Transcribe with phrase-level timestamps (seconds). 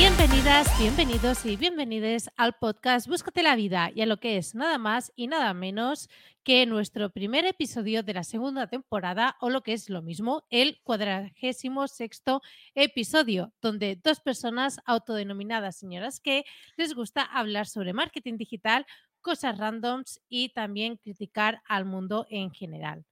[0.00, 4.78] Bienvenidas, bienvenidos y bienvenides al podcast Búscate la vida y a lo que es nada
[4.78, 6.08] más y nada menos
[6.42, 10.80] que nuestro primer episodio de la segunda temporada o lo que es lo mismo, el
[10.84, 12.40] cuadragésimo sexto
[12.74, 16.46] episodio, donde dos personas autodenominadas señoras que
[16.78, 18.86] les gusta hablar sobre marketing digital,
[19.20, 23.04] cosas randoms y también criticar al mundo en general.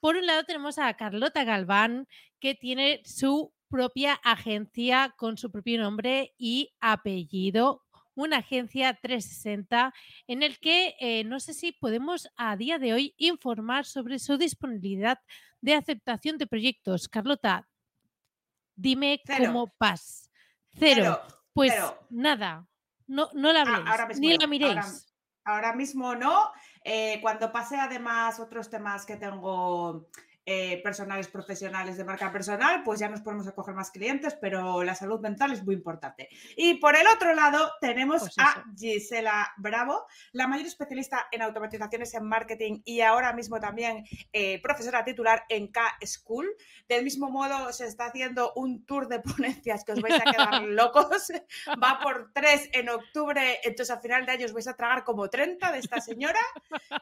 [0.00, 2.08] Por un lado tenemos a Carlota Galván,
[2.40, 7.84] que tiene su propia agencia con su propio nombre y apellido,
[8.14, 9.92] una agencia 360
[10.26, 14.38] en el que eh, no sé si podemos a día de hoy informar sobre su
[14.38, 15.20] disponibilidad
[15.60, 17.08] de aceptación de proyectos.
[17.08, 17.68] Carlota,
[18.74, 20.30] dime cómo vas.
[20.72, 21.20] Cero.
[21.52, 21.74] pues
[22.10, 22.66] nada,
[23.06, 25.06] no, no la veis, ni la miréis.
[25.44, 26.50] Ahora, mismo no.
[26.82, 30.08] Eh, cuando pase además otros temas que tengo
[30.48, 34.94] eh, personales profesionales de marca personal, pues ya nos podemos acoger más clientes, pero la
[34.94, 36.28] salud mental es muy importante.
[36.56, 42.14] Y por el otro lado tenemos pues a Gisela Bravo, la mayor especialista en automatizaciones
[42.14, 46.46] en marketing y ahora mismo también eh, profesora titular en K-School.
[46.88, 50.62] Del mismo modo se está haciendo un tour de ponencias que os vais a quedar
[50.62, 51.32] locos.
[51.82, 55.28] Va por tres en octubre, entonces a final de año os vais a tragar como
[55.28, 56.40] 30 de esta señora.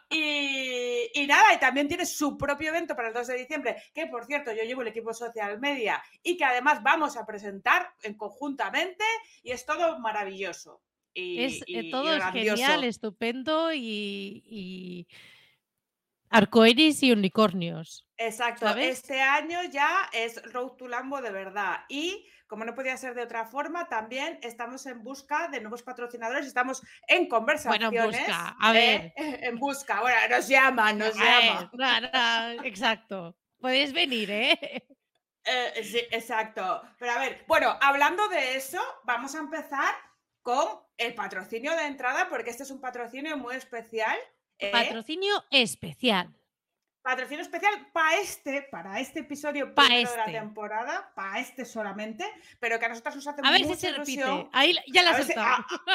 [0.08, 4.06] Y, y nada, y también tiene su propio evento para el 2 de diciembre, que
[4.06, 8.14] por cierto yo llevo el equipo social media y que además vamos a presentar en
[8.14, 9.04] conjuntamente
[9.42, 10.80] y es todo maravilloso.
[11.12, 15.06] Y, es, eh, todo es genial, estupendo y, y
[16.28, 18.06] arcoiris y unicornios.
[18.16, 23.14] Exacto, este año ya es Road to Lambo de verdad y como no podía ser
[23.14, 27.90] de otra forma, también estamos en busca de nuevos patrocinadores, estamos en conversaciones.
[27.90, 29.12] Bueno, en busca, a ver.
[29.16, 32.64] En busca, bueno, nos llaman, nos llaman.
[32.64, 34.58] exacto, podéis venir, ¿eh?
[35.44, 35.84] ¿eh?
[35.84, 36.82] Sí, exacto.
[36.98, 39.94] Pero a ver, bueno, hablando de eso, vamos a empezar
[40.42, 44.18] con el patrocinio de entrada, porque este es un patrocinio muy especial.
[44.58, 44.70] ¿eh?
[44.70, 46.34] Patrocinio especial
[47.04, 50.10] patrocinio especial para este, para este episodio pa este.
[50.10, 50.38] de la este.
[50.40, 52.24] temporada, para este solamente,
[52.58, 54.48] pero que a nosotros nos hace a ver si se repite.
[54.52, 55.28] Ahí ya la has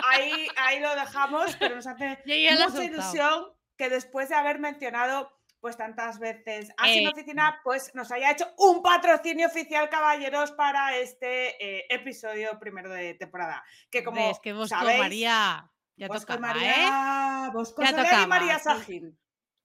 [0.05, 5.75] ahí, ahí, lo dejamos, pero nos hace mucha ilusión que después de haber mencionado pues
[5.75, 11.79] tantas veces así eh, oficina, pues nos haya hecho un patrocinio oficial, caballeros, para este
[11.79, 13.63] eh, episodio primero de temporada.
[13.89, 17.51] Que como es que María, ya Bosco María, ¿eh?
[17.51, 19.17] Bosco ya y María Sajín.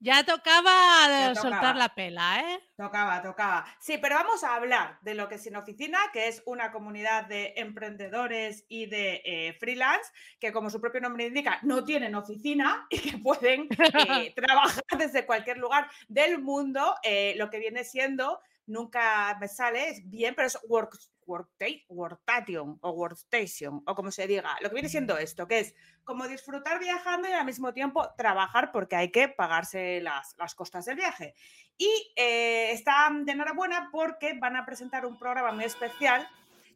[0.04, 2.60] Ya tocaba soltar la pela, ¿eh?
[2.76, 3.65] Tocaba, tocaba.
[3.81, 7.25] Sí, pero vamos a hablar de lo que es Sin Oficina, que es una comunidad
[7.25, 12.87] de emprendedores y de eh, freelance, que como su propio nombre indica, no tienen oficina
[12.91, 13.66] y que pueden
[14.09, 19.89] eh, trabajar desde cualquier lugar del mundo, eh, lo que viene siendo nunca me sale,
[19.89, 24.57] es bien, pero es work, workstation o workstation o como se diga.
[24.61, 28.73] Lo que viene siendo esto, que es como disfrutar viajando y al mismo tiempo trabajar
[28.73, 31.35] porque hay que pagarse las, las costas del viaje.
[31.77, 36.29] Y eh, están de enhorabuena porque van a presentar un programa muy especial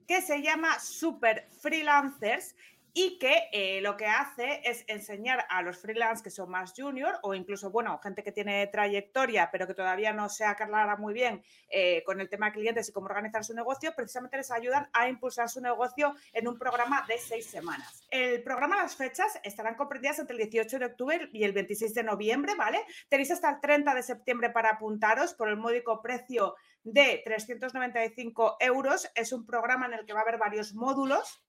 [0.07, 2.57] que se llama Super Freelancers
[2.95, 7.19] y que eh, lo que hace es enseñar a los freelance que son más junior
[7.23, 11.43] o incluso, bueno, gente que tiene trayectoria pero que todavía no se aclara muy bien
[11.69, 15.09] eh, con el tema de clientes y cómo organizar su negocio, precisamente les ayudan a
[15.09, 18.07] impulsar su negocio en un programa de seis semanas.
[18.11, 22.03] El programa, las fechas estarán comprendidas entre el 18 de octubre y el 26 de
[22.03, 22.79] noviembre, ¿vale?
[23.09, 29.11] Tenéis hasta el 30 de septiembre para apuntaros por el módico precio de 395 euros.
[29.15, 31.43] Es un programa en el que va a haber varios módulos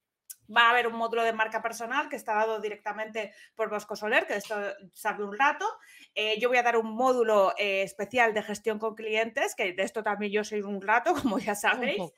[0.55, 4.25] Va a haber un módulo de marca personal que está dado directamente por Bosco Soler,
[4.25, 4.55] que de esto
[4.93, 5.65] sabe un rato.
[6.15, 9.83] Eh, yo voy a dar un módulo eh, especial de gestión con clientes, que de
[9.83, 11.99] esto también yo soy un rato, como ya sabéis.
[11.99, 12.11] Un,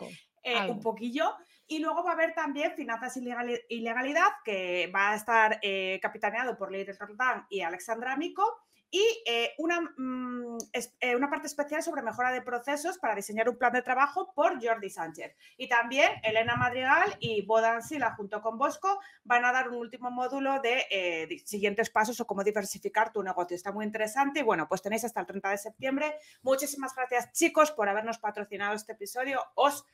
[0.44, 1.36] eh, un poquillo.
[1.68, 5.61] Y luego va a haber también finanzas y legalidad, que va a estar
[6.02, 10.58] capitaneado por Leire Roldán y Alexandra Mico y eh, una, mm,
[10.99, 14.64] eh, una, parte especial sobre mejora de procesos para diseñar un plan de trabajo por
[14.64, 15.34] Jordi Sánchez.
[15.58, 20.11] Y también Elena Madrigal y Bodan Sila junto con Bosco van a dar un último
[20.11, 23.55] módulo de, eh, de, siguientes pasos o cómo diversificar tu negocio.
[23.55, 26.16] Está muy interesante y bueno, pues tenéis hasta el 30 de septiembre.
[26.41, 29.41] Muchísimas gracias chicos por habernos patrocinado este episodio.
[29.55, 29.85] Os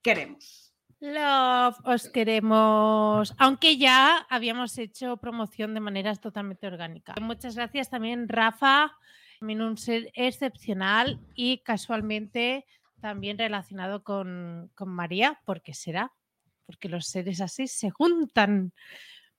[0.00, 0.75] queremos.
[1.00, 3.34] Love, os queremos.
[3.38, 7.14] Aunque ya habíamos hecho promoción de maneras totalmente orgánica.
[7.20, 8.96] Muchas gracias también, Rafa,
[9.38, 12.64] también un ser excepcional y casualmente
[13.00, 16.12] también relacionado con, con María, porque será,
[16.64, 18.72] porque los seres así se juntan.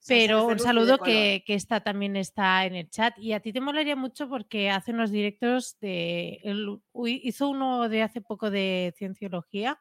[0.07, 3.18] Pero un saludo que, que esta también está en el chat.
[3.18, 6.39] Y a ti te molaría mucho porque hace unos directos de.
[6.44, 9.80] él hizo uno de hace poco de cienciología.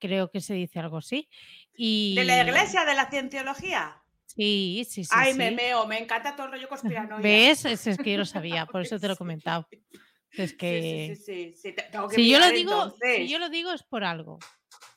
[0.00, 1.28] Creo que se dice algo así.
[1.74, 2.14] Y...
[2.16, 4.02] ¿De la iglesia de la cienciología?
[4.26, 5.10] Sí, sí, sí.
[5.12, 5.38] Ay, sí.
[5.38, 7.22] me meo, me encanta todo el rollo conspiranoia.
[7.22, 7.64] ¿Ves?
[7.64, 9.68] Es, es que yo lo sabía, por eso te lo he comentado.
[10.32, 11.14] Es que.
[11.14, 13.16] sí, sí, sí, sí, te- tengo que Si yo lo mirar, digo, entonces.
[13.16, 14.38] si yo lo digo es por algo.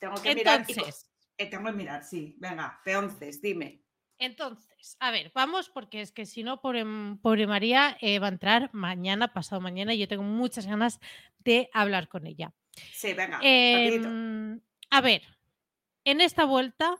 [0.00, 0.64] Tengo que mirar.
[0.66, 2.36] y Entonces, eh, tengo que mirar, sí.
[2.38, 3.82] Venga, peonces, dime.
[4.18, 6.84] entonces, a ver, vamos, porque es que si no, pobre,
[7.20, 11.00] pobre María eh, va a entrar mañana, pasado mañana, y yo tengo muchas ganas
[11.38, 12.52] de hablar con ella.
[12.92, 14.08] Sí, venga, rapidito.
[14.96, 15.22] A ver,
[16.04, 16.94] en esta vuelta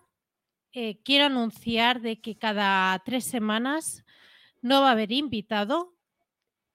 [0.72, 4.04] eh, quiero anunciar de que cada tres semanas
[4.62, 5.94] no va a haber invitado,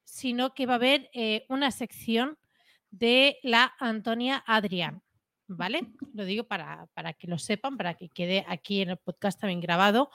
[0.06, 2.38] sino que va a haber eh, una sección
[2.90, 5.04] de la Antonia Adrián.
[5.48, 5.92] ¿Vale?
[6.14, 9.60] Lo digo para, para que lo sepan, para que quede aquí en el podcast también
[9.60, 10.12] grabado,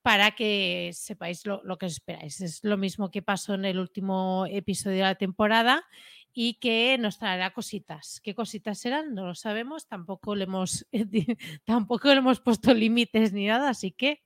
[0.00, 2.40] para que sepáis lo, lo que os esperáis.
[2.40, 5.84] Es lo mismo que pasó en el último episodio de la temporada
[6.32, 8.20] y que nos traerá cositas.
[8.22, 9.14] ¿Qué cositas serán?
[9.14, 10.86] No lo sabemos, tampoco le hemos,
[11.64, 14.22] tampoco le hemos puesto límites ni nada, así que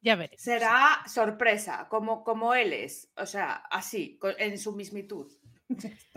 [0.00, 0.40] ya veremos.
[0.40, 3.10] Será sorpresa, como, como él es.
[3.16, 5.26] O sea, así, en su mismitud.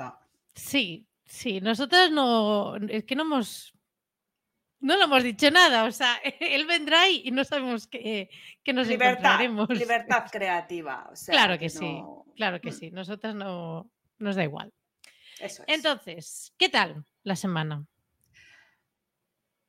[0.53, 3.73] Sí, sí, nosotras no, es que no hemos,
[4.81, 8.29] no le hemos dicho nada, o sea, él vendrá y y no sabemos qué,
[8.63, 9.69] qué nos Libertad, encontraremos.
[9.69, 11.07] libertad creativa.
[11.11, 13.89] o sea, Claro que sí, no- claro que Mm, sí, nosotras no
[14.19, 14.73] nos da igual.
[15.41, 15.75] Eso es.
[15.75, 17.85] Entonces, ¿qué tal la semana?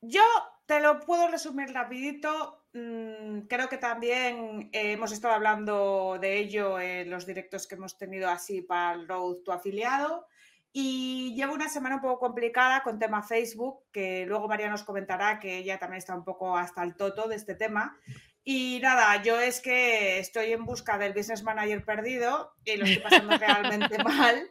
[0.01, 0.23] Yo
[0.67, 2.59] te lo puedo resumir rapidito.
[2.73, 7.99] mm, creo que también eh, hemos estado hablando de ello en los directos que hemos
[7.99, 10.27] tenido así para el Road to afiliado.
[10.73, 15.39] Y llevo una semana un poco complicada con tema Facebook, que luego María nos comentará
[15.39, 17.99] que ella también está un poco hasta el toto de este tema.
[18.43, 23.03] Y nada, yo es que estoy en busca del business manager perdido y lo estoy
[23.03, 24.51] pasando realmente mal.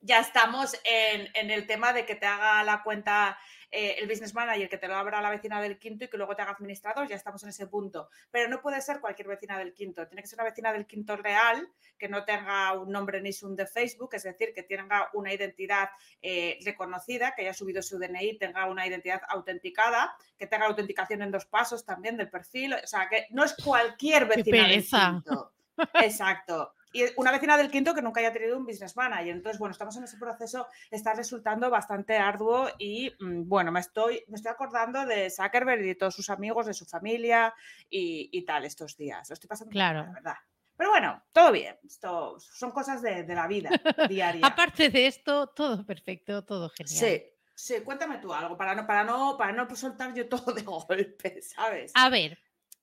[0.00, 3.38] Ya estamos en, en el tema de que te haga la cuenta
[3.72, 6.34] eh, el business manager, que te lo abra la vecina del quinto y que luego
[6.34, 8.08] te haga administrador, ya estamos en ese punto.
[8.30, 11.16] Pero no puede ser cualquier vecina del quinto, tiene que ser una vecina del quinto
[11.16, 15.32] real, que no tenga un nombre ni un de Facebook, es decir, que tenga una
[15.32, 21.22] identidad eh, reconocida, que haya subido su DNI, tenga una identidad autenticada, que tenga autenticación
[21.22, 24.84] en dos pasos también del perfil, o sea, que no es cualquier ¡Qué vecina del
[24.84, 25.52] quinto.
[25.94, 26.74] Exacto.
[26.92, 29.28] Y una vecina del quinto que nunca haya tenido un business manager.
[29.28, 34.24] Entonces, bueno, estamos en ese proceso, está resultando bastante arduo y mm, bueno, me estoy,
[34.28, 37.54] me estoy acordando de Zuckerberg y de todos sus amigos, de su familia
[37.88, 39.28] y, y tal estos días.
[39.28, 40.04] Lo estoy pasando Claro.
[40.04, 40.34] la verdad.
[40.76, 41.76] Pero bueno, todo bien.
[41.86, 43.68] Esto son cosas de, de la vida
[44.08, 44.46] diaria.
[44.46, 46.96] Aparte de esto, todo perfecto, todo genial.
[46.96, 47.22] Sí,
[47.54, 51.42] sí, cuéntame tú algo para no, para no, para no soltar yo todo de golpe,
[51.42, 51.92] ¿sabes?
[51.94, 52.38] A ver,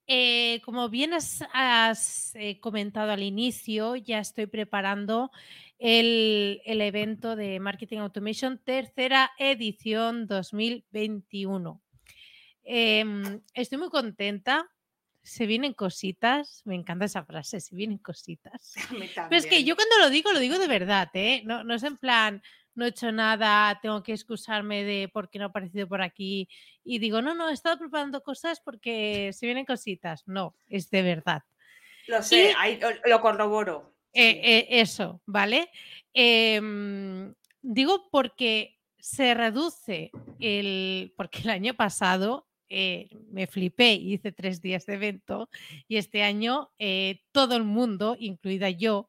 [0.08, 5.30] eh, como bien has, has, eh, comentado al inicio, ya estoy preparando
[5.78, 11.82] el, el evento de Marketing Automation, tercera edición 2021.
[12.70, 14.70] Em, estoy muy contenta.
[15.22, 16.62] Se vienen cositas.
[16.64, 18.74] Me encanta esa frase, se vienen cositas.
[19.28, 21.42] Pero es que yo cuando lo digo, lo digo de verdad, ¿eh?
[21.44, 22.42] No, no es en plan,
[22.78, 26.48] no he hecho nada, tengo que excusarme de por qué no he aparecido por aquí.
[26.84, 30.22] Y digo, no, no, he estado preparando cosas porque se vienen cositas.
[30.28, 31.42] No, es de verdad.
[32.06, 33.94] Lo sé, y- ahí lo- corroboro.
[34.12, 35.68] Eh, eh, eso, ¿vale?
[36.14, 41.12] Em, digo porque se reduce el.
[41.16, 45.50] Porque el año pasado eh, me flipé y hice tres días de evento
[45.88, 49.08] y este año eh, todo el mundo, incluida yo,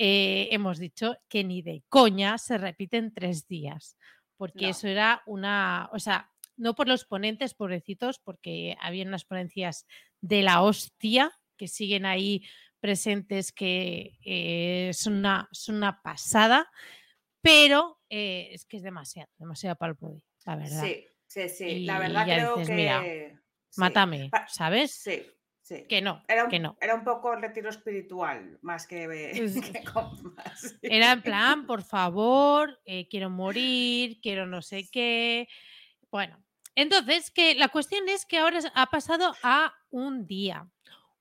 [0.00, 3.98] eh, hemos dicho que ni de coña se repiten tres días,
[4.36, 4.70] porque No.
[4.70, 9.86] eso era una, o sea, no por los ponentes, pobrecitos, porque había unas ponencias
[10.20, 12.44] de la hostia que siguen ahí
[12.80, 16.70] presentes que eh, son, una, son una pasada,
[17.42, 20.84] pero eh, es que es demasiado, demasiado para el body, la verdad.
[20.84, 21.64] Sí, sí, sí.
[21.64, 22.74] Y La verdad creo dices, que.
[22.76, 23.02] mira,
[23.68, 24.92] sí, Mátame, ¿sabes?
[24.94, 25.26] Sí,
[25.68, 25.84] sí.
[25.88, 26.76] Que no, Era un, que no.
[26.80, 30.76] era un poco retiro espiritual, más que, Es- que con más.
[30.82, 35.48] Era en plan, por favor, eh, quiero morir, quiero no sé qué.
[36.10, 36.42] Bueno,
[36.74, 40.68] entonces, que la cuestión es que ahora ha pasado a un día.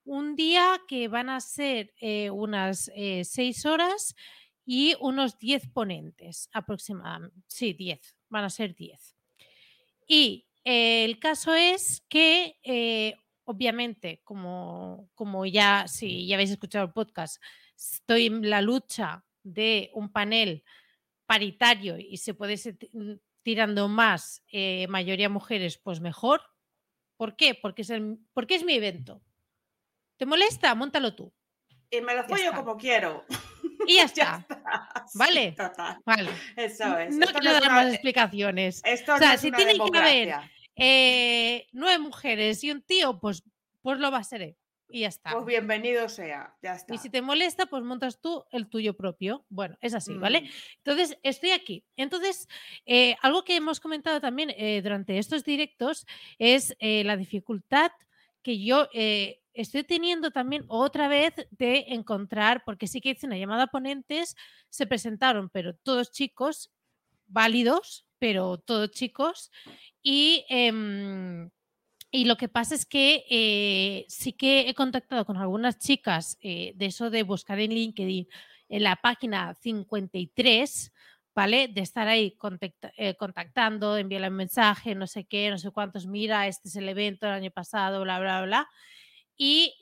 [0.06, 4.16] Un día que van a ser eh, unas eh, seis horas
[4.66, 7.36] y unos 10 ponentes aproximadamente.
[7.48, 9.16] Sí, 10, van a ser 10.
[10.08, 12.56] Y el caso es que,
[13.48, 17.42] obviamente, como, como ya, si ya habéis escuchado el podcast,
[17.75, 20.63] estoy en la lucha de un panel
[21.25, 23.13] paritario y se puede ser mm,
[23.44, 26.42] tirando más eh, mayoría mujeres, pues mejor.
[27.16, 27.56] ¿Por qué?
[27.56, 29.22] Porque es, el- porque es mi evento.
[30.18, 30.75] ¿Te molesta?
[30.75, 31.34] Móntalo tú.
[31.89, 33.24] Y me lo follo como quiero.
[33.88, 34.46] Y ya Ya está.
[35.08, 35.51] Sí, Vale.
[35.54, 36.01] total.
[36.06, 36.30] Vale.
[36.58, 37.16] Eso es.
[37.16, 38.82] No Esto quiero es dar una- más explicaciones.
[38.84, 40.36] Esto O sea, no si tiene que haber-.
[40.77, 43.43] Eh, nueve mujeres y un tío, pues,
[43.81, 44.57] pues lo va a ser.
[44.89, 45.31] Y ya está.
[45.34, 46.55] Pues bienvenido sea.
[46.62, 46.96] Ya está.
[46.96, 49.46] Y si te molesta, pues montas tú el tuyo propio.
[49.50, 50.41] Bueno, es así, ¿vale?
[50.41, 51.84] Mm, Entonces, estoy aquí.
[51.98, 52.48] Entonces,
[52.86, 56.05] eh, algo que hemos comentado también eh, durante estos directos
[56.39, 57.91] es eh, la dificultad
[58.41, 58.88] que yo
[59.53, 64.38] estoy teniendo también otra vez de encontrar, porque sí que hice una llamada a ponentes,
[64.69, 66.72] se presentaron, pero todos chicos,
[67.25, 69.51] válidos, pero todos chicos,
[70.01, 70.45] y...
[70.50, 71.50] em,
[72.12, 76.71] y lo que pasa es que eh, sí que he contactado con algunas chicas eh,
[76.75, 78.27] de eso de buscar en LinkedIn
[78.69, 80.93] en la página 53,
[81.36, 81.67] ¿vale?
[81.67, 82.38] De estar ahí
[82.97, 86.88] eh, contactando, enviarle un mensaje, no sé qué, no sé cuántos, mira, este es el
[86.89, 88.69] evento del año pasado, bla, bla, bla.
[89.38, 89.74] Y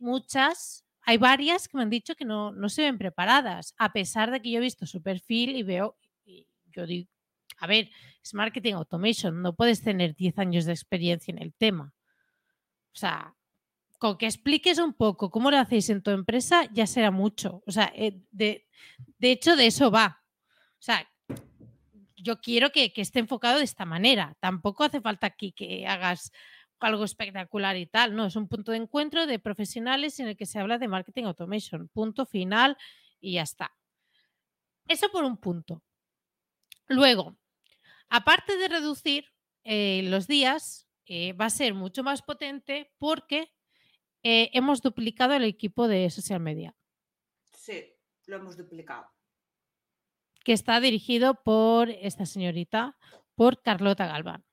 [0.00, 4.30] muchas, hay varias que me han dicho que no, no se ven preparadas, a pesar
[4.30, 7.08] de que yo he visto su perfil y veo, y yo digo,
[7.58, 7.90] a ver,
[8.22, 11.92] es marketing automation, no puedes tener 10 años de experiencia en el tema.
[12.94, 13.34] O sea,
[13.98, 17.62] con que expliques un poco cómo lo hacéis en tu empresa, ya será mucho.
[17.66, 18.66] O sea, eh, de,
[19.18, 20.22] de hecho, de eso va.
[20.78, 21.08] O sea,
[22.16, 24.36] yo quiero que, que esté enfocado de esta manera.
[24.40, 26.32] Tampoco hace falta aquí que hagas
[26.80, 28.14] algo espectacular y tal.
[28.14, 31.24] No, es un punto de encuentro de profesionales en el que se habla de marketing
[31.24, 31.88] automation.
[31.88, 32.76] Punto final
[33.20, 33.72] y ya está.
[34.88, 35.82] Eso por un punto.
[36.88, 37.36] Luego,
[38.12, 39.24] aparte de reducir
[39.64, 43.50] eh, los días, eh, va a ser mucho más potente porque
[44.22, 46.76] eh, hemos duplicado el equipo de social media,
[47.56, 47.94] Sí,
[48.26, 49.06] lo hemos duplicado.
[50.44, 52.98] que está dirigido por esta señorita,
[53.34, 54.44] por Carlota Galván.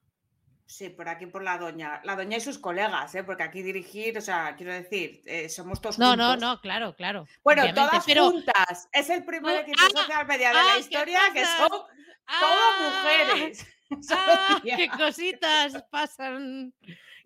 [0.69, 1.99] Sí, por aquí por la doña.
[2.03, 3.23] La doña y sus colegas, ¿eh?
[3.23, 7.25] porque aquí dirigir, o sea, quiero decir, eh, somos todos No, no, no, claro, claro.
[7.43, 8.87] Bueno, obviamente, todas pero- juntas.
[8.91, 11.69] Es el primer Ah, equipo ah, social media de ah, la ¿qué historia que son
[11.69, 11.87] todas
[12.27, 13.25] ¡Ah!
[13.31, 13.67] mujeres.
[14.11, 14.61] ¡Ah!
[14.63, 16.71] ¡Qué cositas pasan!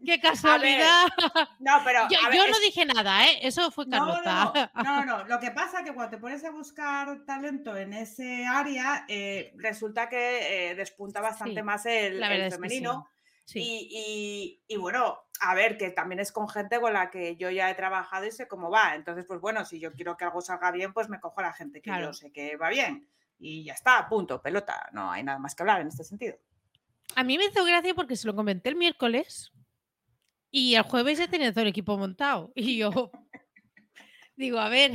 [0.05, 1.07] ¡Qué casualidad!
[1.59, 3.39] No, pero Yo, a ver, yo es- no dije nada, ¿eh?
[3.41, 4.71] Eso fue No, no, Carlota.
[4.75, 5.23] no, no, no.
[5.25, 9.51] Lo que pasa es que cuando te pones a buscar talento en ese área, eh,
[9.57, 12.75] resulta que eh, despunta bastante Sí, más el, la el verdad es que sí.
[13.45, 13.59] Sí.
[13.59, 13.89] Y,
[14.67, 17.69] y- y bueno, a ver, que también es con gente con la que yo ya
[17.69, 18.95] he trabajado y sé cómo va.
[18.95, 21.53] Entonces, pues bueno, si yo quiero que algo salga bien, pues me cojo a la
[21.53, 22.07] gente que Claro.
[22.07, 23.07] yo sé que va bien.
[23.39, 24.89] Y ya está, punto, pelota.
[24.93, 26.37] No hay nada más que hablar en este sentido.
[27.15, 29.51] A mí me hizo gracia porque se lo comenté el miércoles
[30.49, 32.53] y el jueves ya tenía todo el equipo montado.
[32.55, 33.11] Y yo
[34.37, 34.93] digo, a ver,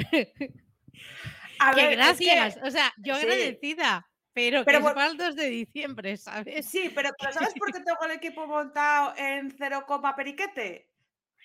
[1.61, 2.59] A qué ver, es que- gracias.
[2.65, 3.23] O sea, yo sí.
[3.23, 4.08] agradecida,
[4.39, 6.67] pero, Pero que es para el 2 de diciembre, ¿sabes?
[6.71, 10.91] Sí, pero, pero ¿sabes por qué tengo el equipo montado en cero coma periquete?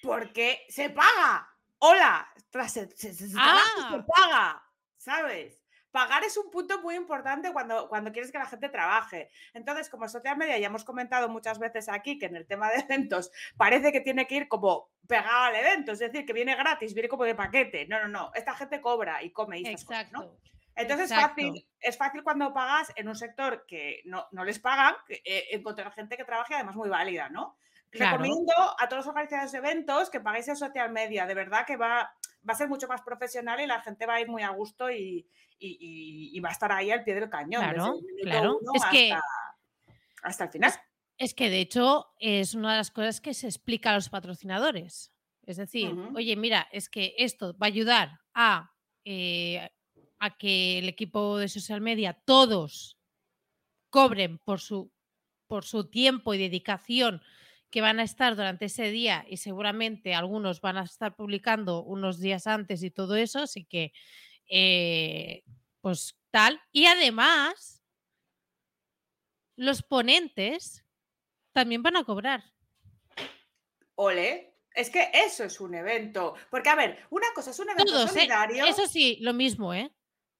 [0.03, 1.49] Porque se paga.
[1.79, 2.87] Hola, tras se,
[3.35, 4.03] Ah.
[4.07, 4.63] paga,
[4.97, 5.59] ¿sabes?
[5.89, 9.29] Pagar es un punto muy importante cuando, cuando quieres que la gente trabaje.
[9.53, 12.79] Entonces, como social media, ya hemos comentado muchas veces aquí que en el tema de
[12.81, 16.93] eventos parece que tiene que ir como pegado al evento, es decir, que viene gratis,
[16.93, 17.87] viene como de paquete.
[17.87, 18.31] No, no, no.
[18.35, 20.37] Esta gente cobra y come y estas cosas, ¿no?
[20.75, 21.41] Entonces Exacto.
[21.41, 25.45] es fácil, es fácil cuando pagas en un sector que no, no les pagan, eh,
[25.51, 27.57] encontrar gente que trabaje además muy válida, ¿no?
[27.91, 28.17] Claro.
[28.17, 31.77] Recomiendo a todos los organizadores de eventos que paguéis en social media, de verdad que
[31.77, 32.11] va,
[32.47, 34.89] va a ser mucho más profesional y la gente va a ir muy a gusto
[34.89, 35.27] y,
[35.59, 37.61] y- y- y va a estar ahí al pie del cañón.
[37.61, 38.59] Claro, claro.
[38.73, 39.25] Es que- hasta,
[40.23, 40.73] hasta el final.
[41.19, 45.13] Es que de hecho es una de las cosas que se explica a los patrocinadores.
[45.45, 48.71] Es decir, oye, mira, es que esto va a ayudar a,
[49.05, 49.69] eh,
[50.23, 52.97] a que el equipo de social media, todos
[53.89, 54.89] cobren por su,
[55.47, 57.21] por su tiempo y dedicación
[57.69, 62.21] que van a estar durante ese día y seguramente algunos van a estar publicando unos
[62.21, 63.91] días antes y todo eso, así que
[64.49, 65.43] eh,
[65.81, 66.61] pues tal.
[66.71, 67.83] Y además,
[69.57, 70.85] los ponentes
[71.51, 72.45] también van a cobrar.
[73.95, 74.55] Ole.
[74.73, 76.33] Es que eso es un evento.
[76.49, 78.13] Porque, a ver, una cosa es un evento Todos, ¿eh?
[78.13, 78.65] solidario.
[78.65, 79.91] Eso sí, lo mismo, ¿eh?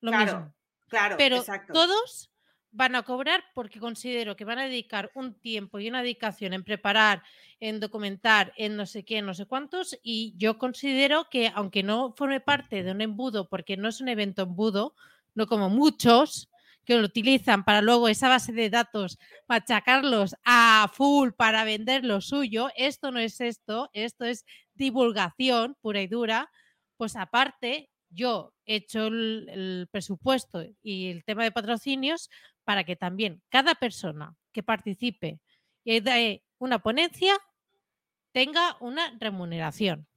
[0.04, 0.56] Lo claro, mismo.
[0.90, 1.72] claro, Pero exacto.
[1.72, 2.30] todos
[2.72, 6.66] van a cobrar porque considero que van a dedicar un tiempo y una dedicación en
[6.66, 7.24] preparar,
[7.62, 9.98] en documentar, en no sé qué, no sé cuántos.
[10.04, 14.10] Y yo considero que, aunque no forme parte de un embudo, porque no es un
[14.10, 14.94] evento embudo,
[15.36, 16.50] no como muchos
[16.84, 19.18] que lo utilizan para luego esa base de datos
[19.48, 26.02] machacarlos a full para vender lo suyo, esto no es esto, esto es divulgación pura
[26.02, 26.52] y dura,
[26.98, 32.30] pues aparte yo he hecho el, el presupuesto y el tema de patrocinios
[32.64, 35.40] para que también cada persona que participe
[35.84, 37.38] y dé una ponencia
[38.32, 40.08] tenga una remuneración.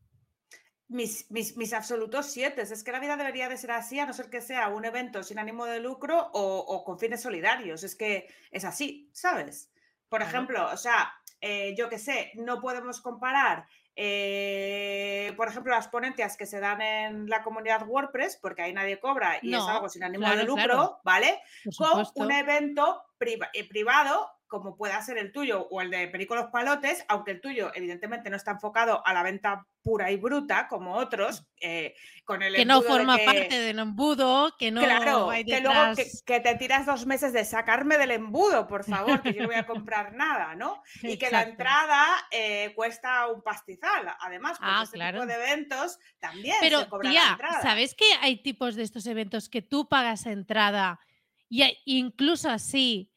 [0.88, 2.62] Mis, mis, mis, absolutos siete.
[2.62, 5.24] Es que la vida debería de ser así, a no ser que sea un evento
[5.24, 7.82] sin ánimo de lucro o, o con fines solidarios.
[7.82, 9.72] Es que es así, ¿sabes?
[10.08, 13.66] Por ejemplo, o sea, eh, yo qué sé, no podemos comparar,
[13.98, 19.00] eh, por ejemplo, las ponencias que se dan en la comunidad WordPress, porque ahí nadie
[19.00, 21.40] cobra y es algo sin ánimo de lucro, ¿vale?
[21.78, 27.04] Con un evento eh, privado como pueda ser el tuyo o el de Perico Palotes,
[27.08, 31.46] aunque el tuyo evidentemente no está enfocado a la venta pura y bruta como otros,
[31.60, 36.40] eh, con el que no forma parte del embudo, que no claro, que luego que,
[36.40, 38.84] te tiras dos meses de sacarme del embudo, por
[39.20, 40.82] favor, que yo no voy a comprar nada, ¿no?
[41.02, 45.98] Y que la entrada eh, cuesta un pastizal, además, porque ah, este tipo de eventos
[46.18, 47.62] también Pero, se cobra tía, entrada.
[47.62, 51.00] ¿sabes que hay tipos de estos eventos que tú pagas entrada
[51.48, 53.12] y incluso así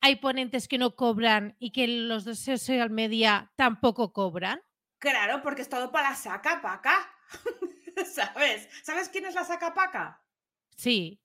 [0.00, 4.60] hay ponentes que no cobran y que los de social media tampoco cobran?
[4.98, 6.96] Claro, porque es todo para la saca paca.
[8.12, 8.68] ¿Sabes?
[8.82, 10.22] ¿Sabes quién es la saca paca?
[10.76, 11.20] Sí.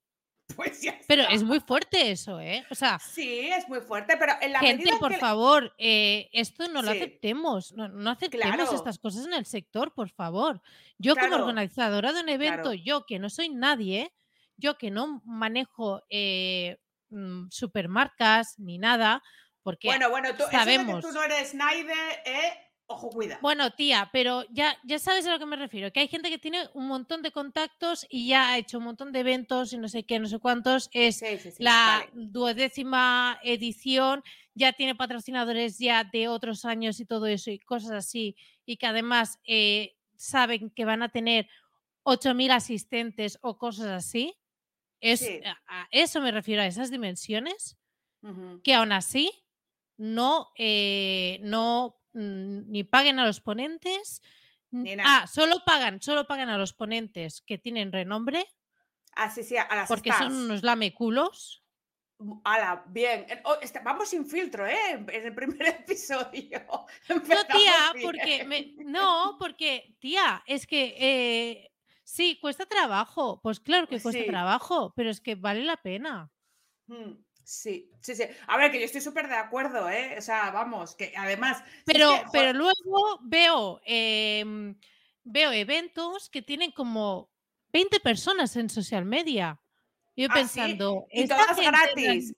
[0.56, 2.66] Pues ya Pero es muy fuerte eso, ¿eh?
[2.70, 2.98] O sea.
[2.98, 6.90] Sí, es muy fuerte, pero en la gente, medida por favor, eh, esto no lo
[6.90, 7.72] aceptemos.
[7.72, 10.60] No, aceptemos estas cosas en el sector, por favor.
[10.98, 14.12] Yo, como organizadora de un evento, yo que no soy nadie,
[14.56, 16.78] yo que no manejo eh,
[17.12, 19.22] Mm, supermarcas ni nada,
[19.62, 20.96] porque bueno, bueno, tú, sabemos.
[20.96, 22.70] que tú no eres Snyder, ¿eh?
[22.86, 23.38] Ojo, cuida.
[23.42, 26.38] Bueno, tía, pero ya, ya sabes a lo que me refiero, que hay gente que
[26.38, 29.88] tiene un montón de contactos y ya ha hecho un montón de eventos y no
[29.88, 30.88] sé qué, no sé cuántos.
[30.92, 31.22] Es
[31.58, 34.22] la duodécima edición,
[34.54, 38.86] ya tiene patrocinadores ya de otros años y todo eso y cosas así, y que
[38.86, 41.46] además eh, saben que van a tener
[42.04, 44.34] 8.000 asistentes o cosas así.
[45.02, 45.28] Es,
[45.66, 47.76] a, eso me refiero, a esas dimensiones,
[48.62, 49.44] que aún así
[49.96, 54.22] no, eh, no mm, ni paguen a los ponentes.
[55.04, 58.46] ah, solo pagan, solo pagan a los ponentes que tienen renombre.
[59.16, 61.64] Ah, sí, sí, a las Porque son unos lameculos.
[62.44, 63.26] Ala, bien.
[63.44, 64.92] Oh, vamos sin filtro, ¿eh?
[64.92, 66.64] En el primer episodio.
[67.08, 71.71] no, tía, porque no, porque, tía, es que eh,
[72.12, 73.40] Sí, cuesta trabajo.
[73.42, 76.30] Pues claro que cuesta trabajo, pero es que vale la pena.
[76.86, 78.24] Mm, sí, sí, sí.
[78.48, 80.16] A ver, que yo estoy súper de acuerdo, ¿eh?
[80.18, 81.64] O sea, vamos, que además.
[81.86, 84.78] Pero, pero luego veo, em,
[85.24, 87.30] veo eventos que tienen como
[87.72, 89.58] 20 personas en social media.
[90.14, 91.06] Yo ah, pensando.
[91.10, 92.34] Y todas gratis.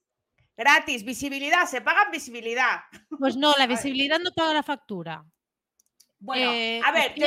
[0.57, 2.83] Gratis, visibilidad, se pagan visibilidad.
[3.19, 3.67] Pues no, la
[4.07, 5.27] visibilidad no paga la factura.
[6.21, 7.27] Bueno, eh, a ver, yo,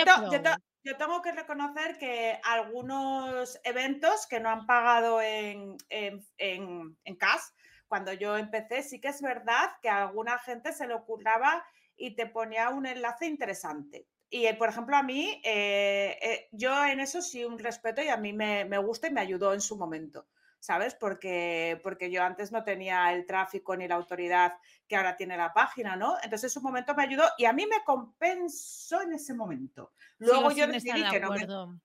[0.87, 7.53] yo tengo que reconocer que algunos eventos que no han pagado en, en, en, CAS,
[7.89, 11.65] cuando yo empecé, sí que es verdad que a alguna gente se le ocurraba
[11.97, 14.07] y te ponía un enlace interesante.
[14.29, 18.07] Y, eh, por ejemplo, a mí, eh, eh, yo en eso sí un respeto y
[18.07, 20.25] a mí me, me gusta y me ayudó en su momento.
[20.59, 20.95] ¿Sabes?
[20.95, 25.53] Porque, porque yo antes no tenía el tráfico ni la autoridad que ahora tiene la
[25.53, 26.15] página, ¿no?
[26.23, 29.93] Entonces, en un momento me ayudó y a mí me compensó en ese momento.
[30.17, 31.79] Luego yo decidí que no.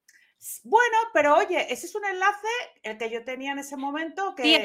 [0.64, 2.48] Bueno, pero oye, ese es un enlace
[2.82, 4.64] el que yo tenía en ese momento que.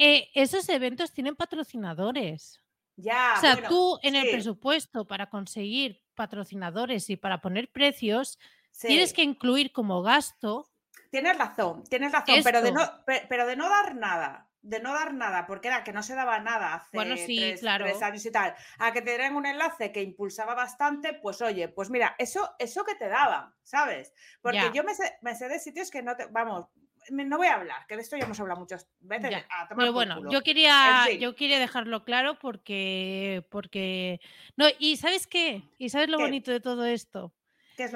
[0.00, 2.60] Eh, esos eventos tienen patrocinadores.
[2.96, 3.34] Ya.
[3.36, 8.38] O sea, tú en el presupuesto para conseguir patrocinadores y para poner precios,
[8.80, 10.68] tienes que incluir como gasto
[11.10, 12.82] tienes razón, tienes razón, pero de, no,
[13.28, 16.40] pero de no dar nada, de no dar nada, porque era que no se daba
[16.40, 17.86] nada hace bueno, sí, claro.
[18.02, 21.90] años y tal, a que te dieran un enlace que impulsaba bastante, pues oye, pues
[21.90, 24.12] mira, eso, eso que te daban, ¿sabes?
[24.40, 26.66] Porque yo me sé, me sé, de sitios que no te, vamos,
[27.10, 29.44] no voy a hablar, que de esto ya hemos hablado muchas veces.
[29.76, 34.20] Pero bueno, yo quería, yo quería dejarlo claro porque, porque,
[34.56, 35.62] no, y ¿sabes qué?
[35.78, 37.32] ¿Y sabes lo bonito de todo esto?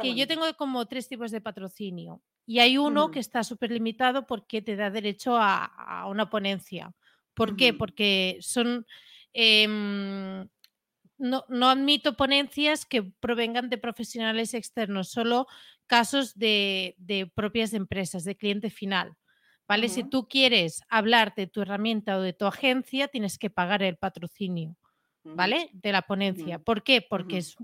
[0.00, 2.22] que yo tengo como tres tipos de patrocinio.
[2.46, 6.92] Y hay uno que está súper limitado porque te da derecho a, una ponencia.
[7.34, 7.72] ¿Por qué?
[7.72, 8.86] Porque son...
[9.32, 10.46] Em,
[11.18, 15.46] no, admito ponencias que provengan de profesionales externos, solo
[15.86, 16.96] casos de,
[17.34, 19.14] propias empresas, de cliente final.
[19.68, 19.88] ¿Vale?
[19.88, 23.96] Si tú quieres hablar de tu herramienta o de tu agencia, tienes que pagar el
[23.96, 24.76] patrocinio,
[25.22, 25.70] ¿vale?
[25.72, 26.58] De la ponencia.
[26.58, 27.00] ¿Por qué?
[27.00, 27.56] Porque es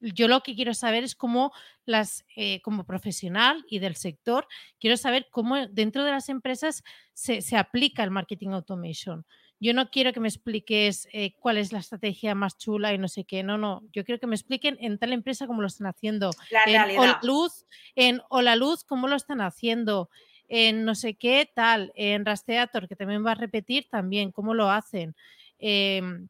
[0.00, 1.52] yo lo que quiero saber es cómo
[1.84, 4.46] las, eh, como profesional y del sector,
[4.78, 6.82] quiero saber cómo dentro de las empresas
[7.12, 9.26] se, aplica el marketing automation.
[9.62, 13.08] Yo no quiero que me expliques eh, cuál es la estrategia más chula y no
[13.08, 13.42] sé qué.
[13.42, 13.82] No, no.
[13.92, 16.30] Yo quiero que me expliquen en tal empresa cómo lo están haciendo.
[16.66, 20.08] en Hola Luz, en Hola Luz, cómo lo están haciendo.
[20.48, 21.92] En no sé qué, tal.
[21.94, 25.14] En Rastreator, que también va a repetir también cómo lo hacen.
[25.58, 26.28] Em,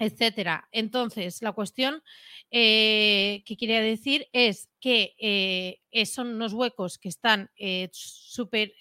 [0.00, 0.66] etcétera.
[0.72, 2.02] Entonces, la cuestión
[2.50, 8.72] eh, que quería decir es que eh, son unos huecos que están eh, súper,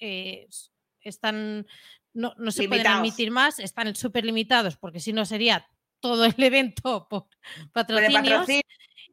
[1.02, 1.68] están,
[2.14, 5.68] no, se pueden admitir más, están súper limitados, porque si no sería
[6.00, 7.28] todo el evento por
[7.74, 8.48] patrocinios.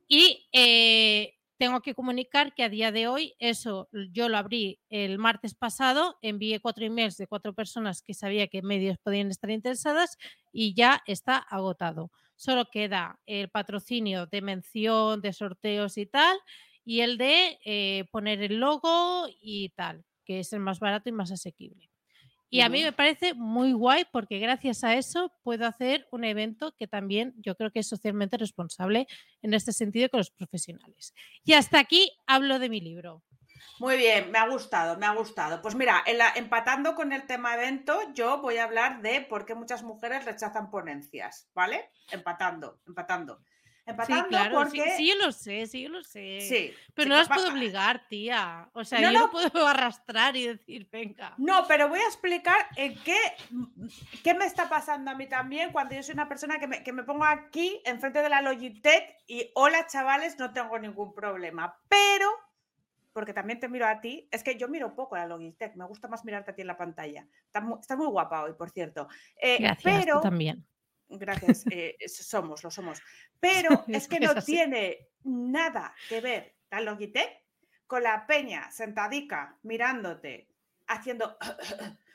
[0.08, 0.46] Y
[1.58, 6.16] tengo que comunicar que a día de hoy, eso yo lo abrí el martes pasado,
[6.22, 10.18] envié cuatro emails de cuatro personas que sabía que medios podían estar interesadas
[10.52, 12.10] y ya está agotado.
[12.36, 16.38] Solo queda el patrocinio de mención, de sorteos y tal,
[16.84, 21.12] y el de eh, poner el logo y tal, que es el más barato y
[21.12, 21.88] más asequible.
[22.48, 26.74] Y a mí me parece muy guay porque gracias a eso puedo hacer un evento
[26.78, 29.06] que también yo creo que es socialmente responsable
[29.42, 31.12] en este sentido con los profesionales.
[31.44, 33.24] Y hasta aquí hablo de mi libro.
[33.78, 35.60] Muy bien, me ha gustado, me ha gustado.
[35.60, 36.02] Pues mira,
[36.34, 40.70] empatando con el tema evento, yo voy a hablar de por qué muchas mujeres rechazan
[40.70, 41.90] ponencias, ¿vale?
[42.10, 43.42] Empatando, empatando.
[43.86, 44.96] Empatando sí, claro, porque...
[44.96, 46.40] sí, yo lo sé, sí, yo lo sé.
[46.40, 48.68] Sí, pero no las puedo obligar, tía.
[48.72, 51.34] O sea, yo no puedo arrastrar y decir, venga.
[51.38, 53.16] No, pero voy a explicar en qué,
[54.24, 56.92] qué me está pasando a mí también cuando yo soy una persona que me, que
[56.92, 61.78] me pongo aquí enfrente de la Logitech y hola chavales, no tengo ningún problema.
[61.88, 62.28] Pero
[63.12, 64.28] porque también te miro a ti.
[64.30, 66.76] Es que yo miro poco la Logitech, me gusta más mirarte a ti en la
[66.76, 67.26] pantalla.
[67.46, 69.08] Estás muy, guapa hoy, por cierto.
[69.40, 70.66] Eh, Gracias, pero, también.
[71.08, 73.00] Gracias, eh, somos, lo somos.
[73.40, 77.42] Pero es que no tiene nada que ver la Logitech
[77.86, 80.48] con la peña sentadica mirándote,
[80.88, 81.38] haciendo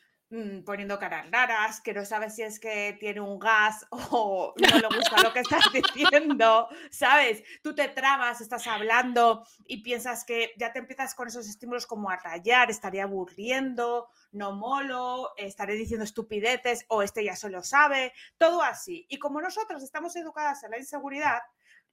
[0.65, 4.95] poniendo caras raras, que no sabes si es que tiene un gas o no le
[4.95, 7.43] gusta lo que estás diciendo, ¿sabes?
[7.61, 12.09] Tú te trabas, estás hablando y piensas que ya te empiezas con esos estímulos como
[12.09, 18.61] a rayar, estaría aburriendo, no molo, estaré diciendo estupideces o este ya solo sabe, todo
[18.61, 19.05] así.
[19.09, 21.41] Y como nosotros estamos educadas en la inseguridad,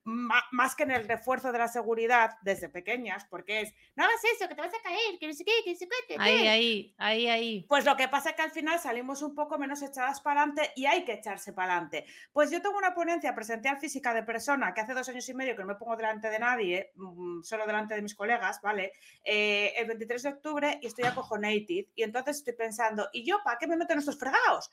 [0.08, 4.48] más que en el refuerzo de la seguridad desde pequeñas, porque es, no hagas eso,
[4.48, 6.16] que te vas a caer, que no sé qué, que no sé qué.
[6.18, 7.66] Ahí, ahí, ahí, ahí.
[7.68, 10.72] Pues lo que pasa es que al final salimos un poco menos echadas para adelante
[10.76, 12.06] y hay que echarse para adelante.
[12.32, 15.54] Pues yo tengo una ponencia presencial física de persona que hace dos años y medio
[15.54, 18.92] que no me pongo delante de nadie, mm, solo delante de mis colegas, ¿vale?
[19.24, 23.58] Eh, el 23 de octubre y estoy acojonated y entonces estoy pensando, ¿y yo para
[23.58, 24.70] qué me meto en estos fregados?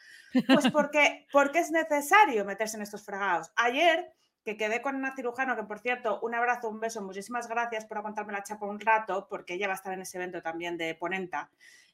[0.47, 3.51] Pues porque, porque es necesario meterse en estos fregados.
[3.55, 4.13] Ayer
[4.45, 7.97] que quedé con una cirujano, que por cierto, un abrazo, un beso, muchísimas gracias por
[7.97, 10.93] aguantarme la chapa un rato, porque ella va a estar en ese evento también de
[10.93, 11.49] ponenta.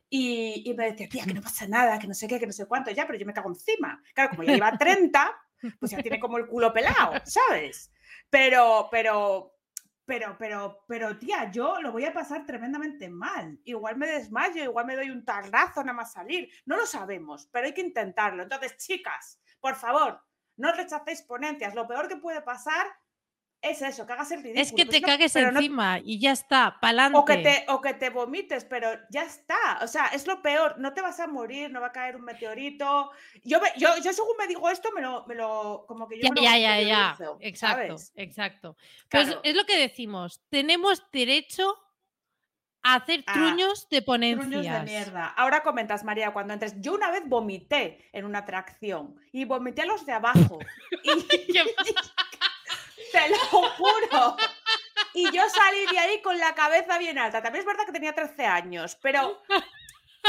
[0.10, 2.66] Y, me decía, tía, que no pasa nada, que no sé qué, que no sé
[2.66, 4.04] cuánto, ya, pero yo me cago encima.
[4.14, 5.42] Claro, como ya lleva 30,
[5.80, 7.90] pues ya tiene como el culo pelado, ¿sabes?
[8.30, 9.56] Pero, pero,
[10.04, 13.58] pero, pero, pero, tía, yo lo voy a pasar tremendamente mal.
[13.64, 16.50] Igual me desmayo, igual me doy un tarrazo nada más salir.
[16.66, 18.44] No lo sabemos, pero hay que intentarlo.
[18.44, 20.22] Entonces, chicas, por favor,
[20.62, 21.76] no rechacéis ponencias.
[21.76, 22.88] Lo peor que puede pasar
[23.62, 24.62] es eso, que hagas el ridículo.
[24.62, 27.18] Es que te cagues encima y ya está, pa'lante.
[27.18, 29.80] O que, te, o que te vomites, pero ya está.
[29.82, 30.80] O sea, es lo peor.
[30.80, 33.12] No te vas a morir, no va a caer un meteorito.
[33.44, 36.58] Yo, yo, yo según me digo esto, me lo, me lo como que yo ya,
[36.58, 38.78] ya, ya, Exacto, exacto.
[39.10, 40.42] Pues es lo que decimos.
[40.50, 41.78] Tenemos derecho
[42.84, 44.50] hacer ah, truños de ponencias.
[44.50, 45.28] Truños de mierda.
[45.28, 46.76] Ahora comentas, María, cuando entres.
[46.80, 50.60] Yo una vez vomité en una atracción y vomité a los de abajo.
[51.04, 51.14] y,
[53.12, 54.38] te lo juro.
[55.14, 57.42] Y yo salí de ahí con la cabeza bien alta.
[57.42, 59.42] También es verdad que tenía 13 años, pero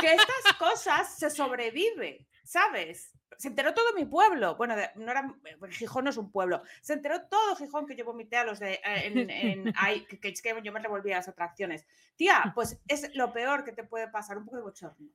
[0.01, 3.13] que estas cosas se sobrevive, ¿sabes?
[3.43, 4.55] Se enteró todo mi pueblo.
[4.55, 5.35] Bueno, no era,
[5.71, 6.63] Gijón no es un pueblo.
[6.81, 8.75] Se enteró todo Gijón que yo vomité a los de.
[8.75, 9.73] Eh, en,
[10.09, 11.85] que, que, yo me revolvía a las atracciones.
[12.15, 15.09] Tía, pues es lo peor que te puede pasar, un poco de bochorno.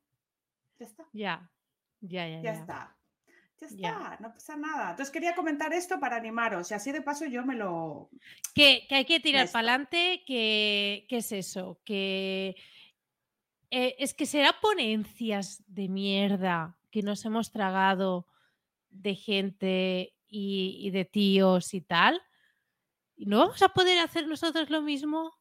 [0.77, 1.05] Ya está.
[1.13, 1.49] Ya,
[2.01, 2.41] ya, ya.
[2.41, 2.97] Ya, está.
[3.61, 4.89] Ya está, no pasa nada.
[4.89, 8.09] Entonces quería comentar esto para animaros y así de paso yo me lo...
[8.53, 12.57] Que, que hay que tirar para adelante, que, es eso, que
[13.71, 18.25] eh, es que será ponencias de mierda que nos hemos tragado
[18.89, 22.19] de gente y, de tíos y tal,
[23.17, 25.31] ¿no vamos a poder hacer nosotros lo mismo?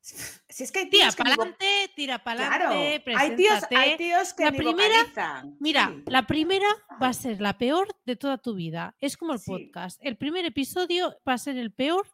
[0.00, 3.20] Si es que hay tira para adelante, tira para adelante, claro.
[3.20, 6.68] hay, tíos, hay tíos que la primera, mira, la primera
[7.02, 8.96] va a ser la peor de toda tu vida.
[8.98, 10.00] Es como el podcast.
[10.02, 12.06] El primer episodio va a ser el peor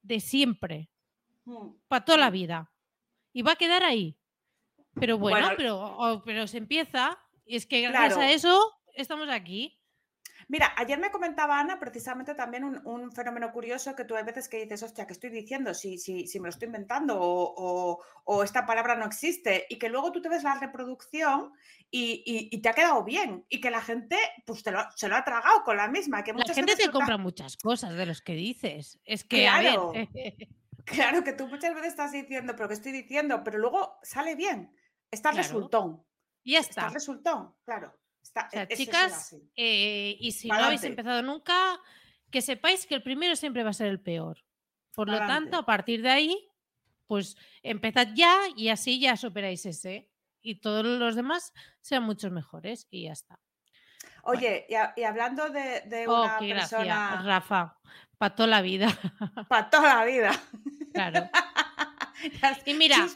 [0.00, 0.88] de siempre,
[1.44, 2.72] mm, para toda la vida,
[3.34, 4.16] y va a quedar ahí.
[4.94, 7.18] Pero bueno, pero, pero se empieza
[7.50, 9.76] y es que gracias a eso estamos aquí.
[10.46, 14.62] Mira, ayer me comentaba Ana precisamente también un, fenómeno curioso que tú hay veces que
[14.62, 15.74] dices, hostia, ¿qué estoy diciendo?
[15.74, 19.66] Si, si, si me lo estoy inventando o, esta palabra no existe.
[19.68, 21.52] Y que luego tú te ves la reproducción
[21.90, 23.44] y, te ha quedado bien.
[23.48, 26.22] Y que la gente pues te lo, se lo ha tragado con la misma.
[26.22, 29.00] Que la gente te compra muchas cosas de los que dices.
[29.04, 29.92] Es que, claro,
[30.84, 33.42] claro que tú muchas veces estás diciendo, pero ¿qué estoy diciendo?
[33.42, 34.72] Pero luego sale bien.
[35.10, 36.04] Está el resultón.
[36.42, 36.70] Y ya está.
[36.70, 37.94] Está el resultón, claro.
[38.52, 41.80] E, chicas, eh, y si no habéis empezado nunca,
[42.30, 44.44] que sepáis que el primero siempre va a ser el peor.
[44.94, 46.48] Por lo tanto, a partir de ahí,
[47.06, 50.10] pues empezad ya y así ya superáis ese.
[50.42, 53.38] Y todos los demás sean muchos mejores y ya está.
[54.22, 57.22] Oye, y, hablando de, oh, una persona.
[57.22, 57.78] Rafa,
[58.16, 58.88] para toda la vida.
[59.48, 60.32] Para toda la vida.
[60.92, 61.28] Claro.
[62.66, 63.06] y mira,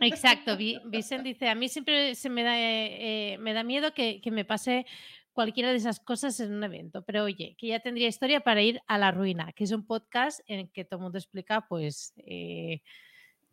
[0.00, 4.44] exacto, Vicente dice, a mí siempre se me da, eh, me da miedo que, me
[4.44, 4.86] pase
[5.32, 8.80] cualquiera de esas cosas en un evento, pero oye, que ya tendría historia para ir
[8.86, 12.12] a la ruina, que es un podcast en el que todo el mundo explica pues,
[12.18, 12.82] eh,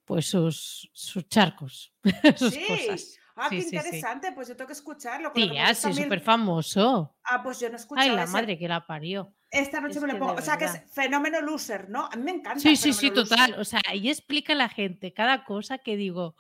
[0.05, 1.93] pues sus, sus charcos,
[2.37, 2.63] sus sí.
[2.67, 3.19] cosas.
[3.37, 5.31] Ah, qué interesante, pues yo tengo que escucharlo.
[5.31, 7.15] Tía, sí, súper famoso.
[7.23, 8.01] Ah, pues yo no escucho.
[8.01, 9.33] Ay, la madre que la parió.
[9.51, 10.33] Esta noche me lo pongo.
[10.33, 12.09] O sea, que es fenómeno loser, ¿no?
[12.11, 12.59] A mí me encanta.
[12.59, 13.55] Sí, sí, sí, total.
[13.59, 16.35] O sea, ahí explica a la gente cada cosa que digo,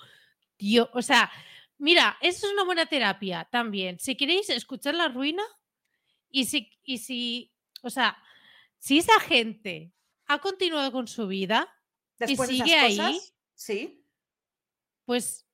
[0.57, 1.31] tío, o sea,
[1.77, 3.99] mira, eso es una buena terapia también.
[3.99, 5.43] Si queréis escuchar la ruina
[6.29, 8.17] y si, y si, o sea,
[8.79, 9.93] si esa gente
[10.25, 11.69] ha continuado con su vida
[12.19, 13.19] y sigue ahí,
[13.53, 14.03] sí.
[15.05, 15.46] pues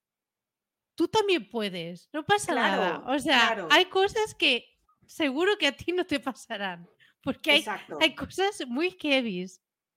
[0.96, 3.04] tú también puedes, no pasa nada.
[3.08, 4.66] O sea, hay cosas que
[5.08, 6.90] seguro que a ti no te pasarán,
[7.22, 7.66] porque hay,
[8.00, 9.46] hay cosas muy heavy.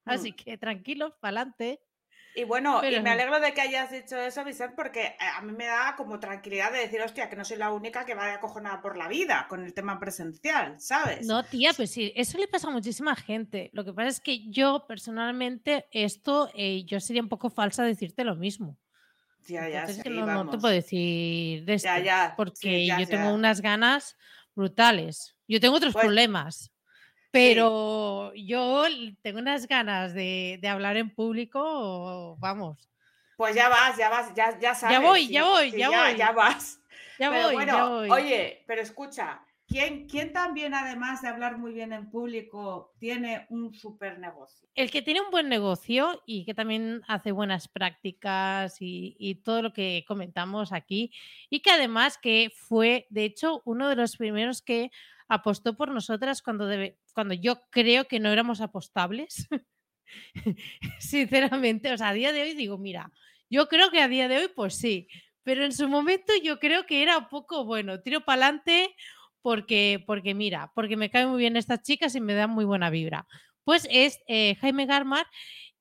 [0.05, 0.37] Así mm.
[0.37, 1.81] que tranquilos, para adelante.
[2.37, 5.53] Y bueno, y me alegro de que hayas dicho eso, Vicente, porque eh, a mí
[5.53, 8.83] me da como tranquilidad de decir, hostia, que no soy la única que va acojonada
[8.83, 11.27] por la vida con el tema presencial, ¿sabes?
[11.27, 13.71] No, tía, pues sí, eso le pasa a muchísima gente.
[13.73, 18.23] Lo que pasa es que yo personalmente, esto, eh, yo sería un poco falsa decirte
[18.23, 18.77] lo mismo.
[19.49, 19.87] Ya, ya,
[20.23, 21.91] no, te puedo decir de esto,
[22.37, 24.17] porque yo tengo unas ganas
[24.55, 25.37] brutales.
[25.47, 26.73] Yo tengo otros pues problemas,
[27.31, 28.85] pero yo
[29.23, 32.91] tengo unas ganas de, hablar en público, vamos.
[33.37, 34.97] Pues ya vas, ya vas, ya, ya sabes.
[34.97, 36.17] Ya voy, ya voy, ya, voy.
[36.17, 36.81] Ya vas.
[37.19, 38.11] Ya voy, ya voy.
[38.11, 44.18] Oye, pero escucha, ¿Quién, también, además de hablar muy bien en público, tiene un super
[44.20, 44.68] negocio?
[44.76, 49.72] El que tiene un buen negocio y que también hace buenas prácticas y, todo lo
[49.72, 51.11] que comentamos aquí,
[51.50, 54.92] y que además que fue, de hecho, uno de los primeros que
[55.26, 56.68] apostó por nosotras cuando,
[57.12, 59.48] cuando yo creo que no éramos apostables.
[61.00, 63.11] Sinceramente, o sea, a día de hoy digo, mira,
[63.50, 65.09] yo creo que a día de hoy, pues sí,
[65.46, 68.96] pero en su momento yo creo que era un poco, bueno, tiro para adelante
[69.47, 72.91] porque, porque mira, porque me caen muy bien estas chicas y me dan muy buena
[72.91, 73.29] vibra.
[73.63, 75.25] Pues es eh, Jaime Garmar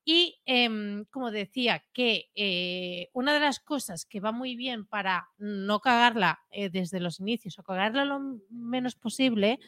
[0.04, 5.30] y em, como decía, que eh, una de las cosas que va muy bien para
[5.38, 9.58] no cagarla eh, desde los inicios o cagarla lo menos posible,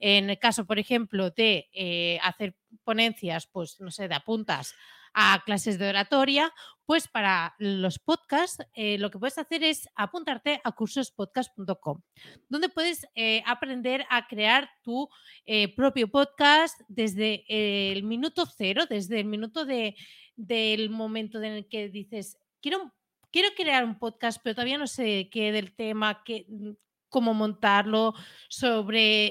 [0.00, 4.74] en el caso, por ejemplo, de hacer ponencias, pues no sé, de apuntas
[5.14, 6.52] a clases de oratoria,
[6.86, 12.02] pues para los podcasts eh, lo que puedes hacer es apuntarte a cursospodcast.com,
[12.48, 15.08] donde puedes eh, aprender a crear tu
[15.46, 19.96] eh, propio podcast desde el minuto cero, desde el minuto de,
[20.36, 22.92] del momento en el que dices, quiero
[23.34, 26.46] quiero crear un podcast, pero todavía no sé qué del tema, qué,
[27.14, 28.12] cómo montarlo,
[28.48, 29.26] sobre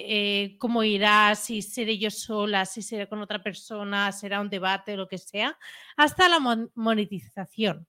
[0.46, 4.96] eh, cómo irá, si seré yo sola, si seré con otra persona, será un debate
[4.96, 5.58] lo que sea,
[5.98, 6.40] hasta la
[6.76, 7.86] monetización.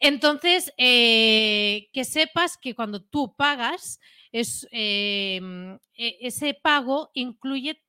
[0.00, 4.00] Entonces, eh, que sepas que cuando tú pagas,
[4.32, 7.82] es, em, e, ese pago incluye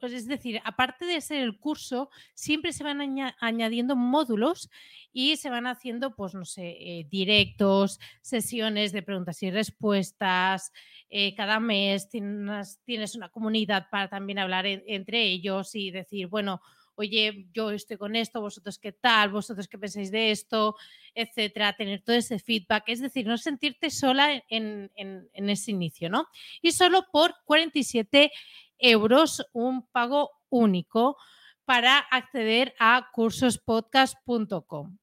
[0.00, 3.00] pues es decir, aparte de ser el curso, siempre se van
[3.40, 4.70] añadiendo módulos
[5.12, 10.72] y se van haciendo, pues no sé, eh, directos, sesiones de preguntas y respuestas.
[11.10, 16.60] Eh, cada mes tienes, una comunidad para también hablar entre ellos y decir, bueno,
[17.00, 20.76] oye, yo estoy con esto, vosotros qué tal, vosotros qué pensáis de esto,
[21.14, 26.28] etcétera, tener todo ese feedback, es decir, no sentirte sola en, en ese inicio, ¿no?
[26.62, 28.30] Y solo por 47
[28.78, 31.16] euros, un pago único
[31.64, 34.98] para acceder a cursospodcast.com.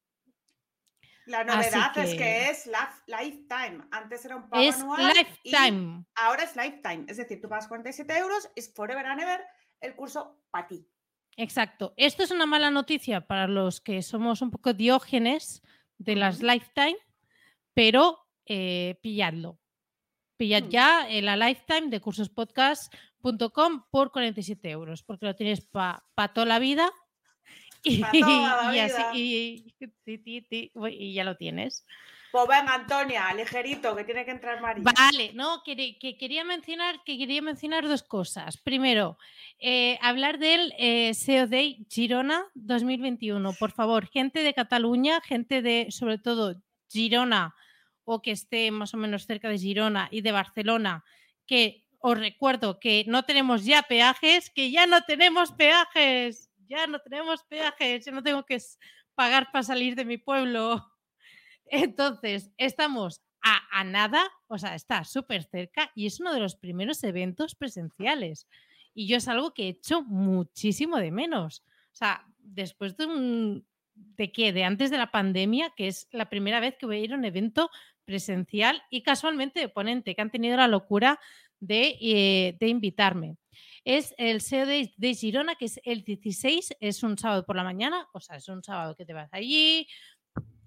[1.28, 2.70] La novedad es que es
[3.06, 3.86] lifetime.
[3.90, 6.04] Antes era un pago es Lifetime.
[6.14, 7.04] ahora es lifetime.
[7.06, 9.44] Es decir, tú pagas 47 euros, es forever and ever
[9.80, 10.88] el curso para ti.
[11.38, 11.94] Exacto.
[11.96, 15.62] Esto es una mala noticia para los que somos un poco diógenes
[15.96, 16.96] de las lifetime,
[17.74, 19.60] pero eh, pilladlo.
[20.36, 20.68] Pillad Mm.
[20.68, 26.02] ya en la lifetime de cursospodcast.com por 47 euros, porque lo tienes para
[26.34, 26.90] toda la vida.
[27.84, 29.72] Y, Pa' toda la y así,
[30.90, 31.86] y ya lo tienes.
[32.30, 34.84] Pues venga, Antonia, ligerito, que tiene que entrar María.
[34.84, 38.58] Vale, no, que, que quería mencionar que quería mencionar dos cosas.
[38.58, 39.16] Primero,
[39.58, 43.54] eh, hablar del eh, SEO Day Girona 2021.
[43.54, 46.54] Por favor, gente de Cataluña, gente de, sobre todo,
[46.90, 47.54] Girona
[48.04, 51.04] o que esté más o menos cerca de Girona y de Barcelona,
[51.46, 57.00] que os recuerdo que no tenemos ya peajes, que ya no tenemos peajes, ya no
[57.00, 58.58] tenemos peajes, yo no tengo que
[59.14, 60.86] pagar para salir de mi pueblo.
[61.70, 67.02] Entonces, estamos a, nada, o sea, está súper cerca y es uno de los primeros
[67.04, 68.46] eventos presenciales.
[68.94, 71.62] Y yo es algo que he hecho muchísimo de menos.
[71.92, 73.66] O sea, después de un...
[73.94, 74.52] ¿De qué?
[74.52, 77.16] De antes de la pandemia, que es la primera vez que voy a ir a
[77.16, 77.68] un evento
[78.04, 81.18] presencial y casualmente de ponente, que han tenido la locura
[81.58, 83.36] de, eh, invitarme.
[83.84, 87.64] Es el SEO de, de Girona, que es el 16, es un sábado por la
[87.64, 89.88] mañana, o sea, es un sábado que te vas allí,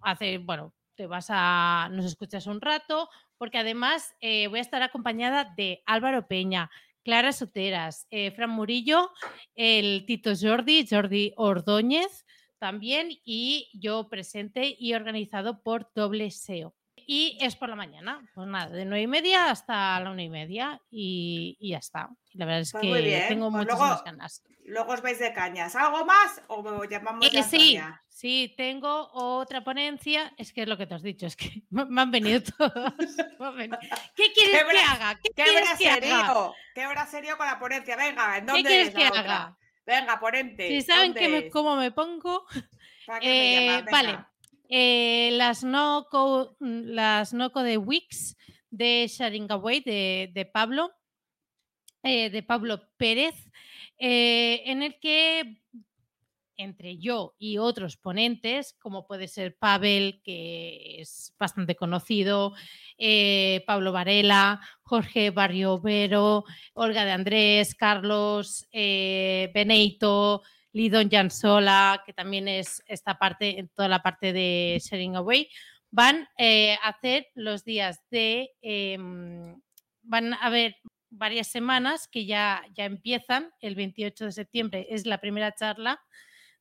[0.02, 0.74] hace, bueno,
[1.08, 6.28] vas a, nos escuchas un rato, porque además eh, voy a estar acompañada de Álvaro
[6.28, 6.70] Peña,
[7.04, 9.10] Clara Soteras, eh, Fran Murillo,
[9.56, 12.26] el Tito Jordi, Jordi Ordóñez
[12.60, 16.76] también, y yo presente y organizado por Doble SEO.
[17.14, 20.30] Y es por la mañana, pues nada, de nueve y media hasta la una y
[20.30, 22.08] media y, y ya está.
[22.36, 24.42] La verdad es Pues que bien, tengo pues luego- ganas.
[24.64, 25.76] Luego os vais de cañas.
[25.76, 30.32] ¿Algo más o llamamos Eh, sí, sí, tengo otra ponencia.
[30.38, 32.94] Es que es lo que te has dicho, es que me me han venido todos.
[33.40, 33.80] me han venido.
[34.16, 35.16] ¿Qué quieres que bra- haga?
[35.22, 36.54] ¿Qué, ¡Qué quieres que haga?
[36.74, 37.98] ¡Qué braserío con la ponencia!
[37.98, 39.20] Venga, ¿en ¿Qué dónde quieres es que otra?
[39.20, 39.58] haga?
[39.86, 40.70] Venga, ponente.
[40.70, 42.46] Si saben que ¿dónde me- cómo me pongo.
[43.06, 43.92] ¿Para qué me Eh, llamas?
[43.92, 44.26] vale.
[44.74, 48.38] Eh, las Noco, mm, las Noco de Wix
[48.70, 50.94] de Sharing Away de, de Pablo,
[52.04, 53.36] eh, de Pablo Pérez,
[53.98, 55.62] eh, en el que
[56.56, 62.54] entre yo y otros ponentes, como puede ser Pavel, que es bastante conocido,
[63.66, 72.82] Pablo Varela, Jorge Barriovero, Olga de Andrés, Carlos eh, Beneito, Lidon Jansola, que también es
[72.88, 75.50] esta parte, en toda la parte de Sharing Away,
[75.92, 79.60] van eh, a hacer los días de, em,
[80.04, 80.78] van a haber
[81.10, 86.00] varias semanas que ya, ya empiezan, el 28 de septiembre es la primera charla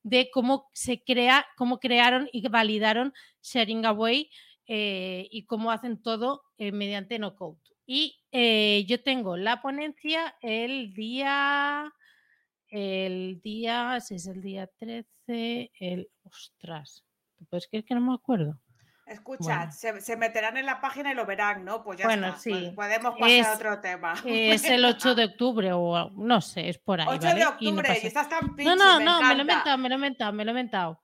[0.03, 4.31] de cómo se crea, cómo crearon y validaron Sharing Away
[4.67, 7.61] eh, y cómo hacen todo eh, mediante no code.
[7.87, 8.17] Y
[8.87, 11.93] yo tengo la ponencia el día,
[12.71, 17.05] el día, si es el día 13, el, ostras,
[17.37, 18.59] ¿tú puedes creer que no me acuerdo?
[19.07, 19.73] Escucha, Bueno.
[19.73, 21.83] se, se meterán en la página y lo verán, ¿no?
[21.83, 22.39] Pues ya Bueno, está.
[22.41, 22.51] sí.
[22.53, 24.15] pues podemos pasar Es- a otro tema.
[24.25, 27.09] Es el 8 de octubre o no sé, es por ahí.
[27.11, 27.35] 8 ¿vale?
[27.35, 28.65] de Y no octubre, y estás tan pinche.
[28.65, 30.53] No, no, me no, me lo he inventado, me lo he inventado, me lo he
[30.53, 31.03] inventado.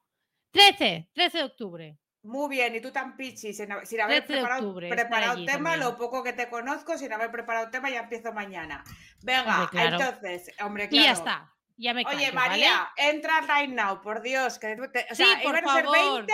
[0.53, 1.99] 13, 13 de octubre.
[2.23, 5.45] Muy bien, y tú tan pichi, sin, haber- sin haber 13 de preparado, octubre, preparado
[5.45, 5.81] tema, también.
[5.81, 8.85] lo poco que te conozco, sin haber preparado tema, ya empiezo mañana.
[9.23, 9.97] Venga, Hombre, claro.
[10.01, 11.05] entonces, hombre, Y claro.
[11.07, 11.53] ya está.
[11.79, 12.49] Ya me Oye, callo, ¿vale?
[12.51, 14.59] María, entra right now, por Dios.
[14.59, 16.27] Que, te- o Sí, sea, por iban a ser favor.
[16.27, 16.33] 20,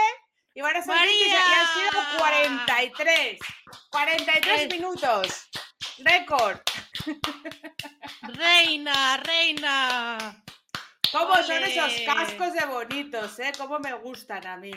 [0.54, 2.64] iban a ser 20 y, han sido María.
[2.66, 3.38] 43.
[3.90, 5.50] 43 Es- minutos.
[5.98, 6.58] Récord.
[8.22, 10.42] Reina, reina.
[11.10, 13.52] ¿Cómo son esos cascos de bonitos, eh?
[13.58, 14.70] ¿Cómo me gustan a mí?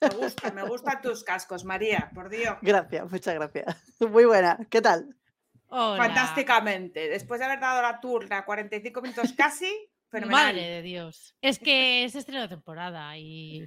[0.00, 2.56] Me gustan, me gustan tus cascos, María, por Dios.
[2.62, 3.76] Gracias, muchas gracias.
[4.00, 4.58] Muy buena.
[4.70, 5.14] ¿Qué tal?
[5.68, 5.96] Hola.
[6.02, 7.08] Fantásticamente.
[7.08, 9.72] Después de haber dado la turna 45 minutos casi,
[10.12, 10.46] fenomenal.
[10.54, 11.34] Madre de Dios.
[11.40, 13.64] Es que es estreno de temporada y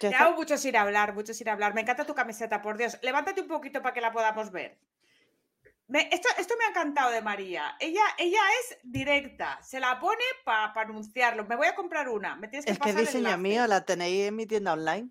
[0.00, 1.74] ¿Qué Te hago mucho sin hablar, mucho sin hablar.
[1.74, 2.96] Me encanta tu camiseta, por Dios.
[3.02, 4.78] Levántate un poquito para que la podamos ver.
[5.88, 7.74] Me- esto, esto me ha encantado de María.
[7.80, 11.46] Ella, ella es directa, se la pone para anunciarlo.
[11.46, 12.36] Me voy a comprar una.
[12.36, 15.08] Me tienes que Es que pasar el diseño mío, la tenéis en mi tienda online.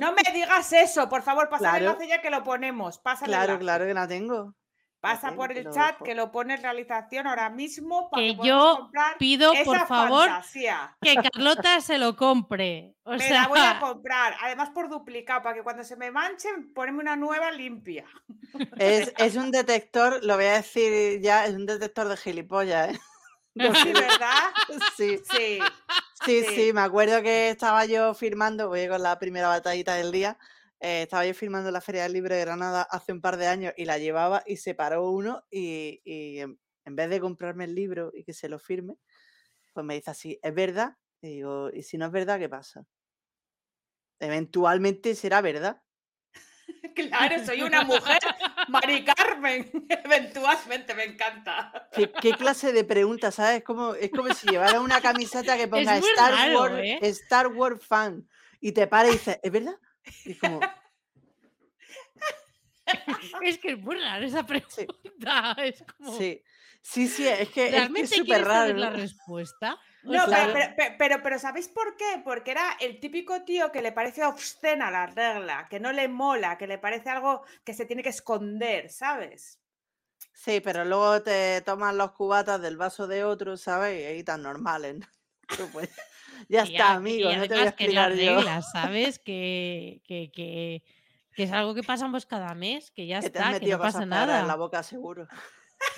[0.00, 1.92] No me digas eso, por favor, pasa el Claro.
[1.92, 2.98] enlace ya que lo ponemos.
[2.98, 4.54] Pasa el Claro, claro que la tengo.
[5.00, 9.18] Pasa por el chat que lo pone en realización ahora mismo para Que yo comprar
[9.18, 10.96] pido, esa por favor, fantasía.
[11.00, 12.94] que Carlota se lo compre.
[13.04, 16.10] O Me sea, la voy a comprar, además por duplicado, para que cuando se me
[16.10, 18.04] manchen, poneme una nueva limpia.
[18.78, 23.00] Es, es un detector, lo voy a decir ya, es un detector de gilipollas, ¿eh?
[23.54, 24.50] Sí, ¿verdad?
[24.96, 25.58] Sí, Sí.
[26.24, 26.44] sí, Sí.
[26.54, 30.36] sí, me acuerdo que estaba yo firmando, voy con la primera batallita del día,
[30.80, 33.72] eh, estaba yo firmando la Feria del Libro de Granada hace un par de años
[33.76, 37.74] y la llevaba y se paró uno y, y en, en vez de comprarme el
[37.74, 38.96] libro y que se lo firme,
[39.74, 40.96] pues me dice así, ¿es verdad?
[41.20, 42.86] Y digo, ¿y si no es verdad, qué pasa?
[44.20, 45.82] Eventualmente será verdad.
[46.94, 48.18] Claro, soy una mujer,
[48.68, 49.70] Mari Carmen,
[50.04, 51.88] eventualmente, me encanta.
[51.92, 53.62] ¿Qué, qué clase de pregunta, sabes?
[53.62, 56.98] Como, es como si llevara una camiseta que ponga Star, raro, Wars, ¿eh?
[57.02, 58.26] Star Wars fan
[58.60, 59.76] y te para y dices, ¿es verdad?
[60.24, 60.60] Y es como,
[63.42, 65.56] Es que es muy raro esa pregunta.
[65.58, 66.16] Es como.
[66.16, 66.42] sí,
[66.82, 68.60] sí, sí, es que es que es ¿Realmente súper raro.
[68.60, 68.96] saber la ¿no?
[68.96, 69.78] respuesta?
[70.04, 72.22] No, pero, pero, pero, pero- pero ¿sabéis por qué?
[72.24, 76.56] Porque era el típico tío que le parece obscena la regla, que no le mola,
[76.58, 79.60] que le parece algo que se tiene que esconder, ¿sabes?
[80.32, 84.00] Sí, pero luego te toman los cubatas del vaso de otro, ¿sabes?
[84.00, 84.98] Y ahí tan normales.
[84.98, 85.06] ¿no?
[85.56, 85.68] Tú,
[86.48, 88.36] ya está, amigo, no te voy a además que es la explicar yo.
[88.36, 89.18] regla, ¿sabes?
[89.18, 90.82] Que, que, que,
[91.34, 93.78] que es algo que pasamos cada mes, que ya Que te has está, que metido
[93.78, 94.56] no pasa peores en la nada.
[94.56, 95.26] boca, seguro.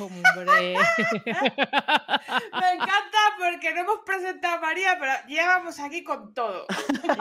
[0.00, 0.74] Hombre.
[1.26, 6.66] Me encanta porque no hemos presentado a María, pero ya vamos aquí con todo.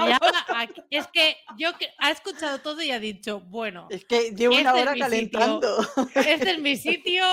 [0.07, 0.19] Ya,
[0.55, 4.71] aquí- es que yo ha escuchado todo y ha dicho, bueno, Es que llevo una
[4.71, 5.05] es hora sitio.
[5.05, 5.87] calentando.
[6.15, 7.23] este es mi sitio.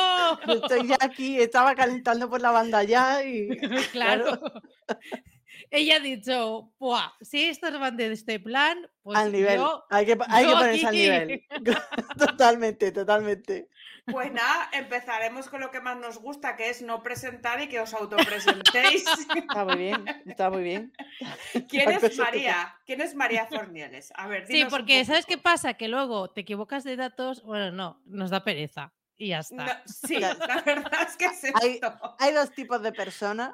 [0.47, 3.49] Estoy ya aquí, estaba calentando por la banda ya y
[3.93, 4.39] claro.
[5.71, 9.57] Ella ha dicho, Buah, si estos van de este plan, pues al nivel.
[9.57, 11.47] yo hay que, hay que ponerse al nivel.
[12.19, 13.69] totalmente, totalmente.
[14.07, 17.81] Pues nada, empezaremos con lo que más nos gusta, que es no presentar y que
[17.81, 19.05] os autopresentéis.
[19.35, 20.93] Está muy bien, está muy bien.
[21.69, 22.77] ¿Quién es María?
[22.85, 24.13] ¿Quién es María Fornieles?
[24.17, 25.75] A ver, Sí, porque ¿sabes qué pasa?
[25.75, 29.65] Que luego te equivocas de datos, bueno, no, nos da pereza y ya está.
[29.65, 32.17] No, sí, la verdad es que es Hay- esto.
[32.19, 33.53] Hay dos tipos de personas.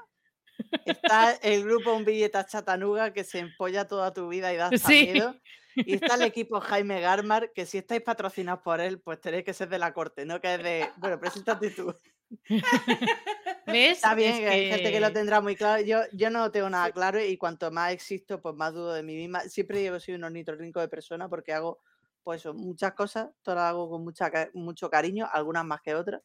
[0.84, 4.66] Está el grupo Un Billete a Chatanuga que se empolla toda tu vida y da
[4.66, 5.08] hasta Sí.
[5.12, 5.36] miedo.
[5.76, 9.54] Y está el equipo Jaime Garmar, que si estáis patrocinados por él, pues tenéis que
[9.54, 10.40] ser de la corte, ¿no?
[10.40, 11.94] Que es de, bueno, preséntate tú.
[13.66, 13.96] ¿Ves?
[13.98, 15.82] Está bien, Es que hay gente que lo que- tendrá muy claro.
[15.82, 19.02] Yo, yo no lo tengo nada claro y cuanto más existo, pues más dudo de
[19.02, 19.40] mí misma.
[19.42, 21.80] Siempre he sido un ornitorrinco de persona porque hago,
[22.22, 26.20] pues muchas cosas, todas las hago con mucha, mucho cariño, algunas más que otras.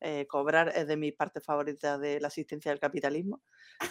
[0.00, 3.42] Eh, cobrar es de mis partes favoritas de la asistencia del capitalismo.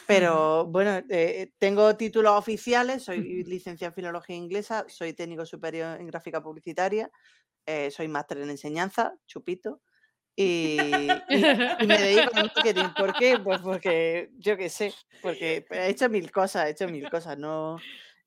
[0.07, 6.07] Pero bueno, eh, tengo títulos oficiales, soy licenciada en Filología Inglesa, soy técnico superior en
[6.07, 7.09] gráfica publicitaria,
[7.65, 9.81] eh, soy máster en enseñanza, chupito,
[10.35, 11.45] y, y-
[11.79, 12.89] y me dedico al marketing.
[12.97, 13.37] ¿Por qué?
[13.43, 17.77] Pues porque yo qué sé, porque he hecho mil cosas, he hecho mil cosas, no,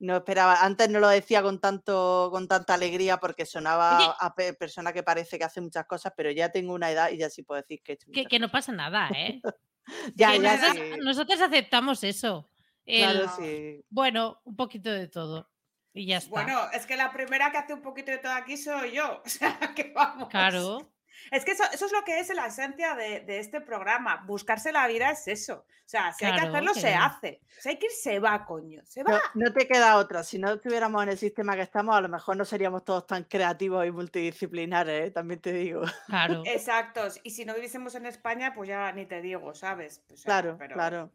[0.00, 4.08] no esperaba, antes no lo decía con tanto, con tanta alegría porque sonaba Oye.
[4.20, 7.18] a pe- persona que parece que hace muchas cosas, pero ya tengo una edad y
[7.18, 9.40] ya sí puedo decir que he hecho que, que no pasa nada, ¿eh?
[10.14, 11.00] Ya, Que ya, nosotros, sí.
[11.00, 12.48] nosotros aceptamos eso.
[12.84, 13.82] El, Claro, sí.
[13.88, 15.50] Bueno, un poquito de todo.
[15.94, 16.30] Y ya está.
[16.30, 19.22] Bueno, es que la primera que hace un poquito de todo aquí soy yo.
[19.24, 20.28] O sea, que vamos.
[20.28, 20.92] claro.
[21.30, 24.22] Es que eso, eso es lo que es la esencia de, de este programa.
[24.26, 25.64] Buscarse la vida es eso.
[25.68, 27.40] O sea, si hay que hacerlo, que- se hace.
[27.60, 28.82] Si hay que ir, se va, coño.
[28.84, 29.12] Se va.
[29.12, 30.22] No, no te queda otra.
[30.22, 33.24] Si no estuviéramos en el sistema que estamos, a lo mejor no seríamos todos tan
[33.24, 35.10] creativos y multidisciplinares, ¿eh?
[35.10, 35.82] también te digo.
[36.06, 36.42] Claro.
[36.46, 37.02] Exacto.
[37.22, 40.02] Y si no viviésemos en España, pues ya ni te digo, ¿sabes?
[40.24, 41.10] Claro, pero, claro.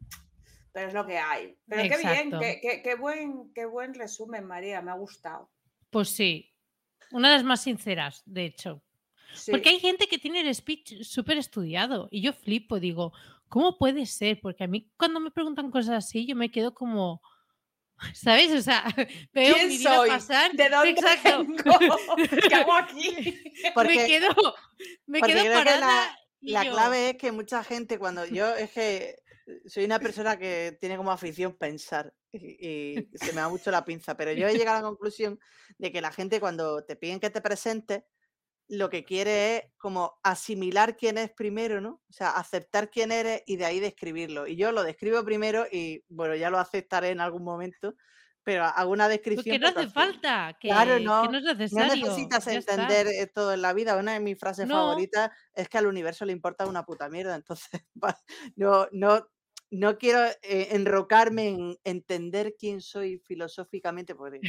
[0.72, 1.56] Pero es lo que hay.
[1.68, 2.30] Pero qué bien,
[2.60, 4.82] qué- qué buen, qué buen resumen, María.
[4.82, 5.48] Me ha gustado.
[5.90, 6.50] Pues sí.
[7.12, 8.82] Una de las más sinceras, de hecho.
[9.34, 9.50] Sí.
[9.50, 13.12] Porque hay gente que tiene el speech súper estudiado y yo flipo, digo,
[13.48, 14.40] ¿cómo puede ser?
[14.40, 17.22] Porque a mí cuando me preguntan cosas así, yo me quedo como,
[18.14, 18.52] ¿sabes?
[18.52, 18.84] O sea,
[19.32, 20.08] veo ¿Quién mi vida soy?
[20.08, 20.52] pasar.
[20.52, 21.46] ¿De dónde Exacto.
[22.48, 23.42] ¿Qué hago aquí?
[23.74, 24.54] Porque me quedo,
[25.06, 26.18] me quedo que parada.
[26.40, 29.16] y la yo, clave es que mucha gente, cuando yo es que
[29.66, 33.84] soy una persona que tiene como afición pensar y, y se me da mucho la
[33.84, 35.38] pinza, pero yo he llegado a la conclusión
[35.78, 38.02] de que la gente cuando te piden que te presentes,
[38.68, 42.02] lo que quiere es como asimilar quién es primero, ¿no?
[42.08, 44.46] O sea, aceptar quién eres y de ahí describirlo.
[44.46, 47.94] Y yo lo describo primero y bueno, ya lo aceptaré en algún momento,
[48.42, 49.56] pero hago una descripción.
[49.56, 51.86] Porque no hace falta, que, Claro, que no, no es No necesario.
[51.86, 52.86] necesitas ya está.
[52.86, 53.96] entender eh, todo en la vida.
[53.96, 54.70] Una de mis frases No.
[54.70, 57.34] favoritas es que al universo le importa una puta mierda.
[57.34, 57.68] Entonces,
[58.56, 59.28] no, no,
[59.70, 64.44] no quiero eh, enrocarme en entender quién soy filosóficamente, porque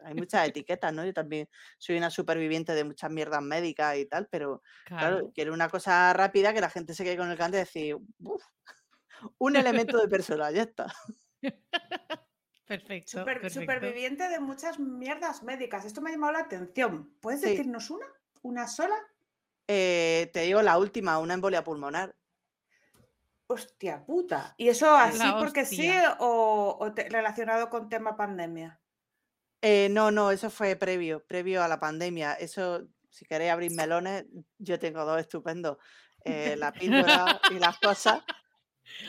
[0.00, 1.04] hay muchas etiquetas, ¿no?
[1.04, 5.32] Yo también soy una superviviente de muchas mierdas médicas y tal, pero claro, Claro.
[5.34, 8.42] quiero una cosa rápida que la gente se quede con el cante y decir, "Uf,
[9.38, 10.86] un elemento de persona, ya está.
[12.66, 13.60] Perfecto, Super- perfecto.
[13.60, 15.84] superviviente de muchas mierdas médicas.
[15.86, 17.14] Esto me ha llamado la atención.
[17.20, 17.50] ¿Puedes Sí.
[17.50, 18.06] decirnos una?
[18.42, 18.94] ¿Una sola?
[19.66, 22.14] Eh, te digo la última, una embolia pulmonar.
[23.46, 24.54] Hostia puta.
[24.58, 28.78] ¿Y eso así porque sí o, o te- relacionado con tema pandemia?
[29.60, 32.34] Eh, no, no, eso fue previo, previo a la pandemia.
[32.34, 34.26] Eso, si queréis abrir melones,
[34.58, 35.78] yo tengo dos estupendos.
[36.24, 38.22] eh, la píldora y las cosas.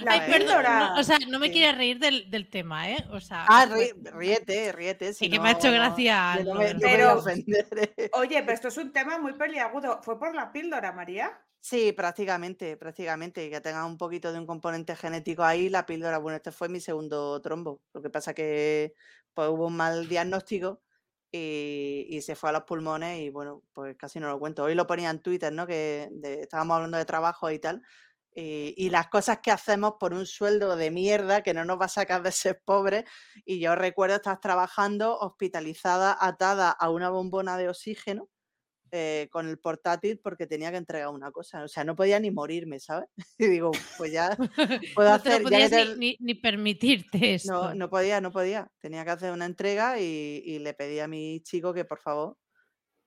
[0.01, 1.53] La Ay, perdón, no, o sea, no me Sí.
[1.53, 3.05] quiero reír del, del tema, ¿eh?
[3.11, 5.13] O sea, Ah, pues, rí- ríete, ríete.
[5.13, 7.67] Si que no, me ha hecho gracia no me, Pero- ofender,
[7.97, 8.09] eh.
[8.13, 10.01] Oye, pero esto es un tema muy peliagudo.
[10.03, 11.37] ¿Fue por la píldora, María?
[11.61, 13.45] Sí, prácticamente, prácticamente.
[13.45, 16.17] y Que tenga un poquito de un componente genético ahí, la píldora.
[16.19, 17.81] Bueno, este fue mi segundo trombo.
[17.93, 18.93] Lo que pasa que
[19.33, 20.81] pues, hubo un mal diagnóstico
[21.31, 24.63] y, y se fue a los pulmones y bueno, pues casi no lo cuento.
[24.63, 25.67] Hoy lo ponía en Twitter, ¿no?
[25.67, 27.81] Que de- estábamos hablando de trabajo y tal.
[28.35, 31.85] Y, y las cosas que hacemos por un sueldo de mierda que no nos va
[31.85, 33.03] a sacar de ser pobres.
[33.45, 38.29] Y yo recuerdo estar trabajando hospitalizada, atada a una bombona de oxígeno
[38.91, 41.63] eh, con el portátil porque tenía que entregar una cosa.
[41.63, 43.07] O sea, no podía ni morirme, ¿sabes?
[43.37, 44.35] Y digo, pues ya
[44.95, 45.43] puedo no te hacer.
[45.43, 47.51] lo ya ni, te- ni- ni permitirte esto.
[47.53, 48.71] no, no podía, no podía.
[48.79, 52.37] Tenía que hacer una entrega y, y le pedí a mi chico que por favor,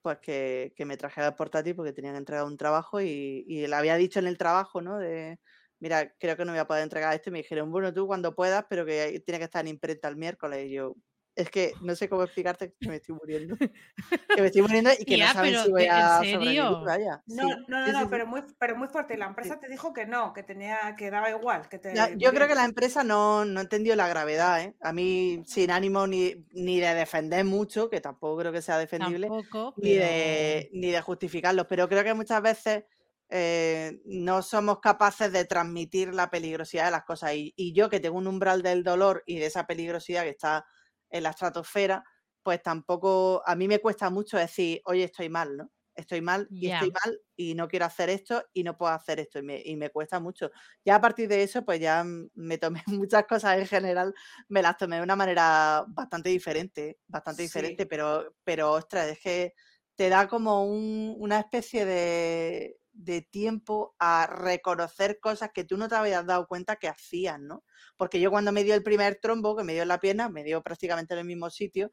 [0.03, 3.67] pues que, que me trajera el portátil porque tenía que entregar un trabajo y, y
[3.67, 4.99] le había dicho en el trabajo, ¿no?
[4.99, 5.39] De,
[5.79, 7.29] mira, creo que no voy a poder entregar esto.
[7.29, 10.07] Y me dijeron, bueno, tú cuando puedas, pero que ahí tiene que estar en imprenta
[10.09, 10.67] el miércoles.
[10.67, 10.95] Y yo,
[11.35, 13.55] es que no sé cómo explicarte que me estoy muriendo.
[14.37, 16.19] que me estoy muriendo y que Tía, no saben pero si voy ¿de- en a
[16.19, 16.39] serio?
[16.39, 17.23] sobrevivir, vaya.
[17.25, 18.07] No, Sí, no, no, no, sí, sí.
[18.11, 19.13] pero, muy, pero muy fuerte.
[19.15, 21.67] Y la empresa te dijo que no, que tenía, que daba igual.
[21.69, 24.75] Que te Ya, yo creo que la empresa no, no entendió la gravedad, ¿eh?
[24.81, 29.27] A mí, sin ánimo ni, ni de defender mucho, que tampoco creo que sea defendible,
[29.27, 30.05] Tampoco, ni, pero...
[30.05, 32.83] de, ni de justificarlo, pero creo que muchas veces
[33.29, 37.33] eh, no somos capaces de transmitir la peligrosidad de las cosas.
[37.33, 40.65] Y, y yo que tengo un umbral del dolor y de esa peligrosidad que está
[41.13, 42.03] en la estratosfera,
[42.43, 45.71] pues tampoco, a mí me cuesta mucho decir, oye, estoy mal, ¿no?
[45.95, 49.39] Estoy mal y estoy mal y no quiero hacer esto y no puedo hacer esto
[49.39, 50.51] y me, y me cuesta mucho.
[50.83, 52.03] Ya a partir de eso, pues ya
[52.33, 54.13] me tomé muchas cosas en general,
[54.49, 57.43] me las tomé de una manera bastante diferente, bastante Sí.
[57.43, 59.53] diferente, pero, pero ostras, es que
[59.95, 65.87] te da como un- una especie de, de tiempo a reconocer cosas que tú no
[65.87, 67.63] te habías dado cuenta que hacías, ¿no?
[68.03, 70.43] Porque yo cuando me dio el primer trombo, que me dio en la pierna, me
[70.43, 71.89] dio prácticamente en el mismo sitio,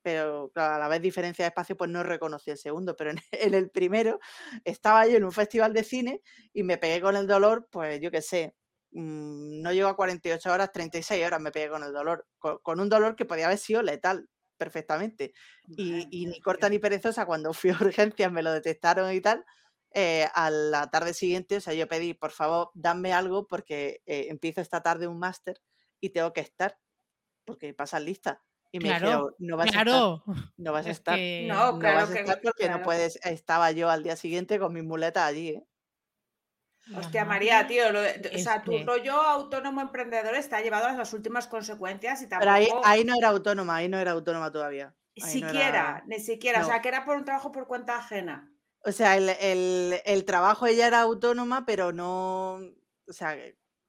[0.00, 3.18] pero claro, a la vez diferencia de espacio, pues no reconocí el segundo, pero en,
[3.54, 4.20] el primero
[4.64, 6.22] estaba yo en un festival de cine
[6.54, 8.54] y me pegué con el dolor, pues yo qué sé,
[8.92, 12.80] mm, no llego a 48 horas, 36 horas me pegué con el dolor, con, con
[12.80, 15.34] un dolor que podía haber sido letal perfectamente.
[15.76, 19.44] Y, y ni corta ni perezosa, cuando fui a urgencias me lo detectaron y tal.
[19.92, 24.26] Eh, a la tarde siguiente, o sea, yo pedí, por favor, dame algo porque eh,
[24.30, 25.60] empiezo esta tarde un máster
[26.00, 26.78] y tengo que estar,
[27.44, 28.42] porque pasan lista.
[28.72, 30.24] Y me Claro, dijeron, no vas a estar, Claro.
[30.56, 31.46] no vas a Es estar, que...
[31.48, 32.84] No, no claro vas a que- estar porque no claro.
[32.84, 33.16] puedes.
[33.26, 35.66] Estaba yo al día siguiente con mis muletas allí, ¿eh?
[36.96, 40.92] Hostia, María, tío, lo de- o sea, tu que- rollo autónomo emprendedor está llevado a
[40.92, 44.50] las últimas consecuencias y Pero ahí, tampoco, ahí no era autónoma, ahí no era autónoma
[44.50, 44.94] todavía.
[45.22, 47.96] ahí no siquiera, era- ni siquiera, o sea, que era por un trabajo por cuenta
[47.96, 48.49] ajena.
[48.84, 52.60] O sea, el, el- el trabajo ella era autónoma, pero no.
[53.06, 53.36] O sea,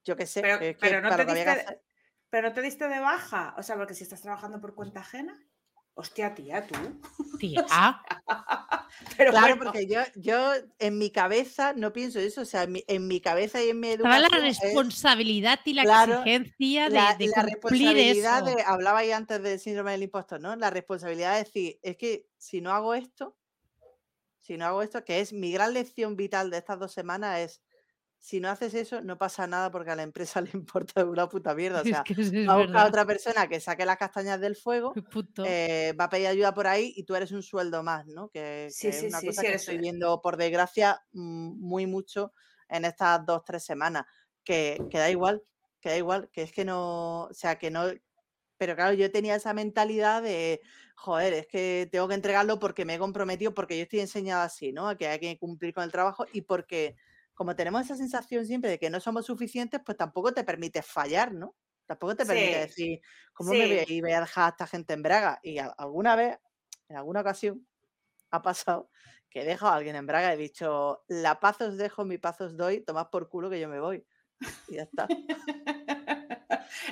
[0.04, 0.42] yo qué sé.
[0.42, 1.82] Pero, que es que pero no te diste, hacer-
[2.30, 5.38] pero no te diste de baja, o sea, porque si estás trabajando por cuenta ajena,
[5.94, 6.76] hostia, tía, tú.
[7.40, 7.66] Tía,
[9.18, 12.42] Pero Claro, bueno, porque yo, yo en mi cabeza no pienso eso.
[12.42, 14.46] O sea, en mi, en mi cabeza y en mi estaba la educación.
[14.46, 18.56] es responsabilidad y la claro, exigencia de, la, de la cumplir responsabilidad eso.
[18.58, 20.56] de, hablabais antes del síndrome del impostor, ¿no?
[20.56, 23.38] La responsabilidad de decir, es que si no hago esto,
[24.42, 27.62] si no hago esto, que es mi gran lección vital de estas dos semanas, es
[28.22, 31.56] si no haces eso, no pasa nada porque a la empresa le importa una puta
[31.56, 31.82] mierda.
[31.82, 34.40] O sea, es que es va a buscar a otra persona que saque las castañas
[34.40, 34.94] del fuego,
[35.46, 38.30] eh, va a pedir ayuda por ahí y tú eres un sueldo más, ¿no?
[38.30, 41.88] Que, Sí, que es sí, una sí, cosa que estoy viendo, por desgracia, mm, muy
[41.88, 42.34] mucho
[42.70, 44.06] en estas dos, tres semanas.
[44.44, 45.44] Que, que da igual,
[45.80, 47.92] que da igual, que es que no, o sea, que no,
[48.58, 50.62] pero claro, yo tenía esa mentalidad de,
[51.02, 54.72] joder, es que tengo que entregarlo porque me he comprometido, porque yo estoy enseñada así,
[54.74, 54.88] ¿no?
[54.90, 56.96] A que hay que cumplir con el trabajo y porque
[57.34, 61.34] como tenemos esa sensación siempre de que no somos suficientes, pues tampoco te permite fallar,
[61.34, 61.56] ¿no?
[61.88, 63.02] Tampoco te permite Sí, decir,
[63.34, 65.40] ¿cómo me voy a ir voy a dejar a esta gente en braga?
[65.44, 66.38] Y a- alguna vez,
[66.90, 67.68] en alguna ocasión,
[68.32, 68.90] ha pasado
[69.30, 72.18] que he dejado a alguien en braga y he dicho, la paz os dejo, mi
[72.18, 74.06] paz os doy, tomad por culo que yo me voy.
[74.68, 75.16] Y ya está.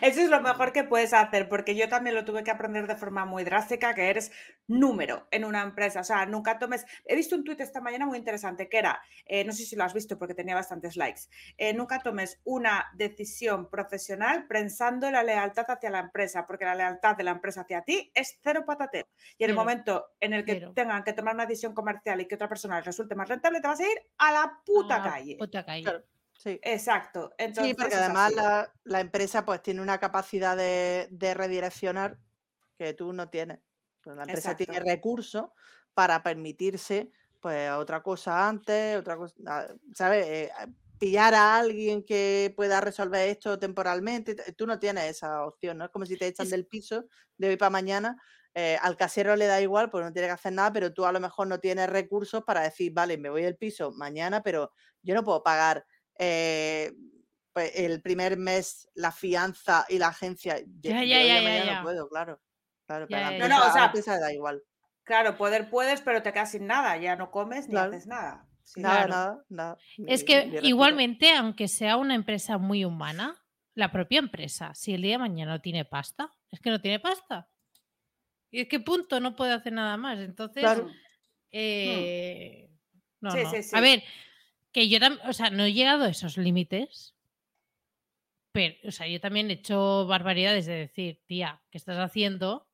[0.01, 2.95] Eso es lo mejor que puedes hacer, porque yo también lo tuve que aprender de
[2.95, 4.31] forma muy drástica, que eres
[4.67, 6.01] número en una empresa.
[6.01, 6.85] O sea, nunca tomes...
[7.05, 9.83] He visto un tuit esta mañana muy interesante que era, eh, no sé si lo
[9.83, 11.21] has visto porque tenía bastantes likes,
[11.57, 17.15] eh, nunca tomes una decisión profesional pensando la lealtad hacia la empresa, porque la lealtad
[17.15, 19.07] de la empresa hacia ti es cero patatero.
[19.37, 22.35] Y en el momento en el que tengan que tomar una decisión comercial y que
[22.35, 25.37] otra persona les resulte más rentable, te vas a ir a la puta calle.
[25.37, 25.83] puta calle.
[25.83, 26.03] Claro,
[26.39, 26.59] sí.
[26.63, 27.31] Exacto.
[27.37, 32.19] Entonces, Sí, porque además la, la empresa pues tiene una capacidad de, de redireccionar
[32.77, 33.59] que tú no tienes.
[34.01, 35.49] Pues la empresa tiene recursos
[35.93, 37.11] para permitirse
[37.41, 40.27] pues otra cosa antes, otra cosa, ah, ¿sabes?
[40.27, 40.67] Eh, ah,
[40.97, 44.35] pillar a alguien que pueda resolver esto temporalmente.
[44.57, 45.85] Tú no tienes esa opción, ¿no?
[45.85, 47.05] Es como si te echan del piso
[47.37, 48.17] de hoy para mañana.
[48.55, 51.11] Eh, al casero le da igual, pues no tiene que hacer nada, pero tú a
[51.13, 54.71] lo mejor no tienes recursos para decir, vale, me voy del piso mañana, pero
[55.01, 55.85] yo no puedo pagar
[56.20, 56.93] eh,
[57.53, 60.59] pues, el primer mes la fianza y la agencia.
[60.82, 62.39] Ya, ya, ya, ya, no puedo, claro.
[62.86, 64.63] Claro, Ya, pero No, no, o sea, empresa da igual.
[65.03, 67.91] Claro, poder puedes, pero te quedas sin nada, ya no comes ni Claro.
[67.91, 68.47] haces nada.
[68.63, 68.82] Sí.
[68.82, 69.09] Nada, Claro.
[69.09, 69.78] nada, nada.
[70.05, 73.43] Es que igualmente, aunque sea una empresa muy humana,
[73.74, 76.99] la propia empresa, si el día de mañana no tiene pasta, es que no tiene
[76.99, 77.49] pasta.
[78.51, 80.20] Y es que punto, no puede hacer nada más.
[80.20, 80.89] Entonces, Claro.
[81.51, 82.70] eh,
[83.22, 83.51] no, Sí, no.
[83.51, 83.76] sí, sí.
[83.76, 84.03] A ver,
[84.72, 87.15] que yo también, o sea, no he llegado a esos límites,
[88.51, 92.67] pero, o sea, yo también he hecho barbaridades de decir, tía, ¿qué estás haciendo?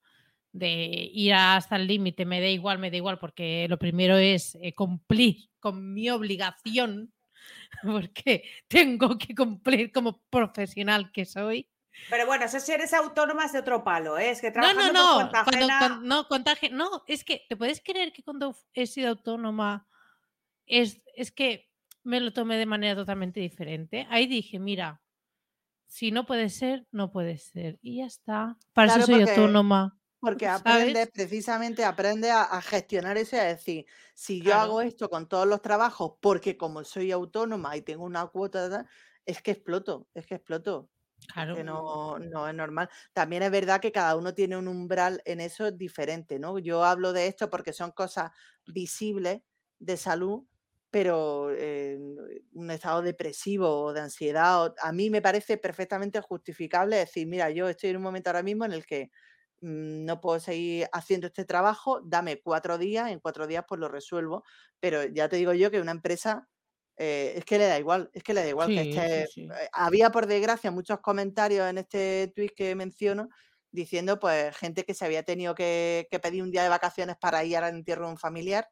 [0.51, 4.55] De ir hasta el límite, me da igual, me da igual, porque lo primero es
[4.61, 7.13] eh, cumplir con mi obligación,
[7.83, 11.67] porque tengo que cumplir como profesional que soy.
[12.09, 14.29] Pero bueno, eso si eres autónoma es de otro palo, ¿eh?
[14.31, 15.15] Es que No, no, trabajando por no.
[15.15, 16.69] cuenta Cuando, ajena- cuan- no, contagio.
[16.71, 19.87] No, es que, ¿te puedes creer que cuando he sido autónoma
[20.65, 21.69] es, es que
[22.05, 24.07] me lo tomé de manera totalmente diferente?
[24.09, 25.01] Ahí dije, mira,
[25.87, 27.77] si no puede ser, no puede ser.
[27.81, 28.57] Y ya está.
[28.73, 29.99] Para Claro, eso soy porque- autónoma.
[30.19, 30.61] Porque ¿sabes?
[30.61, 33.85] aprendes, precisamente aprendes a, a gestionar eso y a decir,
[34.15, 34.61] si yo Claro.
[34.61, 38.87] hago esto con todos los trabajos, porque como soy autónoma y tengo una cuota,
[39.25, 40.89] es que exploto, es que exploto.
[41.33, 41.55] Claro.
[41.55, 42.89] que no, no es normal.
[43.13, 46.59] También es verdad que cada uno tiene un umbral en eso diferente, ¿no?
[46.59, 48.31] Yo hablo de esto porque son cosas
[48.67, 49.41] visibles
[49.79, 50.43] de salud,
[50.95, 51.99] pero eh,
[52.53, 57.49] un estado depresivo o de ansiedad, o- a mí me parece perfectamente justificable decir, mira,
[57.51, 59.11] yo estoy en un momento ahora mismo en el que
[59.61, 63.89] mm, no puedo seguir haciendo este trabajo, dame cuatro días, en cuatro días pues lo
[63.89, 64.43] resuelvo,
[64.79, 66.47] pero ya te digo yo que una empresa
[66.97, 69.55] eh, es que le da igual, es que le da igual que sí, sí.
[69.61, 73.29] eh, había por desgracia muchos comentarios en este tweet que menciono
[73.71, 77.43] diciendo pues gente que se había tenido que, que pedir un día de vacaciones para
[77.43, 78.69] ir al entierro de un familiar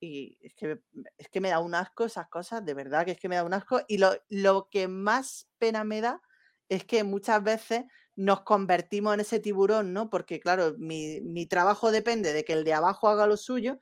[0.00, 0.80] y es que,
[1.18, 3.44] es que me da un asco esas cosas, de verdad que es que me da
[3.44, 6.20] un asco y lo, lo que más pena me da
[6.68, 7.84] es que muchas veces
[8.16, 10.08] nos convertimos en ese tiburón, ¿no?
[10.10, 13.78] Porque claro, mi, mi trabajo depende de que el de abajo haga lo suyo,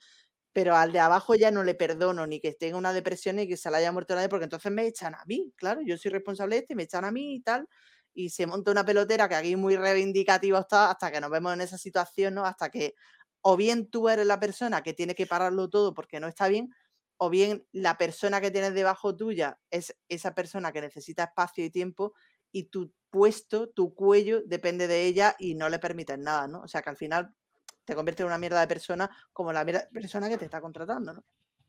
[0.53, 3.57] pero al de abajo ya no le perdono ni que tenga una depresión ni que
[3.57, 6.57] se le haya muerto nadie, porque entonces me echan a mí, claro, yo soy responsable
[6.57, 7.67] de este, me echan a mí y tal,
[8.15, 11.63] y se monta una pelotera que aquí muy reivindicativo está hasta que nos vemos en
[11.63, 12.45] esa situación, ¿no?
[12.45, 12.95] Hasta que
[13.43, 16.71] o bien tú eres la persona que tiene que pararlo todo porque no está bien,
[17.19, 21.71] o bien la persona que tienes debajo tuya es esa persona que necesita espacio y
[21.71, 22.15] tiempo
[22.51, 26.63] y tu puesto, tu cuello depende de ella y no le permites nada, ¿no?
[26.63, 27.35] O sea que al final
[27.85, 30.61] te convierte en una mierda de persona como la mierda de persona que te está
[30.61, 31.25] contratando, ¿no?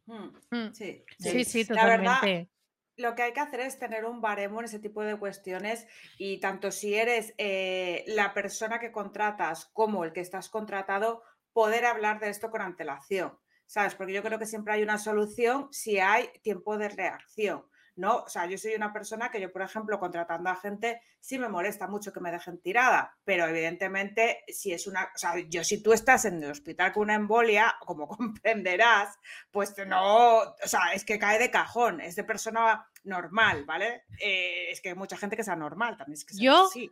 [0.06, 2.50] Mm, Mm, Sí, Sí, sí, La verdad, totalmente.
[2.98, 6.40] lo que hay que hacer es tener un baremo en ese tipo de cuestiones y
[6.40, 11.24] tanto si eres eh, la persona que contratas como el que estás contratado,
[11.54, 13.96] poder hablar de esto con antelación, ¿sabes?
[13.96, 18.18] Porque yo creo que siempre hay una solución si hay tiempo de reacción, ¿no?
[18.18, 21.48] O sea, yo soy una persona que yo, por ejemplo, contratando a gente, sí me
[21.48, 25.82] molesta mucho que me dejen tirada, pero evidentemente si es una, o sea, yo si
[25.84, 29.16] tú estás en el hospital con una embolia, como comprenderás,
[29.52, 34.04] pues no, o sea, es que cae de cajón, es de persona normal, ¿vale?
[34.20, 36.92] Eh, es que hay mucha gente que sea normal también, es que sea Yo- así.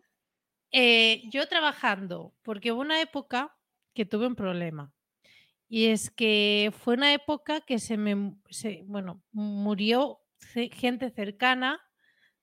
[0.73, 3.53] Eh, yo trabajando, porque hubo una época
[3.93, 4.93] que tuve un problema.
[5.67, 8.35] Y es que fue una época que se me,
[8.85, 10.19] bueno, murió
[10.73, 11.79] gente cercana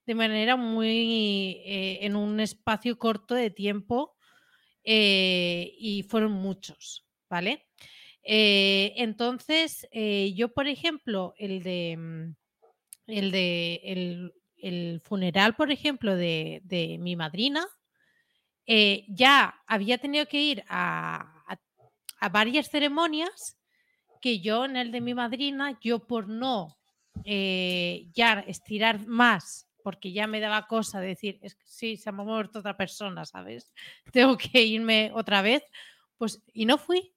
[0.06, 4.16] de manera muy, eh, en un espacio corto de tiempo
[4.82, 7.66] eh, y fueron muchos, ¿vale?
[8.22, 9.86] Eh, entonces,
[10.34, 12.34] yo, por ejemplo, el de, mm,
[13.08, 17.66] el de, el, funeral, por ejemplo, de, de mi madrina,
[18.66, 21.37] ya había tenido que ir a,
[22.20, 23.58] a- varias ceremonias
[24.20, 26.78] que yo en el de mi madrina, yo por no
[27.24, 32.22] eh, ya estirar más, porque ya me daba cosa decir, es que sí, se me
[32.22, 33.72] ha muerto otra persona, ¿sabes?
[34.12, 35.62] Tengo que irme otra vez,
[36.18, 37.14] pues, y no fui,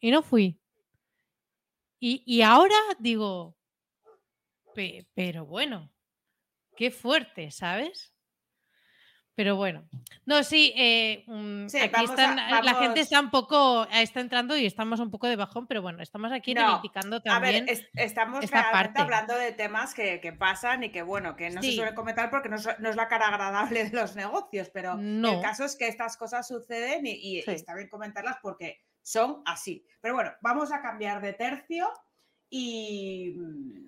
[0.00, 0.58] y no fui.
[2.00, 3.54] Y, y ahora digo,
[4.74, 5.90] "Pe- pero bueno,
[6.76, 8.12] qué fuerte, ¿sabes?
[9.36, 9.84] Pero bueno,
[10.24, 14.20] no, sí, eh, mm, Sí, aquí a- están, eh, la gente está un poco, está
[14.20, 17.66] entrando y estamos un poco de bajón, pero bueno, estamos aquí No, reivindicando A también.
[17.66, 19.00] ver, es- estamos esta realmente parte.
[19.02, 21.76] hablando de temas que, que pasan y que, bueno, que no se Sí.
[21.76, 25.42] suelen comentar porque no, es la cara agradable de los negocios, pero el No.
[25.42, 27.50] caso es que estas cosas suceden y, y- y Sí.
[27.50, 29.84] está bien comentarlas porque son así.
[30.00, 31.90] Pero bueno, vamos a cambiar de tercio
[32.48, 33.86] y mm,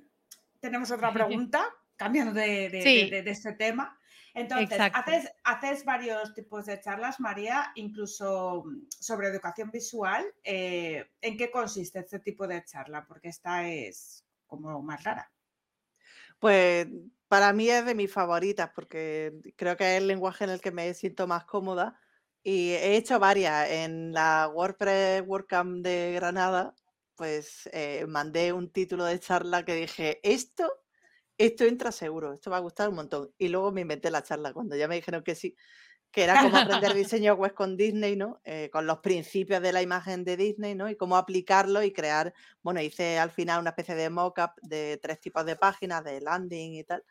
[0.60, 1.10] tenemos otra
[1.48, 1.64] pregunta
[1.96, 3.97] cambiando de, de- de este tema.
[4.34, 4.98] Entonces, Exacto.
[4.98, 10.24] haces, haces varios tipos de charlas, María, incluso mm, sobre educación visual.
[10.44, 13.06] Eh, ¿En qué consiste este tipo de charla?
[13.06, 15.30] Porque esta es como más rara.
[16.38, 16.86] Pues
[17.28, 20.70] para mí es de mis favoritas porque creo que es el lenguaje en el que
[20.70, 22.00] me siento más cómoda
[22.42, 23.68] y he hecho varias.
[23.70, 26.74] En la WordPress WordCamp de Granada,
[27.14, 30.72] pues eh, mandé un título de charla que dije, esto,
[31.38, 33.32] esto entra seguro, esto va a gustar un montón.
[33.38, 35.56] Y luego me inventé la charla cuando ya me dijeron que sí,
[36.10, 38.40] que era cómo aprender diseño web con Disney, ¿no?
[38.44, 40.90] Eh, con los principios de la imagen de Disney, ¿no?
[40.90, 45.20] Y cómo aplicarlo y crear, bueno, hice al final una especie de mock-up de tres
[45.20, 47.04] tipos de páginas, de landing y tal.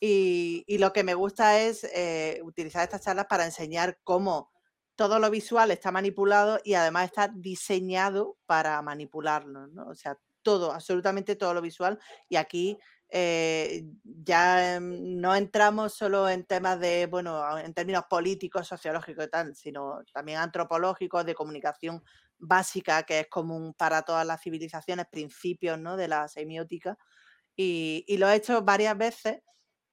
[0.00, 4.50] Y, y lo que me gusta es eh, utilizar estas charlas para enseñar cómo
[4.96, 9.88] todo lo visual está manipulado y además está diseñado para manipularlo, ¿no?
[9.88, 11.98] O sea, todo, absolutamente todo lo visual.
[12.28, 12.78] Y aquí
[13.12, 19.30] eh, ya em, no entramos solo en temas de, bueno, en términos políticos, sociológicos y
[19.30, 22.02] tal, sino también antropológicos, de comunicación
[22.38, 25.96] básica, que es común para todas las civilizaciones, principios, ¿no?
[25.96, 26.96] de la semiótica.
[27.56, 29.42] Y, y lo he hecho varias veces.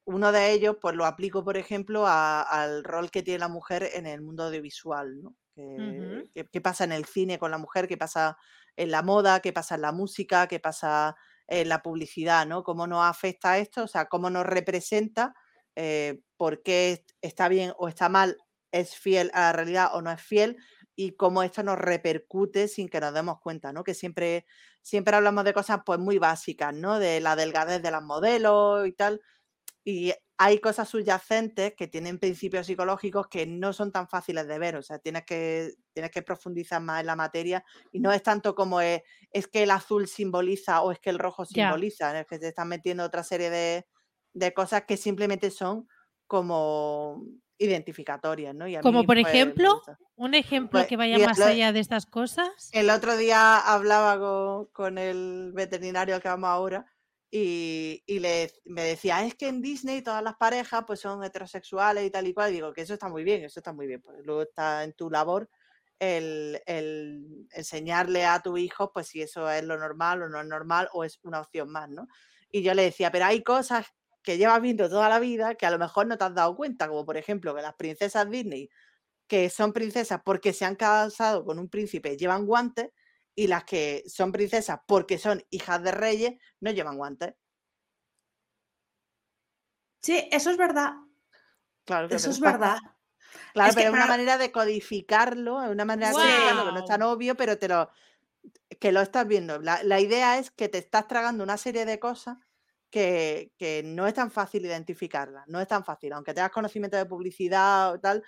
[0.05, 3.89] Uno de ellos, pues lo aplico, por ejemplo, a- al rol que tiene la mujer
[3.93, 5.35] en el mundo audiovisual, ¿no?
[5.55, 6.29] Que- Ujú.
[6.33, 7.87] que- ¿Qué pasa en el cine con la mujer?
[7.87, 8.37] ¿Qué pasa
[8.75, 9.39] en la moda?
[9.41, 10.47] ¿Qué pasa en la música?
[10.47, 11.15] ¿Qué pasa
[11.49, 12.45] en la publicidad?
[12.47, 12.63] ¿no?
[12.63, 13.83] ¿Cómo nos afecta esto?
[13.83, 15.33] O sea, ¿cómo nos representa?
[15.75, 18.37] Eh, ¿Por qué est- está bien o está mal?
[18.71, 20.57] ¿Es fiel a la realidad o no es fiel?
[20.95, 23.83] Y cómo esto nos repercute sin que nos demos cuenta, ¿no?
[23.83, 24.45] Que siempre,
[24.81, 26.99] siempre hablamos de cosas pues muy básicas, ¿no?
[26.99, 29.21] De la delgadez de las modelos y tal.
[29.89, 34.75] Y hay cosas subyacentes que tienen principios psicológicos que no son tan fáciles de ver.
[34.77, 38.55] O sea, tienes que, tienes que profundizar más en la materia y no es tanto
[38.55, 42.39] como es, es que el azul simboliza o es que el rojo simboliza, es que
[42.39, 43.87] te están metiendo otra serie de,
[44.33, 45.87] de cosas que simplemente son
[46.27, 47.23] como
[47.57, 48.67] identificatorias, ¿no?
[48.67, 49.81] Y a Como mí, por pues, ejemplo,
[50.15, 52.69] un ejemplo Pues, que vaya más lo- allá de estas cosas.
[52.71, 56.85] El otro día hablaba con, con el veterinario al que vamos ahora
[57.31, 62.09] y, le, me decía, es que en Disney todas las parejas pues son heterosexuales y
[62.09, 62.51] tal y cual.
[62.51, 64.01] Y digo que eso está muy bien, eso está muy bien.
[64.01, 65.49] Pues luego está en tu labor
[65.99, 70.47] el, el enseñarle a tu hijo pues si eso es lo normal o no es
[70.47, 72.07] normal o es una opción más, ¿no?
[72.51, 73.85] Y yo le decía, pero hay cosas
[74.23, 76.87] que llevas viendo toda la vida que a lo mejor no te has dado cuenta,
[76.87, 78.69] como por ejemplo que las princesas Disney
[79.27, 82.89] que son princesas porque se han casado con un príncipe llevan guantes
[83.39, 87.35] y las que son princesas porque son hijas de reyes no llevan guantes.
[90.01, 90.91] Sí, eso es verdad.
[91.85, 92.59] Claro, que Eso es verdad.
[92.59, 92.79] verdad.
[93.53, 96.79] Claro, Es pero es una manera de codificarlo, es una manera de codificarlo que no
[96.79, 97.89] es tan obvio, pero te lo,
[98.77, 99.59] que lo estás viendo.
[99.61, 102.37] La, la idea es que te estás tragando una serie de cosas
[102.89, 106.11] que, que no es tan fácil identificarlas, no es tan fácil.
[106.11, 108.21] Aunque tengas conocimiento de publicidad o tal,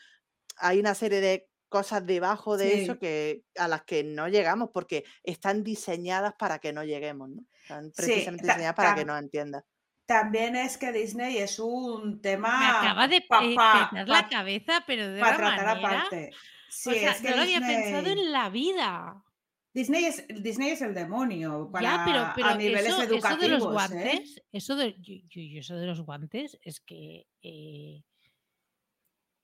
[0.56, 5.06] hay una serie de cosas debajo de eso que a las que no llegamos porque
[5.24, 7.42] están diseñadas para que no lleguemos, ¿no?
[7.64, 9.64] Están precisamente diseñadas para que no entiendas.
[10.06, 14.84] También es que Disney es un Me tema acaba de pa- pe- pa- la cabeza,
[14.86, 16.00] pero de para tratar manera.
[16.02, 16.32] aparte.
[16.70, 19.24] Sí, o sea, es que no lo había pensado en la vida.
[19.74, 23.40] Disney es, Disney es el demonio para, ya, pero, pero a niveles eso, eso educativos.
[23.42, 23.72] de los ¿eh?
[23.72, 28.04] guantes, eso de, yo eso de los guantes es que eh,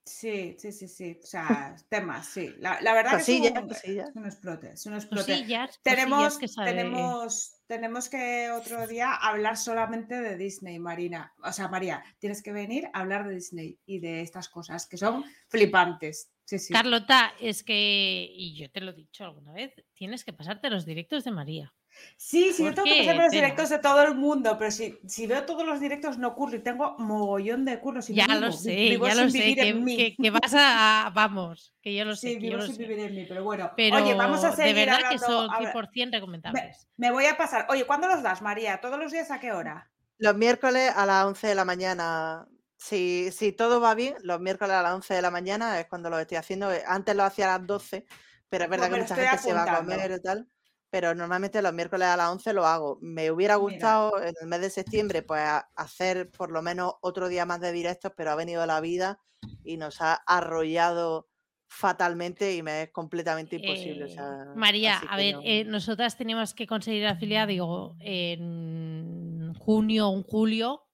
[0.08, 1.18] Sí, sí, sí, sí.
[1.22, 2.54] O sea, temas, sí.
[2.58, 4.08] La, la verdad que Cosillas, es un, cosillas.
[4.08, 4.70] es un explote.
[4.70, 5.32] Es un explote.
[5.32, 11.34] cosillas, Tenemos, cosillas que tenemos, tenemos que otro día hablar solamente de Disney, Marina.
[11.44, 14.96] O sea, María, tienes que venir a hablar de Disney y de estas cosas que
[14.96, 16.30] son flipantes.
[16.44, 16.72] Sí, sí.
[16.72, 20.86] Carlota, es que, y yo te lo he dicho alguna vez, tienes que pasarte los
[20.86, 21.74] directos de María.
[22.16, 24.70] Sí, sí, yo ¿Por tengo que qué, pasarme los directos de todo el mundo, pero
[24.70, 28.10] si, si veo todos los directos no ocurre y tengo mogollón de curros.
[28.10, 29.96] Y ya vivo, lo sé, vivo ya sin lo sé, vivir que, en mí.
[29.96, 32.66] que- que vas a, a- Vamos, que yo lo sé, Sí, que yo vivo lo
[32.66, 32.82] sin sé.
[32.82, 33.70] vivir en mí, pero bueno.
[33.76, 36.88] Pero Oye, vamos a de seguir verdad que son a ver, 100% recomendables.
[36.96, 37.66] me voy a pasar.
[37.70, 38.80] Oye, ¿cuándo los das, María?
[38.80, 39.90] ¿Todos los días a qué hora?
[40.18, 42.46] Los miércoles a las 11 de la mañana.
[42.76, 46.10] Si, si todo va bien, los miércoles a las 11 de la mañana es cuando
[46.10, 46.70] lo estoy haciendo.
[46.86, 48.04] Antes lo hacía a las 12,
[48.48, 49.92] pero es verdad que mucha gente se va a apuntando.
[49.94, 50.48] comer y tal.
[50.90, 52.98] Pero normalmente los miércoles a las 11 lo hago.
[53.02, 53.90] Me hubiera Mira.
[53.90, 55.42] gustado en el mes de septiembre pues
[55.76, 59.20] hacer por lo menos otro día más de directos, pero ha venido la vida
[59.62, 61.28] y nos ha arrollado
[61.68, 64.04] fatalmente y me es completamente imposible.
[64.06, 65.42] o Eh, sea, María, a ver, no.
[65.42, 70.87] eh, nosotras teníamos que conseguir afiliar, digo, en junio o en julio.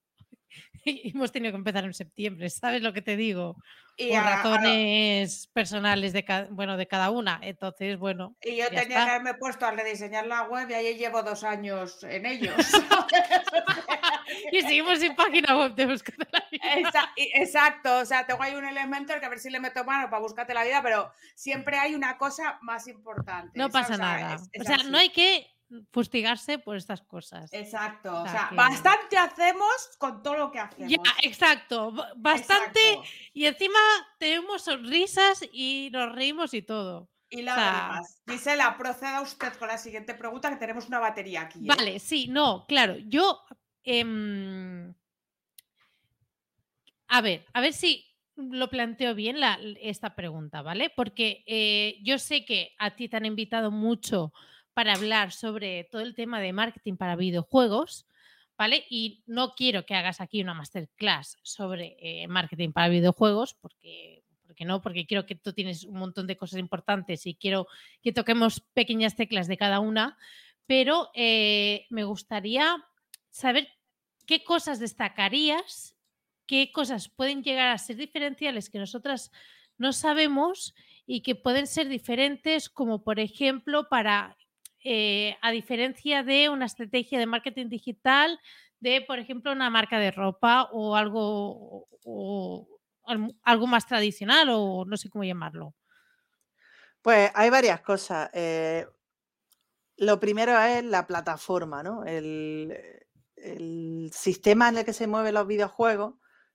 [1.15, 3.57] hemos tenido que empezar en septiembre, ¿sabes lo que te digo?
[3.97, 7.39] Y Por a- a- razones personales de, ca- bueno, de cada una.
[7.43, 8.89] Entonces, bueno, y yo tenía está.
[9.05, 12.53] que haberme puesto a rediseñar la web y ahí llevo dos años en ello.
[12.59, 12.83] ¿sabes?
[13.53, 17.13] O sea, y seguimos sin página web de Búscate la Vida.
[17.17, 20.21] Exacto, o sea, tengo ahí un elemento que a ver si le meto mano para
[20.21, 23.57] buscarte la vida, pero siempre hay una cosa más importante.
[23.57, 24.35] No pasa O sea, nada.
[24.35, 24.91] es- es o sea, así.
[24.91, 25.47] no hay que
[25.93, 27.53] fustigarse por estas cosas.
[27.53, 30.91] Exacto, o sea, sea, que- bastante hacemos con todo lo que hacemos.
[30.91, 31.93] Ya, exacto.
[31.93, 32.81] ba- Bastante.
[32.81, 33.09] Exacto.
[33.33, 33.79] Y encima
[34.19, 37.09] tenemos sonrisas y nos reímos y todo.
[37.31, 38.23] Y sea- lágrimas.
[38.29, 41.59] Gisela, proceda usted con la siguiente pregunta, que tenemos una batería aquí.
[41.61, 41.67] ¿eh?
[41.67, 42.97] Vale, sí, no, claro.
[42.99, 43.41] Yo.
[43.87, 44.95] em,
[47.09, 48.05] a ver, a ver si
[48.37, 50.91] lo planteo bien la- esta pregunta, ¿vale?
[50.91, 54.33] Porque eh, yo sé que a ti te han invitado mucho
[54.75, 58.07] para hablar sobre todo el tema de marketing para videojuegos,
[58.59, 58.85] ¿vale?
[58.91, 64.65] Y no quiero que hagas aquí una masterclass sobre eh, marketing para videojuegos, porque, porque
[64.65, 67.67] no, porque quiero que tú tienes un montón de cosas importantes y quiero
[68.03, 70.19] que toquemos pequeñas teclas de cada una,
[70.67, 72.77] pero eh, me gustaría
[73.31, 73.69] saber
[74.27, 75.97] qué cosas destacarías,
[76.47, 79.31] qué cosas pueden llegar a ser diferenciales que nosotras
[79.79, 80.75] no sabemos
[81.07, 84.37] y que pueden ser diferentes, como por ejemplo para,
[84.85, 88.39] eh, a diferencia de una estrategia de marketing digital,
[88.81, 91.89] de por ejemplo una marca de ropa o algo,
[93.43, 95.75] algo más tradicional o no sé cómo llamarlo.
[97.03, 98.31] Pues hay varias cosas.
[98.33, 98.87] eh,
[99.97, 102.05] lo primero es la plataforma, ¿no?
[102.05, 102.77] El,
[103.37, 106.15] el sistema en el que se mueven los videojuegos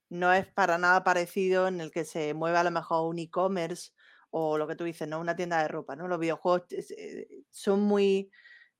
[0.09, 3.91] no es para nada parecido en el que se mueve a lo mejor un e-commerce
[4.31, 5.19] o lo que tú dices, ¿no?
[5.19, 6.07] Una tienda de ropa, ¿no?
[6.07, 8.31] Los videojuegos eh, son muy...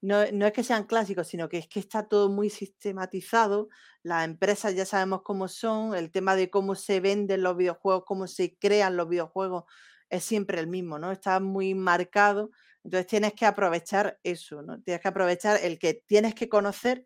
[0.02, 3.68] No, no es que sean clásicos, sino que es que está todo muy sistematizado.
[4.02, 8.28] Las empresas ya sabemos cómo son, el tema de cómo se venden los videojuegos, cómo
[8.28, 9.66] se crean los videojuegos
[10.10, 11.12] es siempre el mismo, ¿no?
[11.12, 12.52] Está muy marcado.
[12.84, 14.82] Entonces tienes que aprovechar eso, ¿no?
[14.82, 17.06] Tienes que aprovechar el que tienes que conocer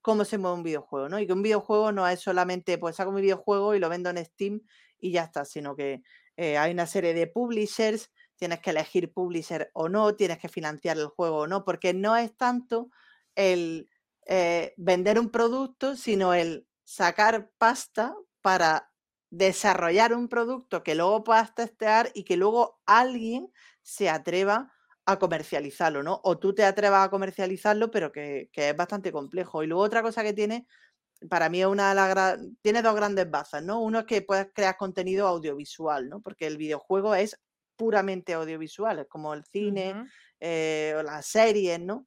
[0.00, 1.18] cómo se mueve un videojuego, ¿no?
[1.18, 4.24] Y que un videojuego no es solamente, pues saco mi videojuego y lo vendo en
[4.24, 4.62] Steam
[4.98, 6.02] y ya está, sino que
[6.38, 10.96] eh, hay una serie de publishers, tienes que elegir publisher o no, tienes que financiar
[10.96, 12.90] el juego o no, porque no es tanto
[13.34, 13.90] el
[14.24, 18.92] eh, vender un producto, sino el sacar pasta para
[19.30, 24.72] desarrollar un producto que luego puedas testear y que luego alguien se atreva
[25.06, 26.20] a comercializarlo, ¿no?
[26.22, 29.64] O tú te atrevas a comercializarlo, pero que, que es bastante complejo.
[29.64, 30.68] Y luego otra cosa que tiene,
[31.28, 33.80] para mí es una de las tiene dos grandes bazas, ¿no?
[33.80, 36.20] Uno es que puedes crear contenido audiovisual, ¿no?
[36.20, 37.38] Porque el videojuego es
[37.76, 40.06] puramente audiovisual, es como el cine
[40.40, 42.06] eh, o las series, ¿no?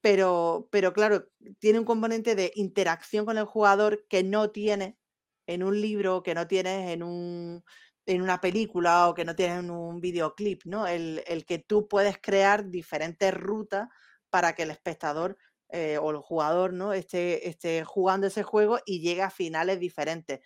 [0.00, 1.26] Pero, pero claro,
[1.58, 4.98] tiene un componente de interacción con el jugador que no tiene
[5.46, 7.64] en un libro, que no tienes en un,
[8.06, 10.86] en una película o que no tienes en un videoclip, ¿no?
[10.86, 13.88] El, el que tú puedes crear diferentes rutas
[14.30, 15.38] para que el espectador
[15.74, 16.92] eh, o el jugador, ¿no?
[16.94, 20.40] Esté, esté jugando ese juego y llegue a finales diferentes.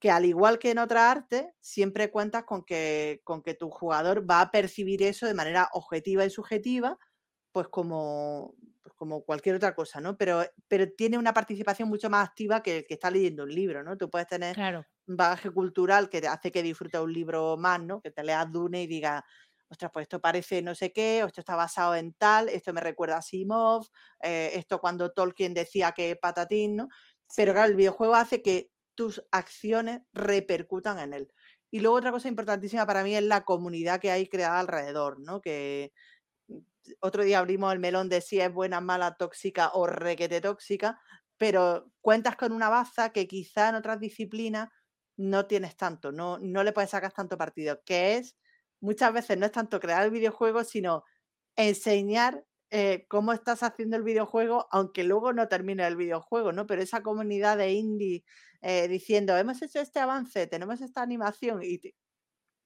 [0.00, 4.28] Que al igual que en otras artes, siempre cuentas con que, con que tu jugador
[4.28, 6.98] va a percibir eso de manera objetiva y subjetiva,
[7.52, 10.16] pues como, pues como cualquier otra cosa, ¿no?
[10.18, 13.84] Pero, pero tiene una participación mucho más activa que el que está leyendo un libro,
[13.84, 13.96] ¿no?
[13.98, 14.86] Tú puedes tener Claro.
[15.06, 18.00] un bagaje cultural que te hace que disfrutes un libro más, ¿no?
[18.00, 19.22] Que te leas Dune y digas,
[19.72, 22.80] ostras, pues esto parece no sé qué, o esto está basado en tal, esto me
[22.80, 23.86] recuerda a Simov,
[24.22, 26.88] eh, esto cuando Tolkien decía que patatín, ¿no?
[27.34, 31.32] Pero claro, el videojuego hace que tus acciones repercutan en él.
[31.70, 35.40] Y luego otra cosa importantísima para mí es la comunidad que hay creada alrededor, ¿no?
[35.40, 35.92] Que
[36.48, 36.58] mm,
[37.00, 41.00] otro día abrimos el melón de si es buena, mala, tóxica o requete tóxica,
[41.38, 44.68] pero cuentas con una baza que quizá en otras disciplinas
[45.16, 48.36] no tienes tanto, no, no le puedes sacar tanto partido, que es
[48.82, 51.04] muchas veces no es tanto crear el videojuego, sino
[51.56, 56.66] enseñar eh, cómo estás haciendo el videojuego, aunque luego no termine el videojuego, ¿no?
[56.66, 58.24] Pero esa comunidad de indie
[58.62, 61.94] eh, diciendo, hemos hecho este avance, tenemos esta animación y te-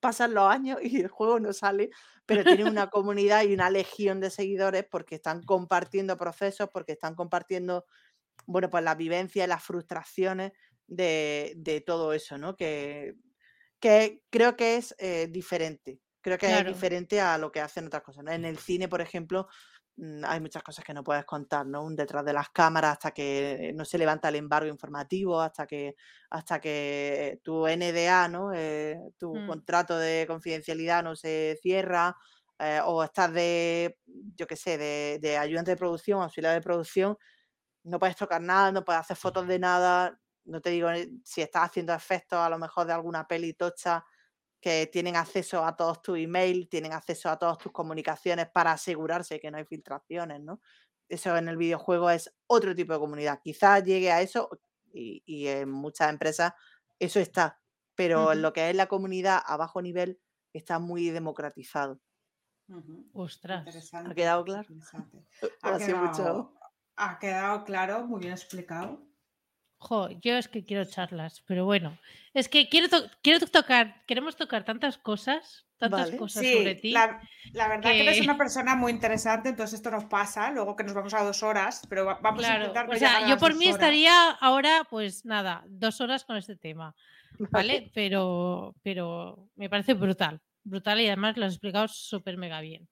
[0.01, 1.91] pasan los años y el juego no sale,
[2.27, 7.15] pero tiene una comunidad y una legión de seguidores porque están compartiendo procesos, porque están
[7.15, 7.85] compartiendo,
[8.47, 10.53] bueno, pues las vivencias, las frustraciones
[10.89, 12.57] de, de todo eso, ¿no?
[12.57, 13.15] Que,
[13.81, 16.01] que creo que es eh, diferente.
[16.27, 16.61] Creo que Claro.
[16.61, 18.25] es diferente a lo que hacen otras cosas.
[18.25, 18.33] ¿no?
[18.33, 19.47] En el cine, por ejemplo,
[19.97, 21.85] mm, hay muchas cosas que no puedes contar, ¿no?
[21.85, 25.95] Un detrás de las cámaras hasta que no se levanta el embargo informativo, hasta que,
[26.31, 28.53] hasta que tu NDA, ¿no?
[28.55, 29.43] Eh, tu Mm.
[29.45, 32.17] contrato de confidencialidad no se cierra,
[32.59, 33.99] eh, o estás de,
[34.35, 37.17] yo qué sé, de, de ayudante de producción, auxiliar de producción,
[37.85, 40.21] no puedes tocar nada, no puedes hacer fotos de nada.
[40.45, 44.05] no te digo eh, si estás haciendo efectos a lo mejor de alguna peli tocha
[44.67, 49.39] que tienen acceso a todos tus emails, tienen acceso a todas tus comunicaciones para asegurarse
[49.39, 50.61] que no hay filtraciones, ¿no?
[51.09, 53.41] Eso en el videojuego es otro tipo de comunidad.
[53.41, 54.49] Quizás llegue a eso
[54.93, 56.53] y, en muchas empresas
[56.99, 57.61] eso está,
[57.95, 60.21] pero en lo que es la comunidad a bajo nivel
[60.53, 62.01] está muy democratizado.
[63.13, 63.95] Ostras.
[63.95, 64.67] ¿Ha quedado claro?
[65.63, 66.55] Ha, quedado,
[66.97, 69.07] ha quedado claro, muy bien explicado.
[69.79, 71.99] Jo, yo es que quiero charlas, pero bueno,
[72.33, 72.89] es que quiero,
[73.23, 76.93] quiero tocar, queremos tocar tantas cosas, tantas cosas sobre ti.
[76.93, 77.21] La,
[77.53, 78.01] la verdad que...
[78.01, 81.43] eres una persona muy interesante, entonces esto nos pasa, luego que nos vamos a dos
[81.43, 82.89] horas, pero vamos a intentar.
[82.89, 86.95] O sea, yo por mí estaría ahora, pues nada, dos horas con este tema,
[87.51, 87.91] ¿vale?
[87.95, 92.89] Pero, pero me parece brutal, brutal y además lo has explicado súper mega bien.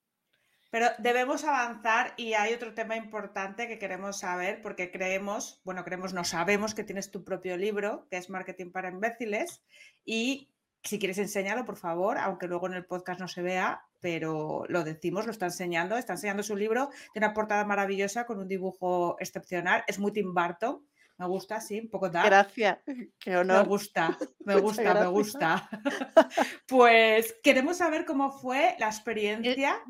[0.75, 6.13] Pero debemos avanzar y hay otro tema importante que queremos saber porque creemos, bueno, creemos,
[6.13, 9.63] no sabemos que tienes tu propio libro, que es Marketing para imbéciles,
[10.05, 10.51] y
[10.83, 14.83] si quieres enseñarlo, por favor, aunque luego en el podcast no se vea, pero lo
[14.83, 19.15] decimos, lo está enseñando, está enseñando su libro, tiene una portada maravillosa con un dibujo
[19.21, 20.85] excepcional, es muy Tim Burton,
[21.19, 22.27] me gusta, sí, un poco tal.
[22.27, 22.79] Gracias,
[23.21, 23.63] qué honor.
[23.63, 25.71] Me gusta, me gusta, me gusta.
[26.67, 29.81] pues queremos saber cómo fue la experiencia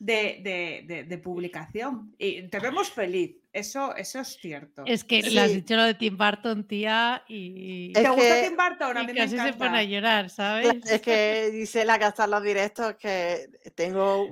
[0.00, 2.14] de, publicación.
[2.18, 4.82] Y te vemos feliz, eso, eso es cierto.
[4.86, 7.92] Es que le has dicho lo de Tim Burton, tía, y...
[7.92, 8.96] ¿Te gusta Tim Burton?
[8.96, 10.74] A mí casi se pone a llorar, ¿sabes?
[10.90, 14.26] Es que dice la que hasta los directos que tengo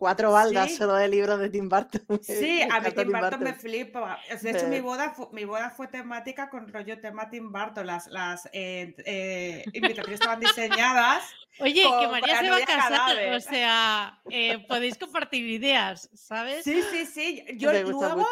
[0.00, 2.00] cuatro baldas solo de libros de Tim Burton.
[2.22, 4.18] Sí, a mí Tim, Burton, me flipa.
[4.40, 7.86] De hecho, mi, boda fue, mi boda fue temática con rollo tema Tim Burton.
[7.86, 11.22] Las, las eh, eh, invitaciones estaban diseñadas.
[11.58, 16.64] Oye, que María se va a casar, o sea, eh, podéis compartir ideas, ¿sabes?
[16.64, 17.44] Sí, sí, sí.
[17.56, 18.26] Yo luego,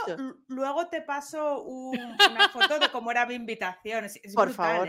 [0.47, 4.07] luego te paso una foto de cómo era mi invitación.
[4.07, 4.89] Es, Por favor.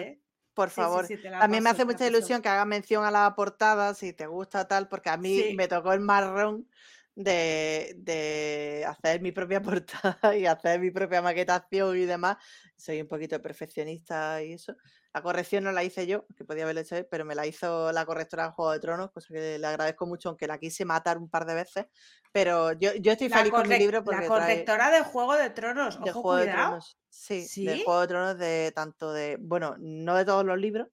[0.59, 1.07] Por favor.
[1.39, 4.67] a mí me hace mucha ilusión que haga mención a la portada, si te gusta
[4.67, 6.67] tal, porque a mí me tocó el marrón
[7.15, 9.61] de, de, hacer mi propia
[10.19, 12.35] portada y hacer mi propia maquetación y demás.
[12.75, 14.75] Soy un poquito perfeccionista y eso.
[15.13, 18.05] La corrección no la hice yo, que podía haberlo hecho pero me la hizo la
[18.05, 21.29] correctora de Juego de Tronos, cosa que le agradezco mucho, aunque la quise matar un
[21.29, 21.85] par de veces.
[22.31, 24.21] Pero yo, yo estoy feliz con mi libro porque.
[24.21, 26.97] La correctora de Juego de Tronos, ojo, de Juego de Tronos.
[27.09, 29.37] Sí, de Juego de Tronos, de tanto de.
[29.39, 30.87] Bueno, no de todos los libros.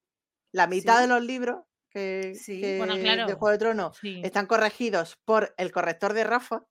[0.52, 6.14] La mitad de los libros que, de Juego de Tronos están corregidos por el corrector
[6.14, 6.64] de Rafa.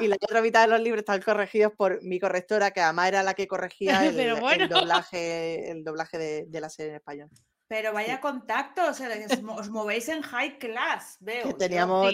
[0.00, 3.22] Y la otra mitad de los libros están corregidos por mi correctora, que además era
[3.22, 7.30] la que corregía el, doblaje, el doblaje de, la serie en español.
[7.68, 9.08] Pero vaya contacto, o sea,
[9.56, 11.54] os, movéis en high class, veo.
[11.56, 12.12] teníamos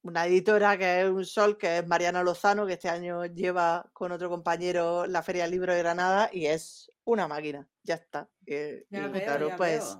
[0.00, 4.12] una editora que es un sol, que es Mariana Lozano, que este año lleva con
[4.12, 8.28] otro compañero la Feria del Libro de Granada y es una máquina, ya está.
[8.46, 9.98] Eh, y, claro, pues,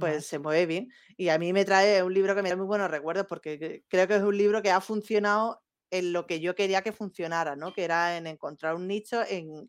[0.00, 0.92] pues se mueve bien.
[1.16, 4.08] Y a mí me trae un libro que me da muy buenos recuerdos porque creo
[4.08, 7.72] que es un libro que ha funcionado en lo que yo quería que funcionara, ¿no?
[7.72, 9.22] Que era en encontrar un nicho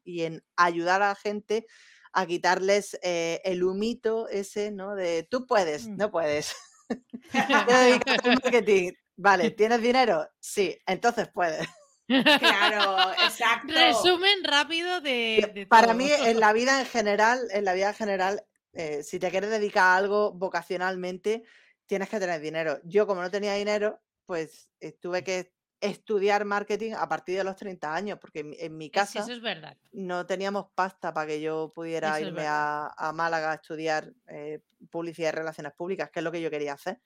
[0.03, 1.65] y en ayudar a la gente
[2.13, 4.95] a quitarles eh, el humito ese, ¿no?
[4.95, 5.97] De tú puedes, mm.
[5.97, 6.55] no puedes.
[8.43, 8.93] marketing.
[9.15, 10.27] Vale, ¿tienes dinero?
[10.39, 11.67] Sí, entonces puedes.
[12.07, 13.71] Claro, exacto.
[13.71, 18.43] Resumen rápido de, Para mí, en la vida en general, en la vida en general,
[18.73, 21.43] eh, si te quieres dedicar a algo vocacionalmente,
[21.85, 22.79] tienes que tener dinero.
[22.83, 27.55] Yo, como no tenía dinero, pues eh, tuve que estudiar marketing a partir de los
[27.55, 29.77] 30 años, porque en, mi casa eso es verdad.
[29.91, 34.59] no teníamos pasta para que yo pudiera irme a, Málaga a estudiar eh,
[34.89, 36.99] publicidad y relaciones públicas, que es lo que yo quería hacer.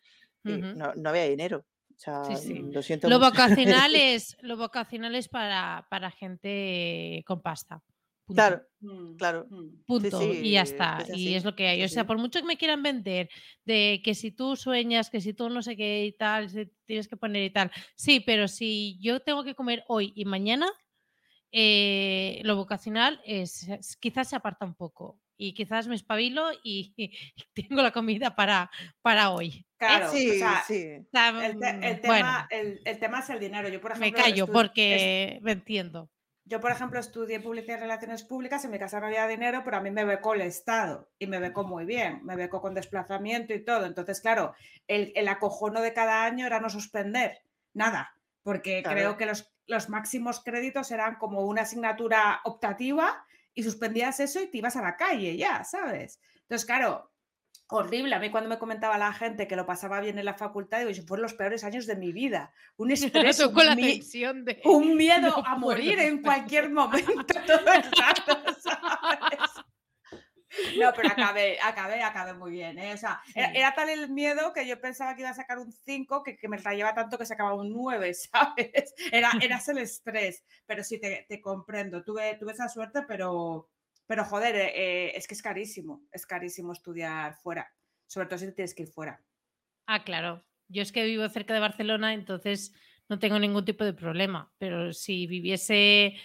[0.43, 1.65] Y no, había dinero.
[2.05, 3.07] Lo siento.
[3.07, 7.81] Lo vocacional es, lo vocacional es para, para gente con pasta.
[8.27, 9.47] Claro, mm, claro.
[9.49, 9.83] Mm.
[9.85, 10.33] Punto.
[10.33, 11.03] y ya está.
[11.13, 11.83] y es lo que hay.
[11.83, 13.29] O sea, por mucho que me quieran vender
[13.65, 16.49] de que si tú sueñas, que si tú no sé qué y tal,
[16.85, 17.71] tienes que poner y tal.
[17.95, 20.71] Sí, pero si yo tengo que comer hoy y mañana,
[21.51, 23.67] eh, lo vocacional es,
[23.99, 25.19] quizás se aparta un poco.
[25.35, 26.93] Y quizás me espabilo y,
[27.53, 28.71] tengo la comida para,
[29.01, 29.47] para hoy.
[29.47, 29.65] ¿eh?
[29.77, 30.75] Claro, sí, sí.
[30.75, 31.09] el,
[31.99, 33.67] tema, el, tema, es el dinero.
[33.67, 36.09] Yo, por ejemplo, me callo porque me entiendo.
[36.45, 39.77] Yo, por ejemplo, estudié publicidad y relaciones públicas, en mi casa no había dinero, pero
[39.77, 43.53] a mí me becó el Estado y me becó muy bien, me becó con desplazamiento
[43.53, 43.85] y todo.
[43.85, 44.53] Entonces, claro,
[44.87, 49.87] el, el acojono de cada año era no suspender nada, porque creo que los, los
[49.87, 54.97] máximos créditos eran como una asignatura optativa y suspendías eso y te ibas a la
[54.97, 56.19] calle ya, ¿sabes?
[56.41, 57.12] Entonces, claro,
[57.67, 58.15] horrible.
[58.15, 61.07] A mí cuando me comentaba la gente que lo pasaba bien en la facultad, digo,
[61.07, 62.53] fueron los peores años de mi vida.
[62.77, 63.55] Un estrés, un,
[64.45, 64.61] de...
[64.63, 68.37] un, miedo a morir en cualquier momento, todo el rato,
[70.77, 72.77] No, pero acabé, acabé, acabé muy bien.
[72.77, 72.93] ¿eh?
[72.93, 76.21] O sea, era, tal el miedo que yo pensaba que iba a sacar un 5
[76.23, 78.93] que, que me rayaba tanto que sacaba un 9, ¿sabes?
[79.11, 80.43] Era, era ese el estrés.
[80.65, 82.03] Pero sí, te, te comprendo.
[82.03, 83.67] Tuve, tuve esa suerte, pero,
[84.07, 86.03] pero joder, eh, eh, es que es carísimo.
[86.11, 87.71] Es carísimo estudiar fuera.
[88.07, 89.21] Sobre todo si tienes que ir fuera.
[89.87, 90.43] Ah, claro.
[90.67, 92.73] Yo es que vivo cerca de Barcelona, entonces
[93.09, 94.51] no tengo ningún tipo de problema.
[94.57, 96.15] Pero si viviese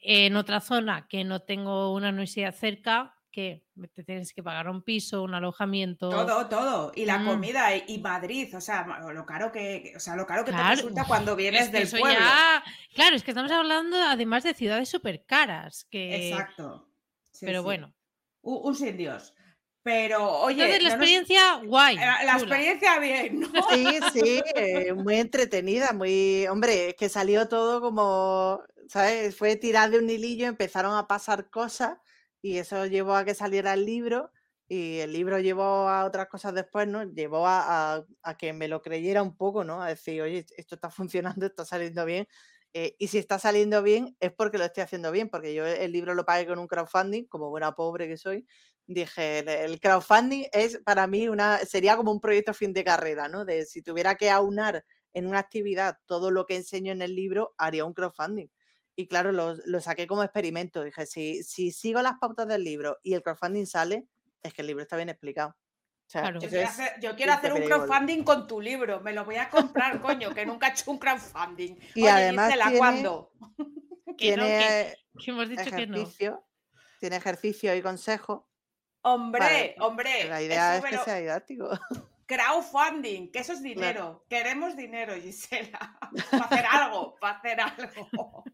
[0.00, 4.82] en otra zona que no tengo una universidad cerca, que te tienes que pagar un
[4.82, 6.08] piso, un alojamiento.
[6.08, 6.92] Todo, todo.
[6.94, 7.26] Y la Mm.
[7.26, 10.74] comida y, Madrid, o sea, lo caro que, o sea, lo caro que Claro, te
[10.76, 12.18] resulta cuando vienes es que del pueblo.
[12.18, 12.64] ya-
[12.94, 15.86] Claro, es que estamos hablando además de ciudades súper caras.
[15.90, 16.30] Que...
[16.30, 16.88] Exacto.
[17.38, 17.64] Sí, Pero sí.
[17.64, 17.94] bueno.
[18.42, 19.34] Un, un sin Dios.
[19.82, 21.94] Pero, oye, Entonces la no nos- experiencia, guay.
[21.96, 22.56] la, la chula.
[22.56, 23.48] experiencia bien, ¿no?
[23.70, 29.36] Sí, sí, eh, muy entretenida, muy, hombre, es que salió todo como, ¿sabes?
[29.36, 31.98] Fue tirar de un hilillo, empezaron a pasar cosas
[32.42, 34.32] y eso llevó a que saliera el libro
[34.68, 37.04] y el libro llevó a otras cosas después, ¿no?
[37.04, 39.80] Llevó a, a- a que me lo creyera un poco, ¿no?
[39.82, 40.90] A decir, oye, esto está
[41.36, 42.26] funcionando, está saliendo bien.
[42.78, 45.92] Eh, y si está saliendo bien es porque lo estoy haciendo bien, porque yo el
[45.92, 48.46] libro lo pagué con un crowdfunding, como buena pobre que soy,
[48.86, 53.46] dije, el, crowdfunding es para mí una, sería como un proyecto fin de carrera, ¿no?
[53.46, 57.54] De si tuviera que aunar en una actividad todo lo que enseño en el libro,
[57.56, 58.48] haría un crowdfunding.
[58.94, 60.84] Y claro, lo, lo saqué como experimento.
[60.84, 64.06] Dije, si, si sigo las pautas del libro y el crowdfunding sale,
[64.42, 65.56] es que el libro está bien explicado.
[66.06, 66.40] O sea, Claro.
[66.40, 69.00] Yo quiero hacer, yo quiero hacer un crowdfunding con tu libro.
[69.00, 71.76] Me lo voy a comprar, coño, que nunca he hecho un crowdfunding.
[71.96, 73.32] Y Oye, además Gisela, tiene- ¿cuándo?
[74.16, 75.96] Que no, tiene que, que hemos dicho que no.
[75.96, 76.44] ejercicio,
[77.00, 78.48] tiene ejercicio y consejo.
[79.02, 80.24] Hombre, hombre.
[80.28, 81.68] La idea eso es que sea didáctico.
[82.26, 84.24] Crowdfunding, que eso es dinero.
[84.28, 85.98] Queremos dinero, Gisela.
[86.30, 88.44] Para hacer algo, para hacer algo.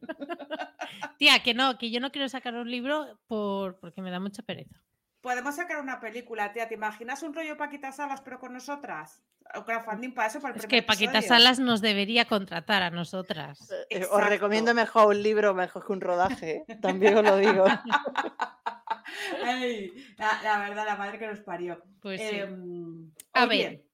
[1.16, 4.42] Tía, que no, que yo no quiero sacar un libro por, porque me da mucha
[4.42, 4.82] pereza.
[5.22, 6.66] Podemos sacar una película, tía.
[6.68, 9.22] ¿Te imaginas un rollo Paquita Salas, pero con nosotras?
[9.54, 11.28] O crowdfunding para eso, para el Es que Paquita episodio.
[11.40, 13.70] Salas nos debería contratar a nosotras.
[13.88, 16.64] Eh, Os recomiendo mejor un libro mejor que un rodaje.
[16.66, 16.76] ¿eh?
[16.82, 17.64] También os lo digo.
[19.44, 21.82] Ay, la, la verdad, la madre que nos parió.
[22.00, 22.28] Pues sí.
[22.38, 23.84] Em, A oye, ver.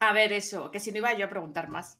[0.00, 1.98] A ver, eso, que si no iba yo a preguntar más.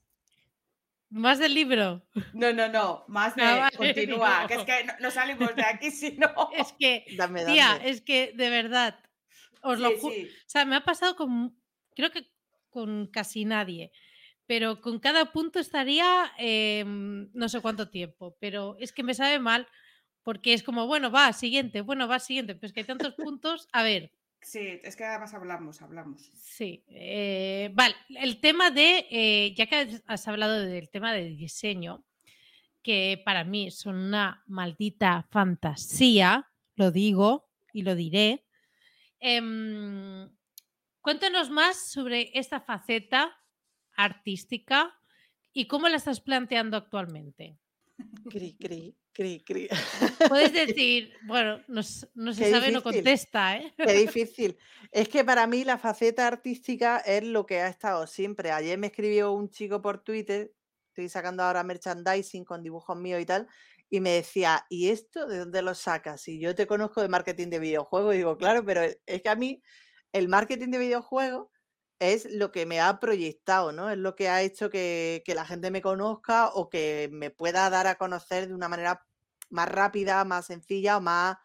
[1.11, 2.06] Más del libro.
[2.34, 4.48] No, no, no, más de Ah, vale, continúa, digo.
[4.48, 6.28] que es que no, no salimos de aquí si no.
[6.56, 8.98] Es que, Dame, tía, es que de verdad,
[9.62, 10.28] os lo Sí, ju- sí.
[10.46, 11.56] O sea, me ha pasado con,
[11.94, 12.30] creo que
[12.70, 13.90] con casi nadie,
[14.46, 19.38] pero con cada punto estaría em, no sé cuánto tiempo, pero es que me sabe
[19.38, 19.66] mal
[20.22, 23.82] porque es como, bueno, va, siguiente, bueno, va, siguiente, pues que hay tantos puntos, a
[23.82, 26.30] ver, Sí, es que además hablamos, hablamos.
[26.34, 32.05] sí, eh, vale, el tema de, eh, ya que has- hablado del tema de diseño,
[32.82, 38.47] que para mí son una maldita fantasía, lo digo y lo diré.
[39.20, 40.30] Em,
[41.01, 43.36] cuéntanos más sobre esta faceta
[43.97, 44.95] artística
[45.53, 47.59] y cómo la estás planteando actualmente.
[48.30, 49.68] Cri, cri, cri, cri.
[50.28, 52.06] Puedes decir, bueno, no, se
[52.36, 53.74] Qué sabe, no contesta, ¿eh?
[53.76, 54.56] Qué difícil.
[54.92, 58.52] Es que para mí la faceta artística es lo que ha estado siempre.
[58.52, 60.52] Ayer me escribió un chico por Twitter,
[60.90, 63.48] estoy sacando ahora merchandising con dibujos míos y tal,
[63.90, 66.28] y me decía, ¿y esto de dónde lo sacas?
[66.28, 69.34] Y yo te conozco de marketing de videojuegos, y digo, claro, pero es que a
[69.34, 69.60] mí
[70.12, 71.48] el marketing de videojuegos
[71.98, 73.90] es lo que me ha proyectado, ¿no?
[73.90, 77.68] Es lo que ha hecho que, que la gente me conozca o que me pueda
[77.70, 79.04] dar a conocer de una manera
[79.51, 81.36] más rápida, más sencilla o más,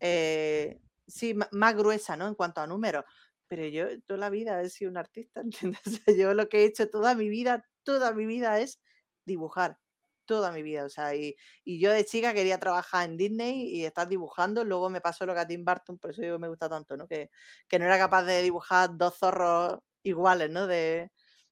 [0.00, 2.28] eh, sí, más gruesa, ¿no?
[2.28, 3.04] En cuanto a números.
[3.48, 5.40] Pero yo toda la vida he sido un artista,
[5.74, 5.82] ¿entiendes?
[6.16, 8.80] Yo lo que he hecho toda mi vida, toda mi vida es
[9.24, 9.78] dibujar.
[10.26, 13.86] Toda mi vida, o sea, y, y yo de chica quería trabajar en Disney y
[13.86, 16.68] estar dibujando, luego me pasó lo que a Tim Burton, por eso que me gusta
[16.68, 17.08] tanto, ¿no?
[17.08, 17.30] Que,
[17.66, 20.66] que no era capaz de dibujar dos zorros iguales, ¿no?
[20.66, 21.10] De,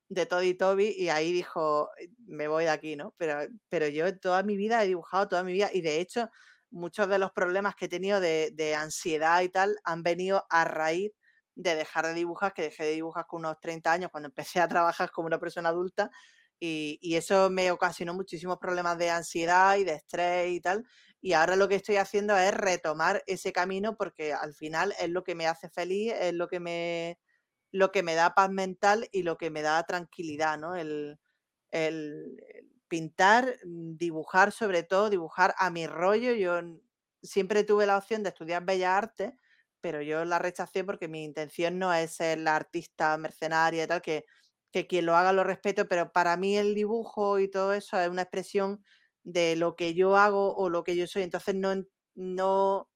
[0.08, 3.14] de Todd y Toby, y ahí dijo, "Eh, me voy de aquí, ¿no?
[3.18, 6.30] Pero, pero yo toda mi vida he dibujado, toda mi vida, y de hecho,
[6.70, 10.64] muchos de los problemas que he tenido de, de ansiedad y tal han venido a
[10.64, 11.12] raíz
[11.54, 14.68] de dejar de dibujar, que dejé de dibujar con unos 30 años cuando empecé a
[14.68, 16.10] trabajar como una persona adulta,
[16.58, 20.84] y, y eso me ocasionó muchísimos problemas de ansiedad y de estrés y tal.
[21.20, 25.22] Y ahora lo que estoy haciendo es retomar ese camino porque al final es lo
[25.24, 27.18] que me hace feliz, es lo que me,
[27.72, 30.76] lo que me da paz mental y lo que me da tranquilidad, ¿no?
[30.76, 31.18] El,
[32.88, 36.32] pintar, mm, dibujar sobre todo, dibujar a mi rollo.
[36.34, 36.60] Yo
[37.22, 39.32] siempre tuve la opción de estudiar Bellas Artes,
[39.80, 44.02] pero yo la rechacé porque mi intención no es ser la artista mercenaria y tal,
[44.02, 44.24] que,
[44.72, 48.08] que quien lo haga lo respeto, pero para mí el dibujo y todo eso es
[48.08, 48.84] una expresión
[49.24, 51.22] de lo que yo hago o lo que yo soy.
[51.22, 51.84] Entonces no,
[52.14, 52.88] no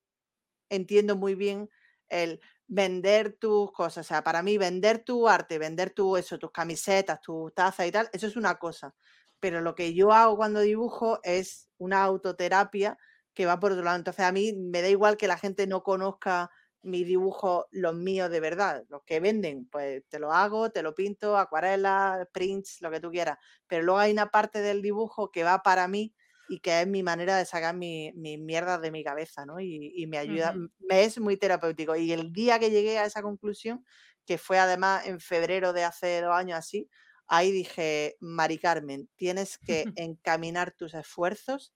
[0.71, 1.69] entiendo muy bien
[2.09, 2.41] el
[2.71, 4.07] vender tus cosas.
[4.07, 7.93] O sea, para mí vender tu arte, vender tu eso, tus camisetas, tus tazas y
[7.93, 8.95] tal, eso es una cosa.
[9.41, 12.97] Pero lo que yo hago cuando dibujo es una autoterapia
[13.35, 13.97] que va por otro lado.
[13.99, 16.51] Entonces a mí me da igual que la gente no conozca
[16.83, 20.95] mi dibujo, los míos de verdad, los que venden, pues te lo hago, te lo
[20.95, 23.39] pinto, acuarela, prints, lo que tú quieras.
[23.67, 26.15] Pero luego hay una parte del dibujo que va para mí
[26.51, 29.60] y que es mi manera de sacar mis mi mierdas de mi cabeza, ¿no?
[29.60, 31.94] Y, me ayuda, me es muy terapéutico.
[31.94, 33.85] Y el día que llegué a esa conclusión,
[34.27, 36.90] que fue además en febrero de hace dos años así,
[37.28, 41.72] ahí dije, Mari Carmen, tienes que encaminar tus esfuerzos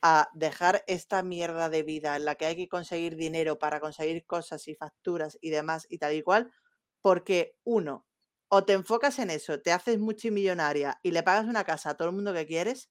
[0.00, 4.24] a dejar esta mierda de vida en la que hay que conseguir dinero para conseguir
[4.24, 6.50] cosas y facturas y demás y tal y cual,
[7.02, 8.06] porque uno,
[8.48, 12.08] o te enfocas en eso, te haces multimillonaria y le pagas una casa a todo
[12.08, 12.88] el mundo que quieres,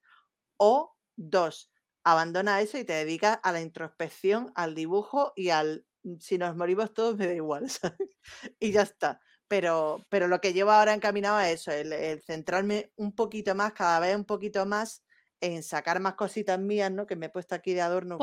[0.58, 1.72] o dos,
[2.04, 6.56] abandona eso y te dedicas a la introspección, al dibujo y al mm, si nos
[6.56, 7.66] morimos todos me da igual,
[8.60, 9.20] Y ya está.
[9.48, 14.00] Pero, pero lo que llevo ahora encaminado es eso, el centrarme un poquito más, cada
[14.00, 15.04] vez un poquito más
[15.44, 17.06] en sacar más cositas mías, ¿no?
[17.06, 18.18] Que me he puesto aquí de adorno.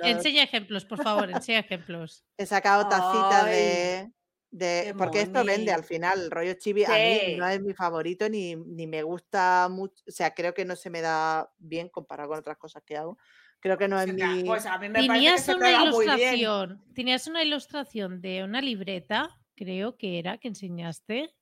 [0.00, 2.22] enseña ejemplos, por favor, enseña ejemplos.
[2.36, 4.12] He sacado tacitas de,
[4.56, 8.28] de porque esto vende al final, el rollo chibi a mí no es mi favorito
[8.28, 12.30] ni, ni, me gusta mucho, o sea, creo que no se me da bien comparado
[12.30, 13.18] con otras cosas que hago.
[13.60, 14.44] Creo que no es mi.
[14.44, 20.18] Pues a mí me Tenías una ilustración, tenías una ilustración de una libreta, creo que
[20.18, 21.34] era, que enseñaste.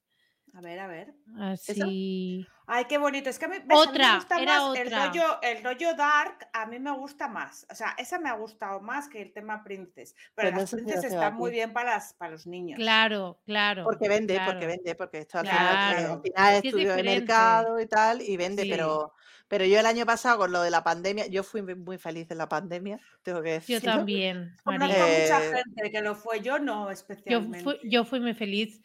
[0.56, 1.14] A ver, a ver.
[1.40, 2.46] Así.
[2.66, 3.28] Ay, qué bonito.
[3.28, 4.82] Es que me, otra, gusta era más otra.
[4.82, 7.66] El, rollo, el rollo dark, a mí me gusta más.
[7.70, 10.14] O sea, esa me ha gustado más que el tema princess.
[10.36, 12.76] Pero pues las princess están muy bien para, las, para los niños.
[12.76, 13.82] Claro, claro.
[13.82, 18.36] Porque vende, porque vende, porque esto al final, es estudio de mercado y tal, y
[18.36, 19.12] vende, pero.
[19.46, 22.38] Pero yo el año pasado, con lo de la pandemia, yo fui muy feliz en
[22.38, 23.78] la pandemia, tengo que decir.
[23.78, 24.56] Yo también.
[24.64, 27.58] Conozco mucha gente que lo fue, yo no especialmente.
[27.58, 28.80] Yo fui, yo fui muy feliz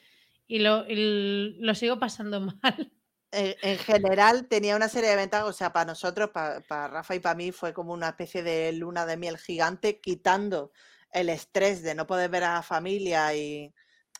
[0.49, 2.91] y lo, lo sigo pasando mal.
[3.31, 7.35] En, general tenía una serie de ventajas, o sea, para nosotros, para, Rafa y para
[7.35, 10.71] mí, fue como una especie de luna de miel gigante, quitando
[11.11, 13.71] el estrés de no poder ver a la familia y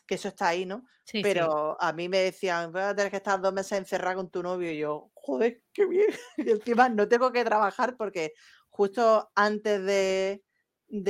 [0.06, 0.86] que eso está ahí, ¿no?
[1.12, 4.44] Pero a mí me decían, vas a tener que estar dos meses encerrada con tu
[4.44, 6.06] novio y yo, joder, qué bien.
[6.36, 8.34] Y encima no tengo que trabajar porque
[8.68, 10.44] justo antes de,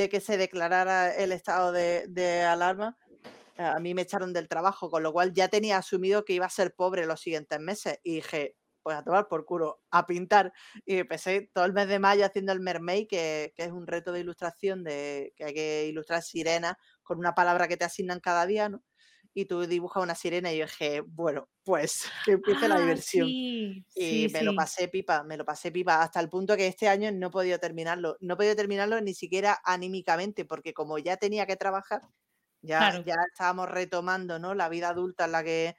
[0.09, 2.97] que se declarara el estado de alarma,
[3.61, 6.51] a mí me echaron del trabajo, con lo cual ya tenía asumido que iba a
[6.51, 10.53] ser pobre los siguientes meses y dije, pues a tomar por culo, a pintar.
[10.87, 14.21] Y empecé todo el mes de mayo haciendo el mermaid, que, es un reto de
[14.21, 18.69] ilustración, de que hay que ilustrar sirena con una palabra que te asignan cada día,
[18.69, 18.83] ¿no?
[19.33, 23.29] Y tú dibujas una sirena y yo dije, bueno, pues que empiece la ah, diversión.
[23.29, 23.85] y
[24.33, 27.29] me lo pasé pipa, me lo pasé pipa, hasta el punto que este año no
[27.29, 28.17] he podido terminarlo.
[28.21, 32.03] No he podido terminarlo ni siquiera anímicamente, porque como ya tenía que trabajar,
[32.63, 34.55] ya, ya estábamos retomando, ¿no?
[34.55, 35.77] La vida adulta en la que,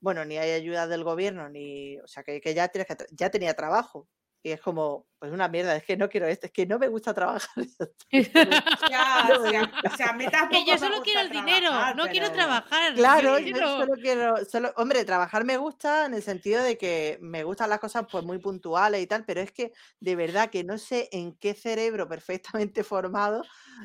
[0.00, 3.54] bueno, ni hay ayuda del gobierno, ni, o sea, que, ya, tienes que ya tenía
[3.54, 4.08] trabajo.
[4.40, 6.86] Y es como, pues una mierda, es que no quiero esto, es que no me
[6.86, 7.50] gusta trabajar.
[8.90, 10.16] ya, o sea,
[10.50, 12.94] Que yo solo quiero el dinero, no quiero trabajar.
[12.94, 17.42] Claro, yo solo quiero, solo, hombre, trabajar me gusta en el sentido de que me
[17.42, 20.78] gustan las cosas pues muy puntuales y tal, pero es que de verdad que no
[20.78, 23.42] sé en qué cerebro perfectamente formado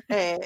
[0.08, 0.38] eh,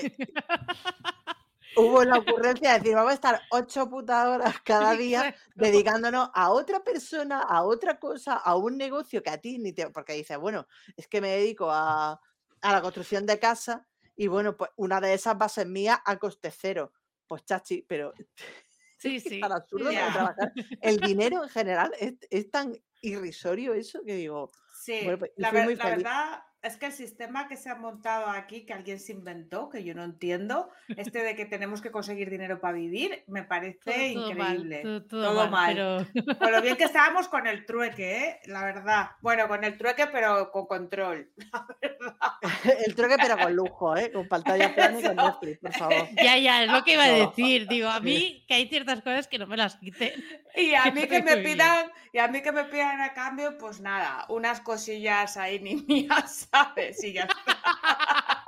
[1.77, 6.51] hubo la ocurrencia de decir, vamos a estar ocho putas horas cada día dedicándonos a
[6.51, 9.91] otra persona, a otra cosa, a un negocio que a ti ni te...
[9.91, 10.67] Porque dices, bueno,
[10.97, 12.21] es que me dedico a,
[12.63, 13.87] la construcción de casa
[14.17, 16.93] y bueno, pues una de esas va a ser mía a coste cero.
[17.27, 18.13] Pues chachi, pero...
[19.01, 19.39] Sí, sí.
[19.39, 20.53] Para absurdo trabajar.
[20.83, 24.51] El dinero en general es, tan irrisorio eso que digo...
[24.75, 28.73] Sí, pues, la, la verdad es que el sistema que se ha montado aquí, que
[28.73, 32.75] alguien se inventó, que yo no entiendo, este de que tenemos que conseguir dinero para
[32.75, 35.03] vivir, me parece increíble.
[35.09, 36.09] todo, mal.
[36.39, 38.41] Con lo bien que estábamos con el trueque, ¿eh?
[38.47, 39.11] la verdad.
[39.21, 42.75] Bueno, con el trueque, pero con control, la verdad.
[42.87, 44.11] el trueque, pero con lujo, ¿eh?
[44.11, 46.09] con pantalla plana y con Netflix, por favor.
[46.17, 47.69] Ya, ya, es lo que iba a decir.
[47.69, 50.13] Digo, a mí que hay ciertas cosas que no me las quiten.
[50.57, 53.81] Y a mí que me pidan, y a mí que me pidan a cambio, pues
[53.81, 57.03] nada, unas cosillas ahí ni mías ¿sabes?
[57.05, 58.47] Y ya está.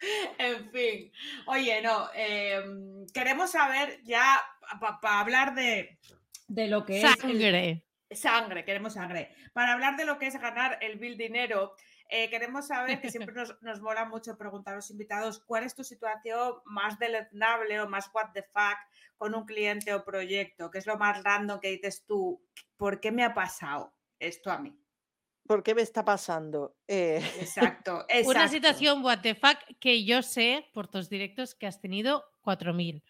[0.38, 1.12] en fin.
[1.46, 4.40] Oye, no, em, queremos saber ya,
[4.80, 5.98] para hablar de,
[6.48, 7.02] lo que es...
[7.02, 7.84] Sangre.
[8.10, 9.34] sangre, queremos sangre.
[9.52, 11.74] Para hablar de lo que es ganar el bill dinero,
[12.08, 15.74] eh, queremos saber, que siempre nos, nos mola mucho preguntar a los invitados, ¿cuál es
[15.74, 18.78] tu situación más deleznable o más what the fuck
[19.16, 20.70] con un cliente o proyecto?
[20.70, 22.40] ¿Qué es lo más random que dices tú?
[22.76, 24.78] ¿Por qué me ha pasado esto a mí?
[25.46, 26.76] ¿Por qué me está pasando?
[26.88, 31.80] Eh, Exacto, Una situación what the fuck que yo sé por tus directos que has
[31.80, 33.02] tenido 4000.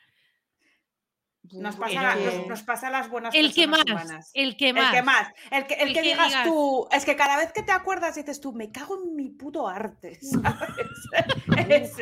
[1.52, 4.30] Nos pasa, nos- que- nos pasa las buenas El que más, humanas.
[4.34, 4.92] el que El más.
[4.92, 6.44] que más, el que, el El que que digas, digas.
[6.44, 9.68] tú, es que cada vez que te acuerdas dices tú, me cago en mi puto
[9.68, 11.92] arte, ¿sabes?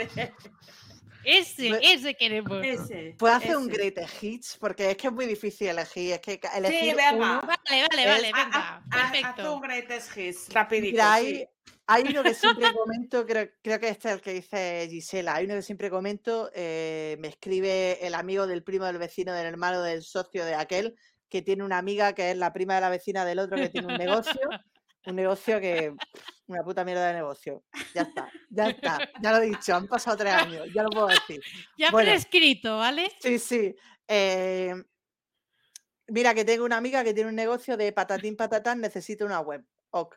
[1.24, 2.64] Ese, Ese, Pues- ese queremos.
[2.64, 3.14] ese.
[3.18, 4.56] ¿Puedo hacer un greatest hits?
[4.58, 6.12] Porque es que es muy difícil elegir.
[6.12, 7.12] Es que elegir venga.
[7.12, 8.58] uno- Vale, vale, vale, Ha- venga.
[8.58, 9.54] ha- ha- Haz Perfecto.
[9.56, 10.92] un greatest hits, rapidito.
[10.92, 11.46] Mira, hay, sí.
[11.86, 15.44] hay uno que siempre comento, creo, creo que este es el que dice Gisela, hay
[15.46, 19.82] uno que siempre comento, eh, me escribe el amigo del primo del vecino, del hermano,
[19.82, 20.94] del socio de aquel,
[21.28, 23.88] que tiene una amiga que es la prima de la vecina del otro que tiene
[23.92, 24.40] un negocio,
[25.06, 25.94] un negocio que,
[26.46, 27.64] una puta mierda de negocio.
[27.94, 31.08] Ya está, ya está, ya lo he dicho, han pasado tres años, ya lo puedo
[31.08, 31.40] decir.
[31.78, 32.10] Ya Bueno.
[32.10, 33.10] prescrito, ¿vale?
[33.20, 33.74] Sí, sí.
[34.08, 34.74] eh,
[36.08, 39.64] mira, que tengo una amiga que tiene un negocio de patatín patatán, necesita una web.
[39.90, 40.16] Ok.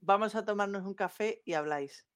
[0.00, 2.06] Vamos a tomarnos un café y habláis.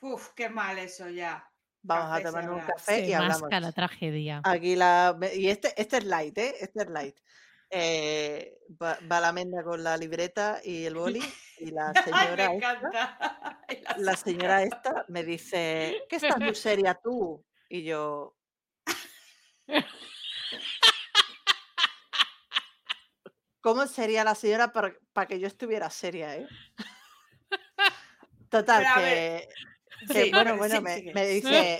[0.00, 1.46] Uf, qué mal eso ya.
[1.82, 3.48] Vamos Café a tomarnos un café y hablamos.
[3.50, 4.40] la tragedia.
[4.44, 5.18] Aquí la.
[5.34, 6.54] Y este, este es light, ¿eh?
[6.60, 7.16] Este es light.
[7.72, 11.22] Eh, va, va la menda con la libreta y el boli
[11.58, 13.58] y la señora, me esta,
[13.96, 17.44] la la señora esta me dice, ¿qué estás muy seria tú?
[17.68, 18.36] Y yo,
[23.60, 26.48] ¿cómo sería la señora para, para que yo estuviera seria, eh?
[28.48, 29.48] Total, que, ver,
[30.08, 31.12] que, sí, bueno, bueno, sí, me, sigue.
[31.14, 31.78] me dice,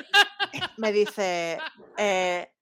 [0.76, 1.58] me dice,
[1.96, 2.52] eh,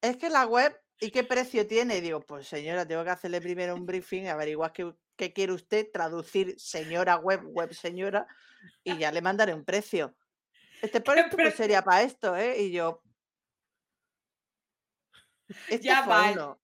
[0.00, 1.96] es que la web, ¿y qué precio tiene?
[1.96, 5.88] Y digo, pues señora, tengo que hacerle primero un briefing, averiguar qué, qué quiere usted,
[5.92, 8.26] traducir señora web, web señora,
[8.84, 10.14] y ya le mandaré un precio.
[10.82, 12.60] Este por esto pues sería para esto, ¿eh?
[12.62, 13.02] Y yo.
[15.68, 16.62] Este Ya fue mal, uno.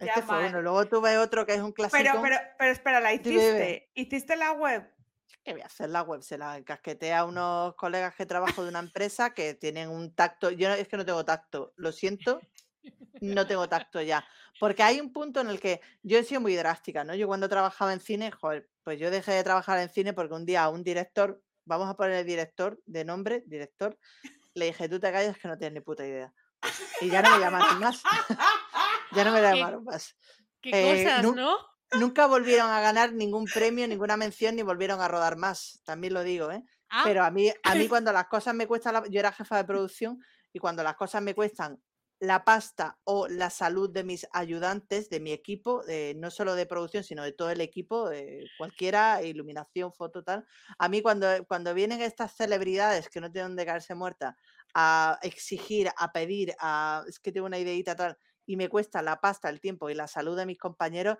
[0.00, 0.50] ya Este fue mal.
[0.50, 0.62] uno.
[0.62, 1.96] Luego tuve otro que es un clásico.
[2.02, 3.90] Pero, pero, pero espera, ¿la hiciste?
[3.94, 4.92] ¿Hiciste la web?
[5.42, 6.22] ¿Qué voy a hacer la web?
[6.22, 10.50] Se la encasqueté a unos colegas que trabajo de una empresa que tienen un tacto.
[10.50, 12.40] Yo es que no tengo tacto, lo siento,
[13.20, 14.26] no tengo tacto ya.
[14.60, 17.14] Porque hay un punto en el que yo he sido muy drástica, ¿no?
[17.14, 20.46] Yo cuando trabajaba en cine, joder, pues yo dejé de trabajar en cine porque un
[20.46, 23.98] día un director, vamos a poner el director de nombre, director,
[24.54, 26.32] le dije, tú te callas que no tienes ni puta idea.
[27.00, 28.02] Y ya no me llamaron más,
[29.12, 30.16] ya no me llamaron más.
[30.60, 31.56] Qué Eh, cosas, nu- ¿no?
[31.98, 36.24] Nunca volvieron a ganar ningún premio, ninguna mención, ni volvieron a rodar más, también lo
[36.24, 36.64] digo, ¿eh?
[36.90, 39.56] Ah, Pero a mí, a mí cuando las cosas me cuestan, la- yo era jefa
[39.58, 40.18] de producción
[40.52, 41.80] y cuando las cosas me cuestan
[42.18, 46.66] la pasta o la salud de mis ayudantes, de mi equipo, eh, no solo de
[46.66, 50.46] producción, sino de todo el equipo, eh, cualquiera, iluminación, foto, tal.
[50.78, 54.34] A mí cuando, cuando vienen estas celebridades que no tienen dónde caerse muertas
[54.74, 58.16] a exigir, a pedir, a es que tengo una ideita tal,
[58.46, 61.18] y me cuesta la pasta, el tiempo y la salud de mis compañeros,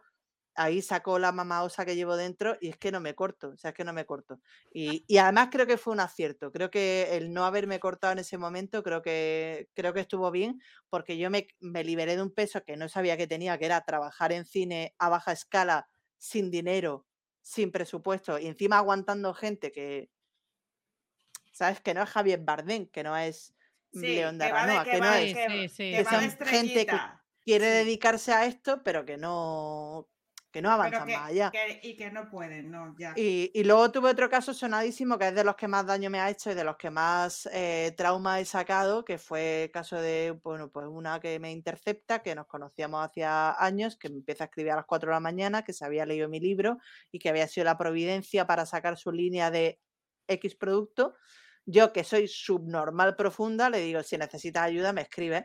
[0.56, 3.56] ahí sacó la mamá osa que llevo dentro y es que no me corto, o
[3.56, 4.40] sea, es que no me corto.
[4.72, 8.18] Y, y además creo que fue un acierto, creo que el no haberme cortado en
[8.20, 12.32] ese momento, creo que, creo que estuvo bien, porque yo me, me liberé de un
[12.32, 15.88] peso que no sabía que tenía, que era trabajar en cine a baja escala,
[16.18, 17.06] sin dinero,
[17.42, 20.10] sin presupuesto, y encima aguantando gente que,
[21.52, 21.80] ¿sabes?
[21.80, 23.52] Que no es Javier Bardem, que no es
[23.92, 25.90] Sí, León de que va de- Aranoa, que que no es Sí, que- sí, sí.
[25.92, 27.00] que son gente que-
[27.44, 27.72] quiere Sí.
[27.84, 30.08] dedicarse a esto, pero que no,
[30.56, 31.50] que no avanzan que, más allá.
[31.50, 33.12] que- y que no pueden, no, ya.
[33.16, 36.18] Y, y luego tuve otro caso sonadísimo que es de los que más daño me
[36.20, 39.96] ha hecho y de los que más eh, trauma he sacado, que fue el caso
[40.00, 44.44] de bueno, pues una que me intercepta, que nos conocíamos hacía años, que me empieza
[44.44, 46.78] a escribir a las 4 de la mañana, que se había leído mi libro
[47.12, 49.78] y que había sido la providencia para sacar su línea de
[50.28, 51.14] X producto.
[51.66, 55.44] Yo, que soy subnormal profunda, le digo, si necesitas ayuda, me escribes.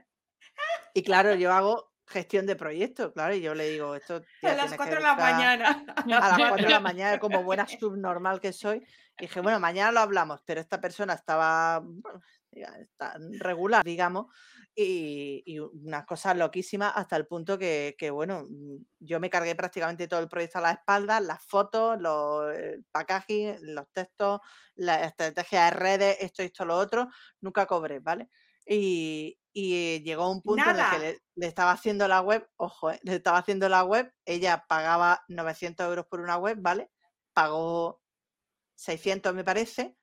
[0.93, 4.55] Y claro, yo hago gestión de proyectos, claro, y yo le digo, esto a las
[4.55, 5.85] tienes que 4 de la mañana.
[5.95, 8.85] a las 4 de la mañana, como buena subnormal que soy.
[9.17, 12.21] Y dije, bueno, mañana lo hablamos, pero esta persona estaba bueno,
[12.51, 14.27] diga, está regular, digamos,
[14.75, 18.47] y, y unas cosas loquísimas hasta el punto que, que, bueno,
[18.99, 23.57] yo me cargué prácticamente todo el proyecto a la espalda, las fotos, los el packaging,
[23.73, 24.39] los textos,
[24.75, 27.07] la estrategia de redes, esto, esto, lo otro,
[27.41, 28.29] nunca cobré, ¿vale?
[28.65, 32.91] Y, y llegó un punto en el que le, le estaba haciendo la web, ojo,
[32.91, 36.89] eh, le estaba haciendo la web, ella pagaba 900 euros por una web, ¿vale?
[37.33, 38.01] Pagó
[38.75, 39.97] 600 me parece,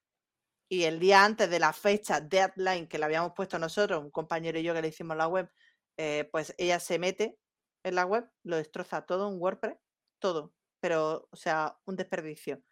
[0.69, 4.59] y el día antes de la fecha deadline que le habíamos puesto nosotros, un compañero
[4.59, 5.51] y yo que le hicimos la web,
[5.97, 7.39] eh, pues ella se mete
[7.85, 9.79] en la web, lo destroza todo en WordPress,
[10.19, 12.62] todo, pero, o sea, un desperdicio,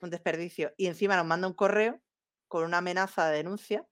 [0.00, 0.72] un desperdicio.
[0.76, 2.00] Y encima nos manda un correo
[2.48, 3.86] con una amenaza de denuncia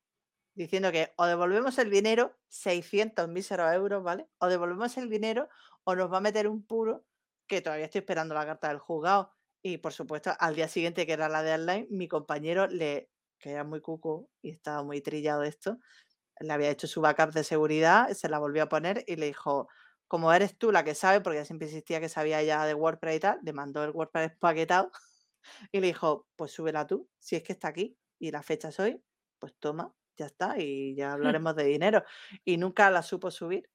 [0.59, 4.29] diciendo que o devolvemos el dinero, 600 míseros euros, ¿vale?
[4.39, 5.49] O devolvemos el dinero
[5.85, 7.05] o nos va a meter un puro
[7.47, 9.33] que todavía estoy esperando la carta del juzgado.
[9.63, 13.09] Y por supuesto, al día siguiente, que era la deadline, mi compañero, le,
[13.39, 15.79] que era muy cuco y estaba muy trillado esto,
[16.41, 19.69] le había hecho su backup de seguridad, se la volvió a poner y le dijo,
[20.09, 23.21] como eres tú la que sabe, porque siempre insistía que sabía ya de WordPress y
[23.21, 24.91] tal, le mandó el WordPress paquetado
[25.73, 28.81] y le dijo, pues súbela tú, si es que está aquí y la fecha es
[28.81, 29.03] hoy,
[29.39, 32.05] pues toma, ya está y ya hablaremos de dinero.
[32.45, 33.69] Y nunca la supo subir.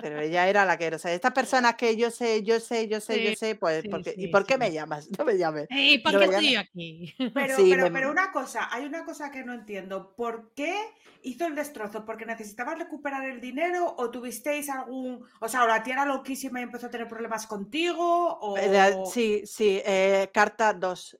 [0.00, 3.00] Pero ella era la que, o sea, estas personas que yo sé, yo sé, yo
[3.00, 4.60] sé, yo sé, pues, sí, porque, ¿y por qué sí.
[4.60, 5.08] me llamas?
[5.18, 5.66] No me llames.
[5.70, 7.14] ¿Y No qué me estoy aquí?
[7.34, 10.14] Pero, Sí, pero, me- pero una cosa, hay una cosa que no entiendo.
[10.16, 10.74] ¿Por qué
[11.22, 12.04] hizo el destrozo?
[12.04, 15.24] ¿Porque necesitabas recuperar el dinero o tuvisteis algún...
[15.40, 18.56] O sea, o la tía era loquísima y empezó a tener problemas contigo o...
[18.58, 21.18] Eh, Sí, sí, eh, carta 2,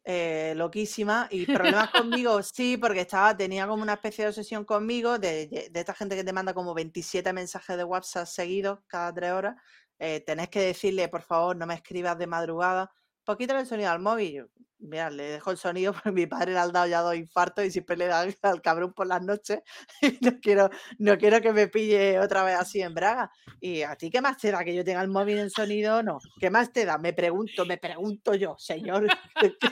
[0.55, 1.29] loquísima.
[1.31, 5.81] Y problemas conmigo, sí, porque estaba, tenía como una especie de obsesión conmigo, de, de
[5.81, 9.57] esta gente que te manda como 27 mensajes de WhatsApp seguidos cada tres horas.
[9.99, 12.91] eh, tenés que decirle, por favor, no me escribas de madrugada.
[13.25, 14.47] Pues quítale el sonido al móvil.
[14.79, 17.71] Mira, le dejo el sonido porque mi padre le ha dado ya dos infartos y
[17.71, 19.61] siempre le da al cabrón por las noches.
[20.21, 23.31] No quiero, no quiero que me pille otra vez así en braga.
[23.61, 26.03] ¿Y a ti qué más te da que yo tenga el móvil en sonido o
[26.03, 26.19] no?
[26.39, 26.99] ¿Qué más te da?
[26.99, 29.07] Me pregunto, me pregunto yo, señor.
[29.43, 29.69] Es que,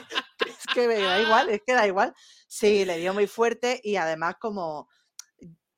[0.49, 2.13] es que me da igual, es que da igual.
[2.47, 4.87] Sí, le dio muy fuerte y además como,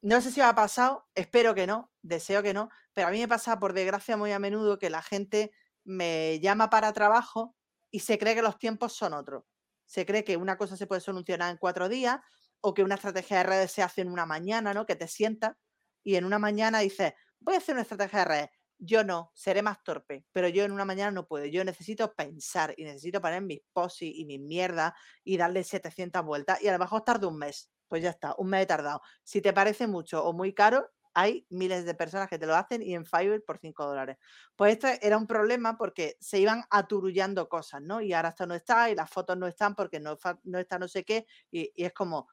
[0.02, 3.28] no sé si ha pasado, espero que no, deseo que no, pero a mí me
[3.28, 5.52] pasa por desgracia muy a menudo que la gente
[5.84, 7.56] me llama para trabajo
[7.92, 9.44] y se cree que los tiempos son otros.
[9.86, 12.20] Se cree que una cosa se puede solucionar en cuatro días
[12.62, 14.86] o que una estrategia de redes se hace en una mañana, ¿no?
[14.86, 15.56] Que te sientas
[16.04, 18.50] y en una mañana dices, voy a hacer una estrategia de redes.
[18.80, 21.46] Yo no, seré más torpe, pero yo en una mañana no puedo.
[21.46, 24.94] Yo necesito pensar y necesito poner mis posts y, y mis mierdas
[25.24, 27.72] y darle 700 vueltas y a lo mejor tardo un mes.
[27.88, 29.02] Pues ya está, un mes he tardado.
[29.24, 32.84] Si te parece mucho o muy caro, hay miles de personas que te lo hacen
[32.84, 34.18] y en Fiverr por 5 dólares.
[34.56, 38.02] Pues esto era un problema porque se iban aturullando cosas, ¿no?
[38.02, 40.88] Y ahora esto no está y las fotos no están porque no, no está no
[40.88, 41.26] sé qué.
[41.50, 42.28] Y, y es como,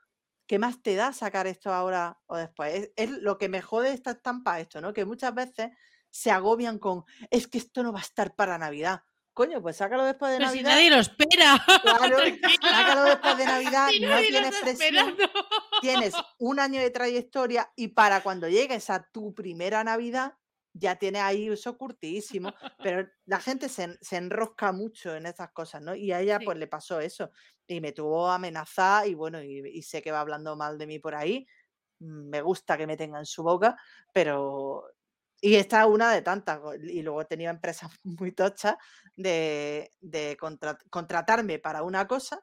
[0.47, 2.75] ¿qué más te da sacar esto ahora o después?
[2.75, 4.93] Es, es lo que me jode esta estampa esto, ¿no?
[4.93, 5.71] Que muchas veces
[6.11, 9.03] se agobian con, es que esto no va a estar para Navidad.
[9.35, 10.71] Coño, pues sácalo después de Pero si Navidad.
[10.77, 11.65] nadie lo espera.
[11.83, 12.19] Claro,
[12.63, 15.25] sácalo después de Navidad, Si no tienes presión esperando.
[15.81, 20.35] tienes un año de trayectoria y para cuando llegues a tu primera Navidad
[20.77, 22.53] ya tienes ahí eso curtidísimo,
[22.83, 25.95] pero la gente se, se enrosca mucho en estas cosas, ¿no?
[25.95, 26.45] Y a ella Sí.
[26.47, 27.31] pues le pasó eso
[27.69, 30.99] y me tuvo amenazada y bueno, y, y sé que va hablando mal de mí
[30.99, 31.47] por ahí,
[32.01, 33.77] mm, me gusta que me tenga en su boca,
[34.13, 34.85] pero...
[35.45, 38.77] Y esta es una de tantas, y luego he tenido empresas muy tochas
[39.17, 42.41] de, de contra- contratarme para una cosa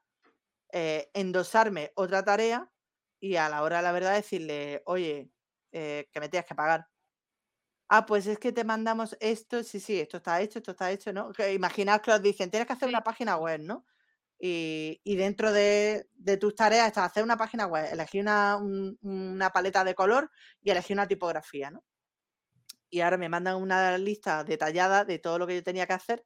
[0.74, 2.70] eh, endosarme otra tarea
[3.22, 5.32] y a la hora de la verdad decirle, oye,
[5.74, 6.88] eh, que me tienes que pagar.
[7.90, 11.12] Ah, pues es que te mandamos esto, sí, sí, esto está hecho, esto está hecho,
[11.12, 11.32] ¿no?
[11.34, 13.86] Que imaginaos que os dicen, tienes que hacer una página web, ¿no?
[14.40, 18.98] Y, y dentro de, de tus tareas está hacer una página web, elegir una, un-
[19.02, 21.84] una paleta de color y elegir una tipografía, ¿no?
[22.92, 26.26] Y ahora me mandan una lista detallada de todo lo que yo tenía que hacer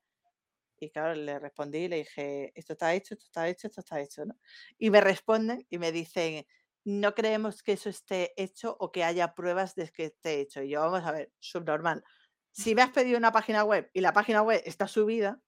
[0.79, 3.99] y claro, le respondí y le dije, esto está hecho, esto está hecho, esto está
[4.01, 4.37] hecho, ¿no?
[4.77, 6.45] Y me responden y me dicen,
[6.83, 10.61] no creemos que eso esté hecho o que haya pruebas de que esté hecho.
[10.61, 12.03] Y yo, vamos a ver, subnormal.
[12.51, 15.39] Si me has pedido una página web y la página web está subida,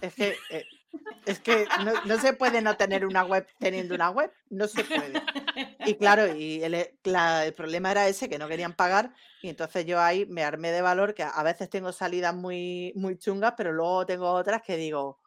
[0.00, 0.64] es que, eh,
[1.24, 4.84] es que no, no se puede no tener una web teniendo una web, no se
[4.84, 5.20] puede.
[5.84, 9.12] Y claro, y el, e- la- el problema era ese, que no querían pagar,
[9.42, 12.92] y entonces yo ahí me armé de valor, que a- a veces tengo salidas muy,
[12.96, 15.20] muy chungas, pero luego tengo otras que digo,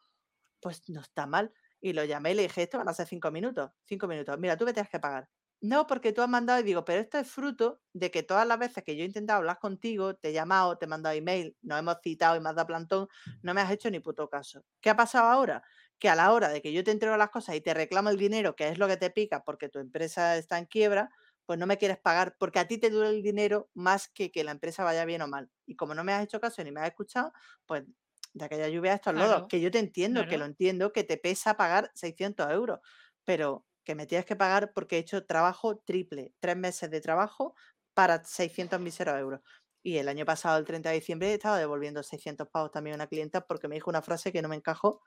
[0.60, 1.52] pues no está mal.
[1.80, 4.56] Y lo llamé y le dije, esto van a ser cinco minutos, cinco minutos, mira,
[4.56, 5.28] tú me tienes que pagar.
[5.62, 8.58] No, porque tú has mandado y digo, pero esto es fruto de que todas las
[8.58, 11.78] veces que yo he intentado hablar contigo, te he llamado, te he mandado email, nos
[11.78, 13.08] hemos citado y me has dado plantón,
[13.42, 14.64] no me has hecho ni puto caso.
[14.80, 15.62] ¿Qué ha pasado ahora?
[15.98, 18.16] Que a la hora de que yo te entrego las cosas y te reclamo el
[18.16, 21.10] dinero, que es lo que te pica porque tu empresa está en quiebra,
[21.44, 24.44] pues no me quieres pagar porque a ti te dura el dinero más que que
[24.44, 25.50] la empresa vaya bien o mal.
[25.66, 27.32] Y como no me has hecho caso ni me has escuchado,
[27.66, 27.84] pues
[28.32, 31.04] de aquella lluvia a estos lodos, Claro, que yo te entiendo, que lo entiendo, que
[31.04, 32.78] te pesa pagar 600 euros,
[33.24, 37.54] pero que me tienes que pagar porque he hecho trabajo triple, tres meses de trabajo
[37.94, 39.40] para 600 miseros euros.
[39.82, 43.06] Y el año pasado, el 30 de diciembre, estaba devolviendo 600 pavos también a una
[43.06, 45.02] clienta porque me dijo una frase que no me encajó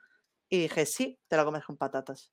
[0.49, 2.31] y dije, sí, te lo comes con patatas.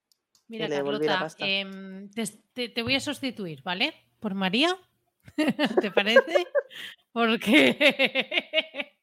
[0.48, 1.46] Y Mira, le devolví la Carlota, pasta.
[1.46, 2.10] em,
[2.54, 3.94] te, voy a sustituir, ¿vale?
[4.18, 4.76] Por María.
[5.80, 6.46] ¿Te parece?
[7.12, 7.76] Porque.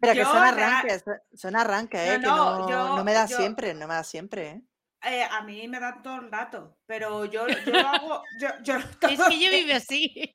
[0.00, 1.04] Pero que Yo son arranques,
[1.34, 2.20] son- arranques, No, ¿eh?
[2.20, 4.62] que no, no, no me da yo- siempre, no me da siempre, ¿eh?
[5.04, 8.76] Eh, a mí me dan todo el rato, pero yo, yo lo hago, yo, yo,
[9.08, 10.32] es que yo vivo así.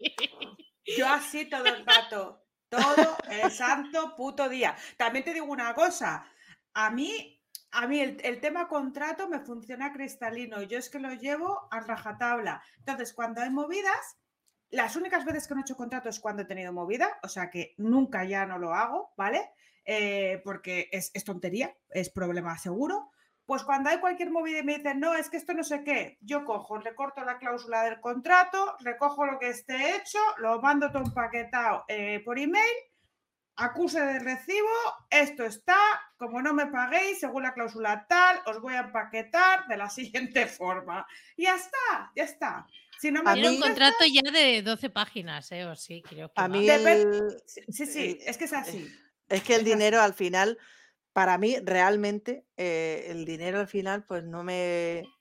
[0.98, 2.44] yo así todo el rato.
[2.70, 4.76] Todo el santo puto día.
[4.98, 6.30] También te digo una cosa,
[6.74, 7.42] a mí,
[7.72, 10.62] a mí el, el tema contrato me funciona cristalino.
[10.64, 12.62] Yo es que lo llevo a rajatabla.
[12.80, 14.18] Entonces, cuando hay movidas,
[14.70, 17.50] las únicas veces que no he hecho contrato es cuando he tenido movida, o sea
[17.50, 19.50] que nunca ya no lo hago, ¿vale?
[19.86, 23.12] Eh, porque es, es tontería, es problema seguro.
[23.48, 26.18] Pues cuando hay cualquier movida y me dicen, no, es que esto no sé qué,
[26.20, 31.04] yo cojo, recorto la cláusula del contrato, recojo lo que esté hecho, lo mando todo
[31.04, 32.70] empaquetado eh, por email,
[33.56, 34.68] acuse de recibo,
[35.10, 35.78] esto está,
[36.18, 40.46] como no me paguéis, según la cláusula tal, os voy a empaquetar de la siguiente
[40.48, 41.08] forma.
[41.38, 42.68] Y ya está, ya está.
[43.00, 45.64] Si no me A Tiene un contrato ya de 12 páginas, ¿eh?
[45.66, 48.92] O sí, creo que A mí el- Sí, sí, es que es así.
[49.30, 49.72] Es que el Es así.
[49.74, 50.58] dinero al final,
[51.18, 55.12] para mí realmente, eh, el dinero al final, pues no me...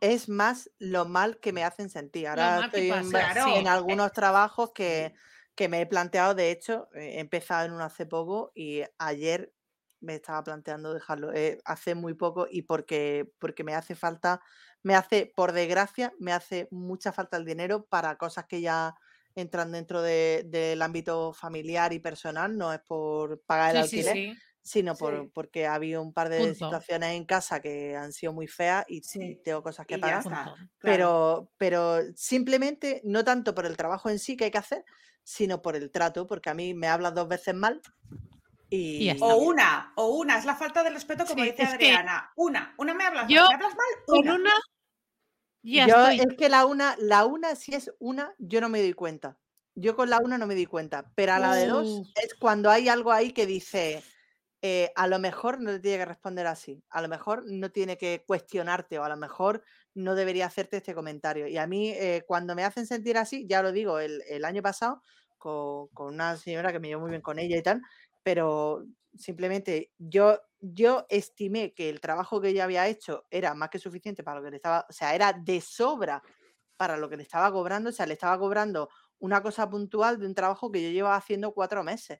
[0.00, 2.28] Es más lo mal que me hacen sentir.
[2.28, 3.16] Ahora estoy en,
[3.46, 5.14] en algunos trabajos que,
[5.54, 9.54] que me he planteado, de hecho, eh, he empezado en uno hace poco y ayer
[10.00, 14.42] me estaba planteando dejarlo eh, hace muy poco y porque, porque me hace falta,
[14.82, 18.94] me hace, por desgracia, me hace mucha falta el dinero para cosas que ya
[19.34, 24.02] entran dentro de- del ámbito familiar y personal, no es por pagar el Sí, sí,
[24.02, 24.42] alquiler, sí.
[24.66, 25.30] Sino por, Sí.
[25.32, 26.54] porque ha habido un par de Punto.
[26.54, 29.98] situaciones en casa que han sido muy feas y, y Sí, tengo cosas que y
[29.98, 30.22] pagar.
[30.24, 30.56] claro.
[30.80, 34.84] Pero, pero simplemente, no tanto por el trabajo en sí que hay que hacer,
[35.22, 37.80] sino por el trato, porque a mí me hablas dos veces mal
[38.68, 39.16] Y.
[39.20, 42.32] O una, o una, es la falta de respeto, como Sí, dice Adriana.
[42.34, 44.34] Una, una me hablas yo mal, me hablas mal, Con una.
[44.34, 44.50] una
[45.62, 46.26] ya yo estoy.
[46.32, 49.38] es que la una, la una, si es una, yo no me doy cuenta.
[49.76, 52.08] Yo con la una no me di cuenta, pero a la de dos Uf.
[52.16, 54.02] es cuando hay algo ahí que dice,
[54.68, 57.96] eh, a lo mejor no te tiene que responder así, a lo mejor no tiene
[57.96, 59.62] que cuestionarte o a lo mejor
[59.94, 61.46] no debería hacerte este comentario.
[61.46, 65.02] Y a mí eh, cuando me hacen sentir así, ya lo digo, el, año pasado
[65.38, 67.80] con, una señora que me llevo muy bien con ella y tal,
[68.24, 68.84] pero
[69.16, 74.24] simplemente yo, yo estimé que el trabajo que ella había hecho era más que suficiente
[74.24, 76.24] para lo que le estaba, o sea, era de sobra
[76.76, 78.88] para lo que le estaba cobrando, o sea, le estaba cobrando
[79.20, 82.18] una cosa puntual de un trabajo que yo llevaba haciendo cuatro meses,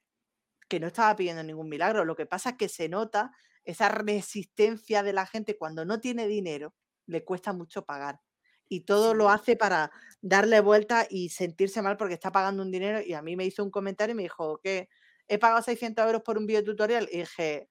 [0.69, 2.05] que no estaba pidiendo ningún milagro.
[2.05, 3.33] Lo que pasa es que se nota
[3.65, 6.75] esa resistencia de la gente cuando no tiene dinero,
[7.07, 8.21] le cuesta mucho pagar.
[8.69, 13.01] Y todo lo hace para darle vuelta y sentirse mal porque está pagando un dinero.
[13.01, 14.89] Y a mí me hizo un comentario y me dijo que
[15.29, 17.09] he pagado 600 euros por un videotutorial.
[17.13, 17.69] Y dije,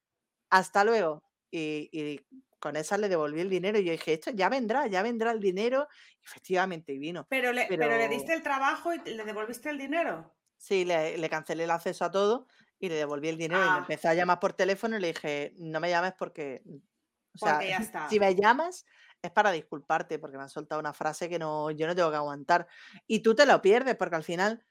[0.50, 1.24] hasta luego.
[1.52, 2.22] Y, y
[2.60, 3.78] con esa le devolví el dinero.
[3.78, 5.88] Y yo dije, esto ya vendrá, ya vendrá el dinero.
[6.22, 7.28] Y efectivamente vino.
[7.30, 7.90] Pero le, pero...
[7.90, 10.34] le diste el trabajo y le devolviste el dinero.
[10.58, 12.48] Sí, le, le cancelé el acceso a todo
[12.80, 13.78] y le devolví el dinero y me Ah.
[13.80, 16.62] empezó a llamar por teléfono y le dije, no me llames porque,
[17.34, 18.10] o sea, Porque ya está.
[18.10, 18.86] si me llamas
[19.22, 22.18] es para disculparte porque me han soltado una frase que no, yo no tengo que
[22.18, 22.68] aguantar.
[23.08, 24.64] Y tú te lo pierdes porque al final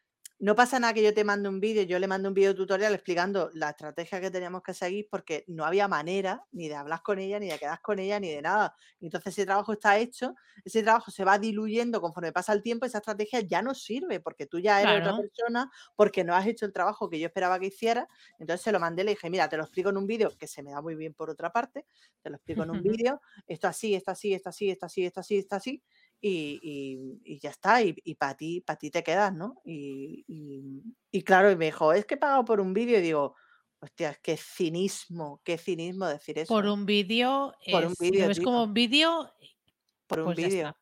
[0.45, 2.93] no pasa nada que yo te mande un vídeo, yo le mando un vídeo tutorial
[2.95, 7.19] explicando la estrategia que teníamos que seguir porque no había manera ni de hablar con
[7.19, 8.75] ella, ni de quedar con ella, ni de nada.
[9.01, 10.35] Entonces ese trabajo está hecho,
[10.65, 14.47] ese trabajo se va diluyendo conforme pasa el tiempo, esa estrategia ya no sirve porque
[14.47, 14.99] tú ya eres Claro.
[14.99, 18.07] otra persona, porque no has hecho el trabajo que yo esperaba que hiciera.
[18.39, 20.63] Entonces se lo mandé, le dije, mira, te lo explico en un vídeo que se
[20.63, 21.87] me da muy bien por otra parte,
[22.23, 25.21] te lo explico en un vídeo, esto así, esto así, esto así, esto así, esto
[25.21, 25.83] así, esto así,
[26.27, 29.61] y, y- y ya está, y, para ti, para ti te quedas, ¿no?
[29.65, 30.83] Y, y-
[31.13, 33.37] y claro, y me dijo, es que he pagado por un vídeo, y digo,
[33.81, 38.29] hostia, qué cinismo, qué cinismo decir eso, Por un vídeo, Por un es- si vídeo,
[38.29, 39.31] ves como un vídeo,
[40.07, 40.77] por un pues vídeo,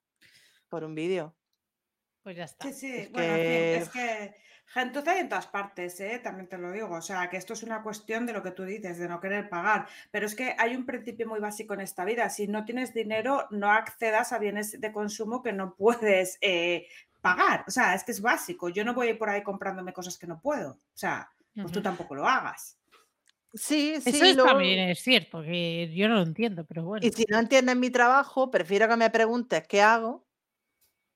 [0.69, 1.37] por un vídeo.
[2.23, 2.67] Pues ya está.
[2.67, 4.37] Sí, sí, Es bueno, que- es que
[4.73, 6.21] gentuza hay en todas partes, ¿eh?
[6.23, 6.91] También te lo digo.
[6.97, 9.49] O sea, que esto es una cuestión de lo que tú dices, de no querer
[9.49, 9.87] pagar.
[10.11, 12.29] Pero es que hay un principio muy básico en esta vida.
[12.31, 16.87] Si no tienes dinero, no accedas a bienes de consumo que no puedes eh,
[17.21, 17.65] pagar.
[17.69, 18.69] O sea, es que es básico.
[18.69, 20.73] Yo no voy a ir por ahí comprándome cosas que no puedo.
[20.73, 22.79] O sea, pues tú tampoco lo hagas.
[23.55, 27.07] Sí, sí, Eso luego- también es cierto, que yo no lo entiendo, pero bueno.
[27.07, 30.27] Y si no entiendes mi trabajo, prefiero que me preguntes qué hago,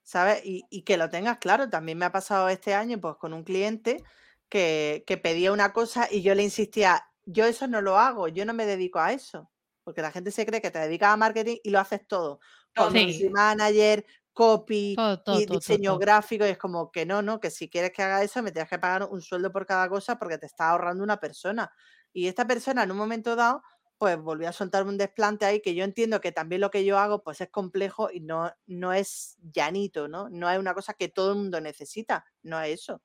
[0.06, 0.40] ¿sabes?
[0.44, 1.68] Y, y que lo tengas claro.
[1.68, 4.04] También me ha pasado este año pues, con un cliente
[4.48, 8.44] que, que pedía una cosa y yo le insistía, yo eso no lo hago, yo
[8.46, 9.50] no me dedico a eso.
[9.84, 12.40] Porque la gente se cree que te dedicas a marketing y lo haces todo.
[12.76, 15.98] Community manager, copy, Todo, todo, y diseño todo.
[15.98, 18.68] gráfico, y es como que no, no, que si quieres que haga eso me tienes
[18.70, 21.72] que pagar un sueldo por cada cosa porque te está ahorrando una persona.
[22.12, 23.62] Y esta persona en un momento dado,
[23.98, 26.98] pues volvió a soltarme un desplante ahí que yo entiendo que también lo que yo
[26.98, 30.28] hago pues es complejo y no, no es llanito, ¿no?
[30.30, 33.02] No es una cosa que todo el mundo necesita, no es eso.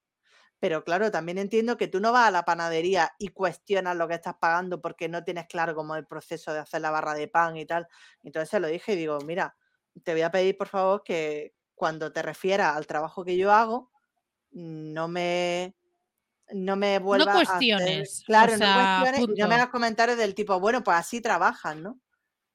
[0.60, 4.14] Pero claro, también entiendo que tú no vas a la panadería y cuestionas lo que
[4.16, 7.58] estás pagando porque no tienes claro cómo el proceso de hacer la barra de pan
[7.58, 7.88] y tal.
[8.24, 9.56] Entonces se lo dije y digo, mira,
[10.04, 13.92] te voy a pedir por favor que cuando te refieras al trabajo que yo hago,
[14.52, 15.76] no me
[16.54, 18.68] no me vuelvas a hacer- cuestiones, o claro, sea,
[18.98, 22.00] no cuestiones y no me hagas comentarios del tipo, bueno, pues así trabajan, ¿no?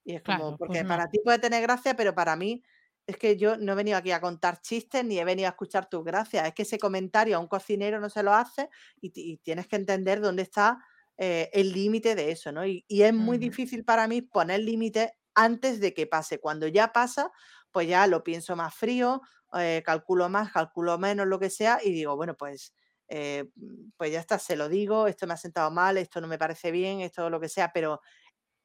[0.04, 0.96] Y es como, Claro, porque pues no.
[0.96, 2.62] para ti puede tener gracia, pero para mí
[3.06, 5.88] es que yo no he venido aquí a contar chistes ni he venido a escuchar
[5.88, 6.46] tus gracias.
[6.48, 8.68] Es que ese comentario a un cocinero no se lo hace
[9.00, 10.78] y, ti- y tienes que entender dónde está
[11.18, 12.66] eh, el límite de eso, ¿no?
[12.66, 16.38] Y, y es muy difícil para mí poner límites antes de que pase.
[16.40, 17.30] Cuando ya pasa,
[17.70, 19.22] pues ya lo pienso más frío,
[19.58, 22.74] eh, calculo más, calculo menos, lo que sea, y digo, bueno, pues,
[23.08, 26.28] eh, mm, pues ya está, se lo digo, esto me ha sentado mal, esto no
[26.28, 28.00] me parece bien, esto lo que sea, pero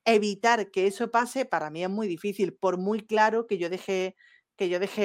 [0.05, 4.15] evitar que eso pase para mí es muy difícil, por muy claro que yo deje,
[4.57, 5.03] que yo deje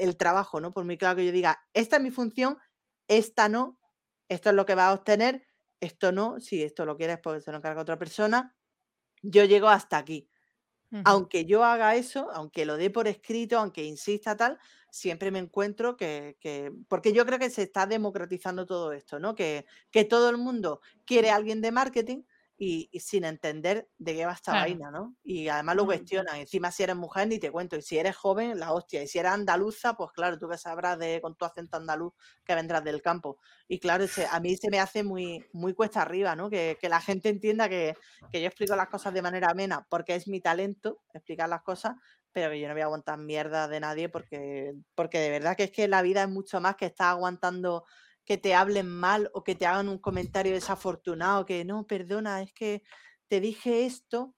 [0.00, 0.72] eh, el trabajo, ¿no?
[0.72, 2.58] Por muy claro que yo diga, esta es mi función,
[3.08, 3.78] esta no,
[4.28, 5.46] esto es lo que va a obtener,
[5.80, 8.56] esto no, si esto lo quieres, pues se lo encarga otra persona,
[9.22, 10.30] yo llego hasta aquí
[11.04, 14.58] Aunque yo haga eso, aunque lo dé por escrito, aunque insista tal,
[14.90, 19.34] siempre me encuentro que, que- porque yo creo que se está democratizando todo esto, ¿no?
[19.34, 22.22] Que, que todo el mundo quiere a alguien de marketing
[22.64, 24.54] y, y sin entender de qué va esta Claro.
[24.54, 25.16] vaina, ¿no?
[25.24, 25.86] Y además lo Mm.
[25.86, 26.36] cuestionan.
[26.36, 27.76] Encima, si eres mujer, ni te cuento.
[27.76, 29.02] Y si eres joven, la hostia.
[29.02, 32.12] Y si eres andaluza, pues claro, tú que sabrás de, con tu acento andaluz
[32.44, 33.38] que vendrás del campo.
[33.66, 36.50] Y claro, se- a mí se me hace muy, muy cuesta arriba, ¿no?
[36.50, 37.98] Que, que la gente entienda que,
[38.30, 41.96] que yo explico las cosas de manera amena porque es mi talento explicar las cosas,
[42.32, 45.64] pero que yo no voy a aguantar mierda de nadie porque, porque de verdad que
[45.64, 47.84] es que la vida es mucho más que estar aguantando
[48.32, 52.50] que te hablen mal o que te hagan un comentario desafortunado, que no, perdona, es
[52.54, 52.82] que
[53.28, 54.34] te dije esto,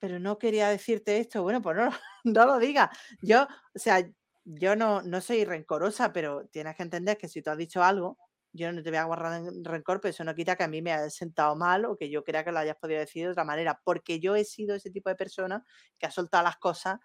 [0.00, 1.44] pero no quería decirte esto.
[1.44, 1.90] Bueno, pues no,
[2.24, 2.88] no lo digas.
[3.22, 4.04] Yo, o sea,
[4.44, 8.18] yo no, no soy rencorosa, pero tienes que entender que si tú has dicho algo,
[8.52, 10.82] yo no te voy a guardar en rencor, pero eso no quita que a mí
[10.82, 13.44] me haya sentado mal o que yo crea que lo hayas podido decir de otra
[13.44, 15.64] manera, porque yo he sido ese tipo de persona
[16.00, 16.98] que ha soltado las cosas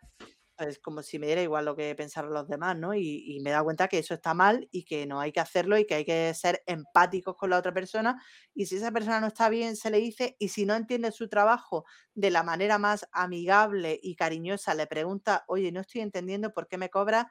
[0.62, 2.94] pues como si me diera igual lo que pensaron los demás, ¿no?
[2.94, 5.40] Y, y me he dado cuenta que eso está mal y que no hay que
[5.40, 8.22] hacerlo y que hay que ser empáticos con la otra persona.
[8.54, 11.28] Y si esa persona no está bien, se le dice, y si no entiende su
[11.30, 11.84] trabajo
[12.14, 16.78] de la manera más amigable y cariñosa, le pregunta, oye, no estoy entendiendo por qué
[16.78, 17.26] me cobras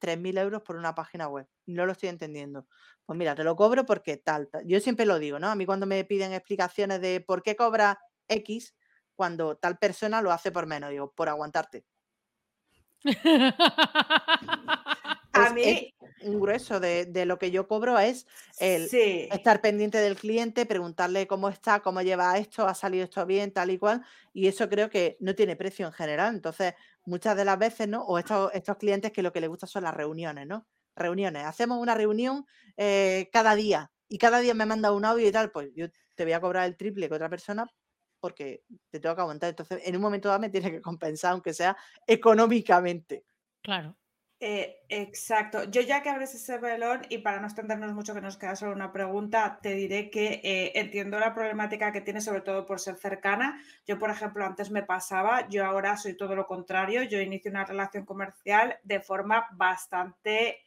[0.00, 1.46] 3.000 euros por una página web.
[1.66, 2.66] No lo estoy entendiendo.
[3.06, 4.66] Pues mira, te lo cobro porque tal, tal.
[4.66, 5.48] Yo siempre lo digo, ¿no?
[5.48, 8.74] A mí cuando me piden explicaciones de por qué cobra X,
[9.14, 11.84] cuando tal persona lo hace por menos, digo, por aguantarte.
[15.32, 18.26] A Es- mí, un grueso de, de lo que yo cobro es
[18.56, 19.30] el sí.
[19.30, 23.70] estar pendiente del cliente, preguntarle cómo está, cómo lleva esto, ha salido esto bien, tal
[23.70, 26.34] y cual, y eso creo que no tiene precio en general.
[26.34, 26.74] Entonces,
[27.04, 28.02] muchas de las veces, ¿no?
[28.04, 30.66] O estos, estos clientes que lo que les gusta son las reuniones, ¿no?
[30.94, 31.44] Reuniones.
[31.44, 35.50] Hacemos una reunión eh, cada día y cada día me manda un audio y tal,
[35.50, 37.66] pues yo te voy a cobrar el triple que otra persona
[38.24, 39.50] porque te tengo que aguantar.
[39.50, 41.76] Entonces, en un momento dado me tiene que compensar, aunque sea
[42.06, 43.26] económicamente.
[43.60, 43.98] Claro.
[44.40, 45.64] Eh, exacto.
[45.64, 48.72] Yo ya que abres ese velón y para no extendernos mucho que nos queda solo
[48.72, 52.96] una pregunta, te diré que eh, entiendo la problemática que tienes sobre todo por ser
[52.96, 53.62] cercana.
[53.86, 57.02] Yo, por ejemplo, antes me pasaba, yo ahora soy todo lo contrario.
[57.02, 60.62] Yo inicio una relación comercial de forma bastante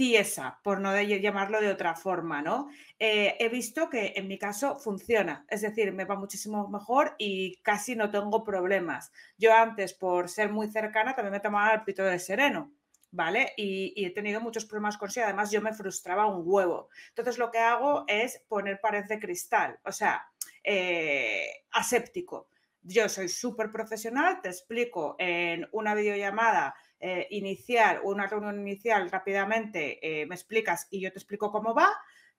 [0.00, 2.70] tiesa, por no llamarlo de otra forma, ¿no?
[2.98, 7.56] Eh, he visto que en mi caso funciona, es decir, me va muchísimo mejor y
[7.56, 9.12] casi no tengo problemas.
[9.36, 12.72] Yo antes, por ser muy cercana, también me tomaba el pito de sereno,
[13.10, 13.52] ¿vale?
[13.58, 16.88] Y, y he tenido muchos problemas con sí, además yo me frustraba un huevo.
[17.10, 20.26] Entonces lo que hago es poner pared de cristal, o sea,
[20.64, 22.48] eh, aséptico.
[22.82, 29.98] Yo soy súper profesional, te explico en una videollamada eh, inicial, una reunión inicial rápidamente,
[30.02, 31.88] eh, me explicas y yo te explico cómo va,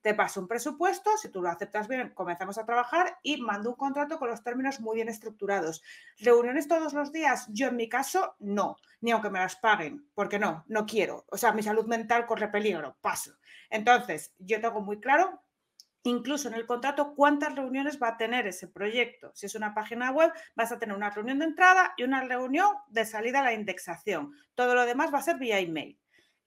[0.02, 3.76] te paso un presupuesto, si tú lo aceptas bien, comenzamos a trabajar y mando un
[3.76, 5.82] contrato con los términos muy bien estructurados.
[6.18, 7.46] ¿Reuniones todos los días?
[7.50, 11.24] Yo en mi caso no, ni aunque me las paguen, porque no, no quiero.
[11.30, 13.32] O sea, mi salud mental corre peligro, paso.
[13.70, 15.40] Entonces, yo tengo muy claro
[16.04, 19.30] incluso en el contrato cuántas reuniones va a tener ese proyecto.
[19.34, 22.74] Si es una página web, vas a tener una reunión de entrada y una reunión
[22.88, 24.32] de salida a la indexación.
[24.54, 25.98] Todo lo demás va a ser vía email.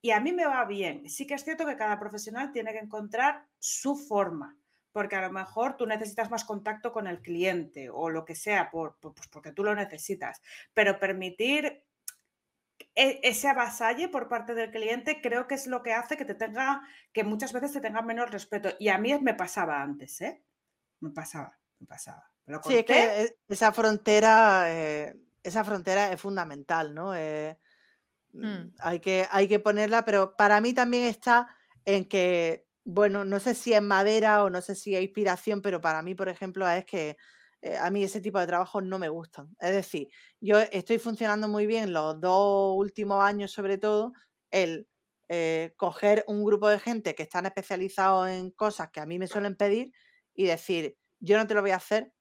[0.02, 1.10] Y a mí me va bien.
[1.10, 4.56] Sí que es cierto que cada profesional tiene que encontrar su forma,
[4.92, 8.70] porque a lo mejor tú necesitas más contacto con el cliente o lo que sea,
[8.70, 10.42] por, pues porque tú lo necesitas.
[10.74, 11.85] Pero permitir
[12.96, 16.84] ese avasalle por parte del cliente creo que es lo que hace que te tenga,
[17.14, 18.70] que muchas veces te tenga menos respeto.
[18.80, 20.46] Y a mí me pasaba antes, ¿eh?
[21.02, 22.32] Me pasaba, me pasaba.
[22.46, 27.16] Lo Sí, es que e- esa frontera, eh, esa frontera es fundamental, ¿no?
[27.16, 27.60] Eh,
[28.34, 28.76] mm, Mm.
[28.80, 31.50] hay que, hay que ponerla, pero para mí también está
[31.86, 35.82] en que, bueno, no sé si es madera o no sé si es inspiración, pero
[35.82, 37.18] para mí, por ejemplo, es que
[37.62, 39.56] eh, a mí ese tipo de trabajos no me gustan.
[39.60, 40.10] Es decir,
[40.40, 44.14] yo estoy funcionando muy bien los dos últimos años, sobre todo,
[44.52, 44.88] el
[45.28, 49.28] eh, coger un grupo de gente que están especializados en cosas que a mí me
[49.28, 49.92] suelen pedir
[50.36, 52.14] y decir, yo no te lo voy a hacer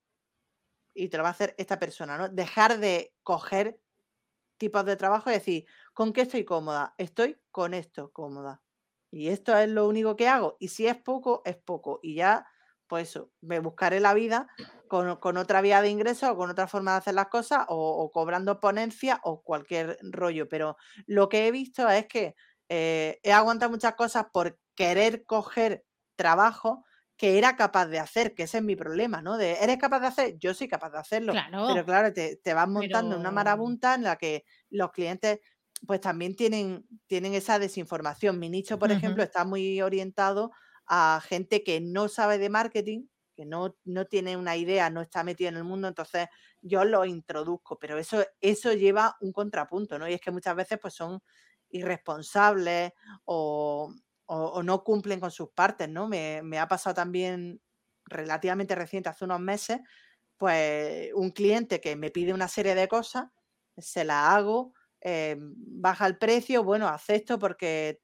[0.94, 2.28] y te lo va a hacer esta persona, ¿no?
[2.28, 3.78] Dejar de coger
[4.56, 6.94] tipos de trabajo y decir, ¿con qué estoy cómoda?
[6.97, 8.62] Estoy con esto cómoda.
[9.11, 10.56] Y esto es lo único que hago.
[10.59, 12.01] Y si es poco, es poco.
[12.02, 12.47] Y ya,
[12.86, 14.48] pues eso, me buscaré la vida
[15.20, 18.60] con, otra vía de ingreso o con otra forma de hacer las cosas o, cobrando
[18.60, 20.48] ponencia o cualquier rollo.
[20.48, 20.76] Pero
[21.06, 22.34] lo que he visto es que
[22.68, 25.84] eh, he aguantado muchas cosas por querer coger
[26.16, 26.84] trabajo
[27.16, 29.36] que era capaz de hacer, que ese es mi problema, ¿no?
[29.38, 30.38] De, ¿eres capaz de hacer?
[30.38, 31.32] Yo soy capaz de hacerlo.
[31.50, 35.40] Pero claro, te, te vas montando una marabunta en la que los clientes
[35.86, 38.38] pues también tienen, tienen esa desinformación.
[38.38, 40.50] Mi nicho, por ejemplo, está muy orientado
[40.86, 45.24] a gente que no sabe de marketing, que no, no tiene una idea, no está
[45.24, 46.28] metido en el mundo, entonces
[46.62, 50.09] yo lo introduzco, pero eso, eso lleva un contrapunto, ¿no?
[50.09, 51.20] Y es que muchas veces pues son
[51.70, 52.93] irresponsables
[53.24, 53.93] o,
[54.27, 56.09] o, no cumplen con sus partes, ¿no?
[56.09, 57.61] Me, ha pasado también
[58.06, 59.81] relativamente reciente, hace unos meses,
[60.36, 63.27] pues un cliente que me pide una serie de cosas,
[63.77, 68.01] se la hago, eh, baja el precio, bueno, acepto porque,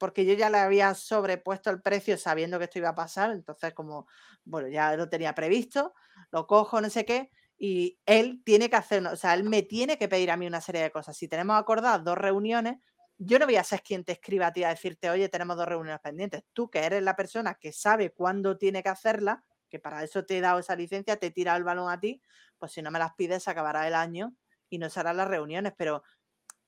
[0.00, 3.74] porque yo ya le había sobrepuesto el precio sabiendo que esto iba a pasar, entonces
[3.74, 4.08] como,
[4.44, 5.92] bueno, ya lo tenía previsto,
[6.32, 9.98] lo cojo, no sé qué, y él tiene que hacer, o sea, él me tiene
[9.98, 11.14] que pedir a mí una serie de cosas.
[11.18, 12.78] Si tenemos acordadas dos reuniones,
[13.18, 15.66] yo no voy a ser quien te escriba a ti a decirte, oye, tenemos dos
[15.66, 16.42] reuniones pendientes.
[16.54, 20.38] Tú, que eres la persona que sabe cuándo tiene que hacerla, que para eso te
[20.38, 22.22] he dado esa licencia, te tira el balón a ti,
[22.58, 24.34] pues si no me las pides, acabará el año
[24.70, 25.74] y no se harán las reuniones.
[25.76, 26.02] Pero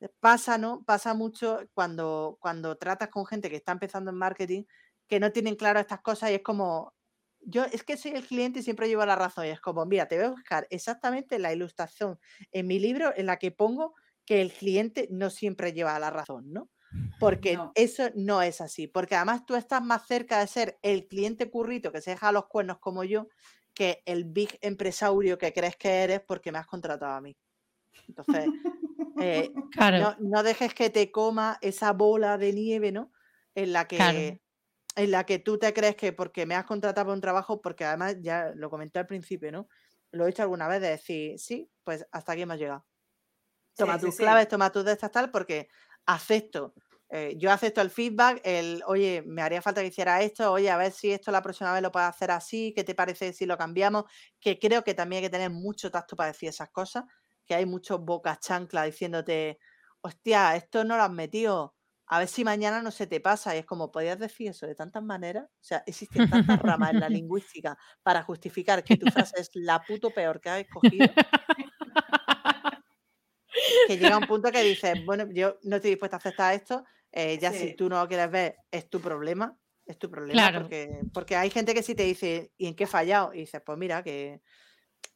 [0.08, 0.84] pasa, ¿no?
[0.84, 4.64] Pasa mucho cuando, cuando tratas con gente que está empezando en marketing,
[5.08, 6.94] que no tienen claro estas cosas y es como,
[7.40, 9.46] yo es que soy el cliente y siempre llevo la razón.
[9.46, 12.18] Y es como, mira, te voy a buscar exactamente la ilustración
[12.52, 16.52] en mi libro en la que pongo que el cliente no siempre lleva la razón,
[16.52, 16.70] ¿no?
[17.18, 21.50] Porque eso no es así, porque además tú estás más cerca de ser el cliente
[21.50, 23.28] currito que se deja los cuernos como yo
[23.72, 27.34] que el big empresario que crees que eres porque me has contratado a mí.
[28.08, 28.46] Entonces,
[29.20, 29.50] eh,
[30.20, 33.12] no, dejes que te coma esa bola de nieve, ¿no?
[33.54, 34.40] En la que...
[34.94, 37.82] En la que tú te crees que porque me has contratado para un trabajo, porque
[37.82, 39.66] además ya lo comenté al principio, ¿no?
[40.10, 42.84] Lo he hecho alguna vez de decir, sí, pues hasta aquí hemos llegado
[43.76, 45.68] toma tus claves, toma tus de estas tal, porque
[46.06, 46.74] acepto.
[47.14, 50.78] Eh, yo acepto el feedback, el, oye, me haría falta que hiciera esto, oye, a
[50.78, 53.58] ver si esto la próxima vez lo puedes hacer así, ¿qué te parece si lo
[53.58, 54.04] cambiamos?
[54.40, 57.04] Que creo que también hay que tener mucho tacto para decir esas cosas,
[57.52, 59.58] que hay muchos bocas chancla diciéndote,
[60.00, 61.74] hostia, esto no lo has metido,
[62.06, 63.54] a ver si mañana no se te pasa.
[63.54, 65.44] Y es como, podías decir eso de tantas maneras.
[65.44, 69.82] O sea, existen tantas ramas en la lingüística para justificar que tu frase es la
[69.82, 71.06] puto peor que has escogido
[73.86, 77.38] que llega un punto que dices, bueno, yo no estoy dispuesta a aceptar esto, eh,
[77.38, 79.54] ya si tú no lo quieres ver, es tu problema,
[79.84, 82.86] es tu problema, porque, porque hay gente que sí te dice, ¿y en qué he
[82.86, 83.34] fallado?
[83.34, 84.40] Y dices, pues mira, que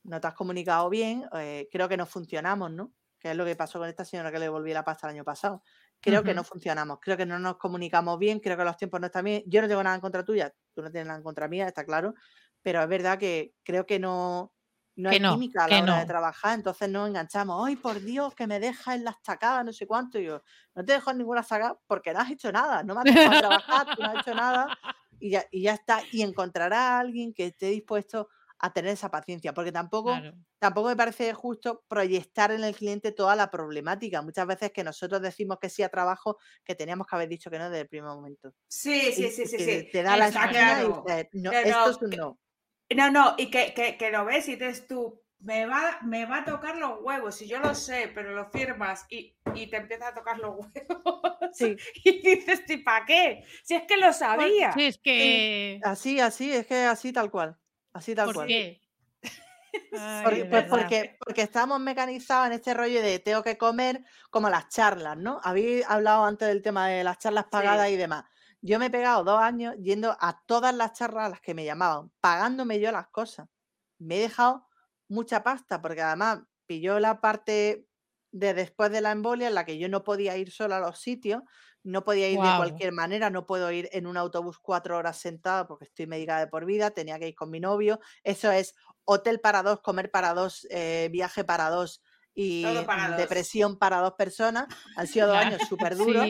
[0.04, 2.92] no te has comunicado bien, eh, creo que no funcionamos, ¿no?
[3.18, 5.24] Que es lo que pasó con esta señora que le devolví la pasta el año
[5.24, 5.62] pasado.
[6.00, 9.06] Creo que no funcionamos, creo que no nos comunicamos bien, creo que los tiempos no
[9.06, 9.42] están bien.
[9.46, 11.84] Yo no tengo nada en contra tuya, tú no tienes nada en contra mía, está
[11.84, 12.14] claro,
[12.62, 14.52] pero es verdad que creo que no,
[14.96, 17.66] no hay química a la hora de trabajar, entonces nos enganchamos.
[17.66, 20.18] ¡Ay, por Dios, que me deja en las tacadas, no sé cuánto!
[20.18, 20.42] Y yo,
[20.74, 23.38] no te dejo en ninguna saga porque no has hecho nada, no me has dejado
[23.40, 24.78] trabajar, tú no has hecho nada
[25.18, 26.00] y ya, y ya está.
[26.12, 30.14] Y encontrarás a alguien que esté dispuesto a tener esa paciencia, porque tampoco,
[30.58, 34.22] tampoco me parece justo proyectar en el cliente toda la problemática.
[34.22, 37.58] Muchas veces que nosotros decimos que sí a trabajo, que teníamos que haber dicho que
[37.58, 38.52] no desde el primer momento.
[38.68, 42.38] Sí, sí, sí, sí, Te da la y dices, no, esto es un no.
[42.94, 46.44] No, no, y que, que, lo ves y dices tú, me va, me va a
[46.44, 50.38] tocar los huevos, y yo lo sé, pero lo firmas y, te empieza a tocar
[50.38, 51.20] los huevos.
[51.52, 51.76] Sí.
[52.04, 53.44] Y dices, ¿y para qué?
[53.64, 54.72] Si es que lo pues, sabía.
[54.72, 55.80] Sí, es que.
[55.82, 57.58] Así, así, es que así tal cual.
[57.97, 58.48] Así tal ¿Por cual.
[58.48, 58.82] Qué?
[60.24, 64.68] porque, pues porque, porque estamos mecanizados en este rollo de tengo que comer como las
[64.68, 65.40] charlas, ¿no?
[65.43, 68.24] Habéis hablado antes del tema de las charlas pagadas y demás.
[68.60, 71.64] Yo me he pegado dos años yendo a todas las charlas a las que me
[71.64, 73.48] llamaban, pagándome yo las cosas.
[73.98, 74.66] Me he dejado
[75.09, 77.86] mucha pasta porque además pilló la parte
[78.32, 80.98] de después de la embolia en la que yo no podía ir sola a los
[81.01, 81.43] sitios,
[81.86, 85.66] no podía ir de cualquier manera, no puedo ir en un autobús cuatro horas sentada
[85.66, 88.00] porque estoy médica de por vida, tenía que ir con mi novio.
[88.24, 92.02] Eso es hotel para dos, comer para dos, eh, viaje para dos,
[92.38, 92.64] y
[93.16, 94.66] depresión para dos personas.
[94.96, 96.26] Han sido dos años súper duros.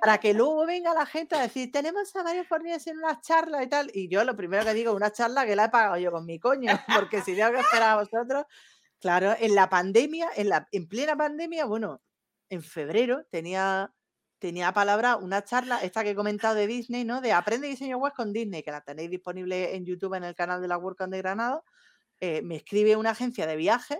[0.00, 3.62] Para que luego venga la gente a decir, tenemos a Mario Fornés en una charla
[3.62, 3.90] y tal.
[3.94, 6.38] Y yo lo primero que digo, una charla que la he pagado yo con mi
[6.38, 6.68] coño,
[7.08, 8.44] porque si tengo que esperar a vosotros.
[9.00, 12.02] Claro, en la pandemia, en, la, en plena pandemia, bueno,
[12.48, 13.92] en febrero tenía
[14.38, 17.20] tenía palabra una charla, esta que he comentado de Disney, ¿no?
[17.20, 20.60] De Aprende diseño web con Disney, que la tenéis disponible en YouTube en el canal
[20.60, 21.62] de la WordCamp de Granada.
[22.20, 23.98] Eh, me escribe una agencia de viajes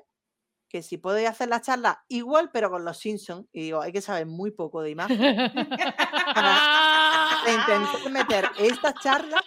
[0.69, 3.47] que si podéis hacer la charla igual, pero con los Simpsons.
[3.53, 5.19] Y digo, hay que saber muy poco de imagen.
[6.35, 9.43] para intentar meter esta charla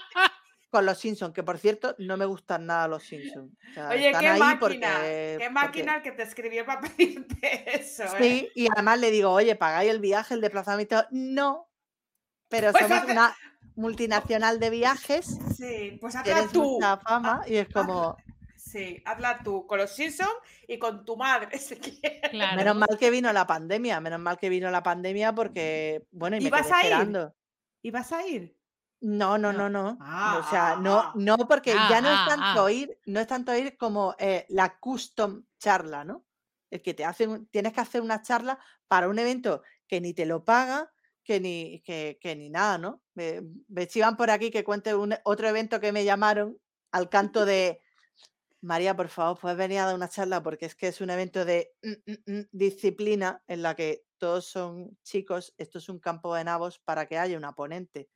[0.70, 3.52] con los Simpsons, que por cierto, no me gustan nada los Simpsons.
[3.72, 6.66] O sea, Oye, están qué ahí máquina, porque- qué porque- máquina el que te escribió
[6.66, 8.04] para pedirte eso.
[8.04, 8.10] ¿eh?
[8.20, 11.06] Sí, y además le digo, oye, ¿pagáis el viaje, el desplazamiento?
[11.12, 11.70] No,
[12.50, 13.36] pero Pues somos hace- una
[13.76, 16.64] multinacional de viajes, Sí, pues hazla tienes tú.
[16.64, 18.16] mucha fama y es como,
[18.56, 20.30] Sí, hazla tú con los Simpsons
[20.68, 22.30] y con tu madre, si quieres.
[22.30, 22.58] Claro.
[22.58, 26.42] menos mal que vino la pandemia, menos mal que vino la pandemia porque, bueno, y
[26.42, 26.84] ¿Y me vas quedé a ir?
[26.86, 27.36] esperando.
[27.82, 28.59] ¿Y vas a ir?
[29.02, 29.70] No, no, No.
[29.70, 29.98] no, no.
[30.02, 31.14] Ah, o sea, ah, no, ah.
[31.16, 32.72] no, porque ya no Ah, es tanto ah.
[32.72, 36.26] ir, no es tanto ir como eh, la custom charla, ¿no?
[36.70, 40.26] El que te hacen, tienes que hacer una charla para un evento que ni te
[40.26, 40.92] lo paga,
[41.24, 43.02] que ni, que, que ni nada, ¿no?
[43.14, 46.58] Me, me chivan por aquí que cuente un, otro evento que me llamaron
[46.92, 47.82] al canto de
[48.62, 51.46] María, por favor, puedes venir a dar una charla porque es que es un evento
[51.46, 56.36] de mm, mm, mm, disciplina en la que todos son chicos, esto es un campo
[56.36, 58.10] de nabos para que haya una ponente.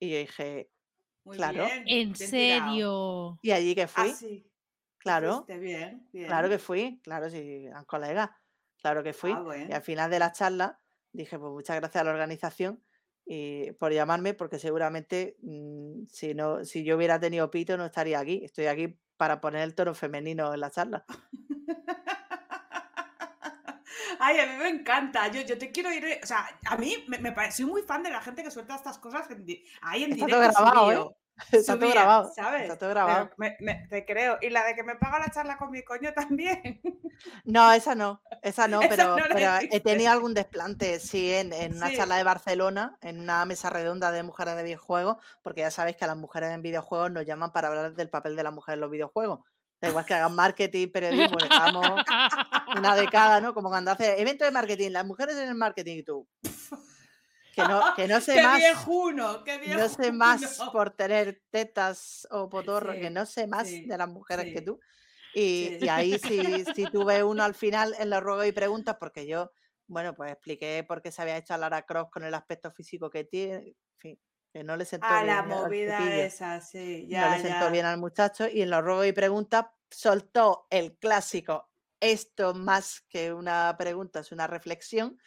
[0.00, 0.70] Y yo dije,
[1.24, 1.44] Muy Claro.
[1.44, 3.40] bien, ¿En serio?
[3.42, 4.50] y allí que Ah, fui, sí.
[4.98, 6.22] claro, fuiste bien, bien.
[6.26, 8.30] claro que fui, claro, sí, eran colegas,
[8.78, 9.34] claro que fui.
[9.34, 12.84] Ah, Y al final de la charla dije, pues muchas gracias a la organización
[13.26, 18.20] y por llamarme, porque seguramente mm, si no, si yo hubiera tenido pito no estaría
[18.20, 18.42] aquí.
[18.44, 21.06] Estoy aquí para poner el tono femenino en la charla.
[24.18, 25.28] Ay, a mí me encanta.
[25.28, 26.04] Yo, yo te quiero ir.
[26.04, 27.64] eh, O sea, a mí me, me parece.
[27.64, 30.52] Muy fan de la gente que suelta estas cosas en di- ahí en Está directo.
[30.54, 31.14] todo grabado, ¿eh?
[31.52, 32.32] Está todo grabado.
[32.34, 32.62] ¿sabes?
[32.62, 33.30] Está todo grabado.
[33.36, 34.38] me- me- te creo.
[34.42, 36.80] Y la de que me paga la charla con mi coño también.
[37.44, 41.32] No, esa no, esa no, Esa pero, no la pero he tenido algún desplante, sí,
[41.32, 41.96] en, en una Sí.
[41.96, 46.04] charla de Barcelona, en una mesa redonda de mujeres de videojuegos, porque ya sabéis que
[46.04, 48.80] a las mujeres en videojuegos nos llaman para hablar del papel de la mujer en
[48.80, 49.40] los videojuegos.
[49.80, 51.86] Da igual que hagan marketing, periodismo, le damos
[52.76, 53.54] una década, ¿no?
[53.54, 56.28] Como cuando hace evento de marketing, las mujeres en el marketing y tú.
[57.54, 58.58] Que no, que no sé ¡Qué más.
[58.58, 59.44] viejuno!
[59.44, 59.82] ¡Qué viejuno!
[59.82, 63.98] No sé más por tener tetas o potorro, Sí, que no sé más sí, de
[63.98, 64.80] las mujeres que tú.
[65.34, 69.52] Y, ahí sí, sí tuve uno al final en los ruegos y preguntas, porque yo,
[69.86, 73.10] bueno, pues expliqué por qué se había hecho a Lara Croft con el aspecto físico
[73.10, 74.20] que tiene, en fin,
[74.58, 77.06] que no le sentó A bien la al movida chiquillo, esa, sí.
[77.08, 77.70] no Ya, le sentó ya.
[77.70, 81.70] bien al muchacho y en los ruegos y preguntas soltó el clásico,
[82.00, 85.18] esto más que una pregunta, es una reflexión,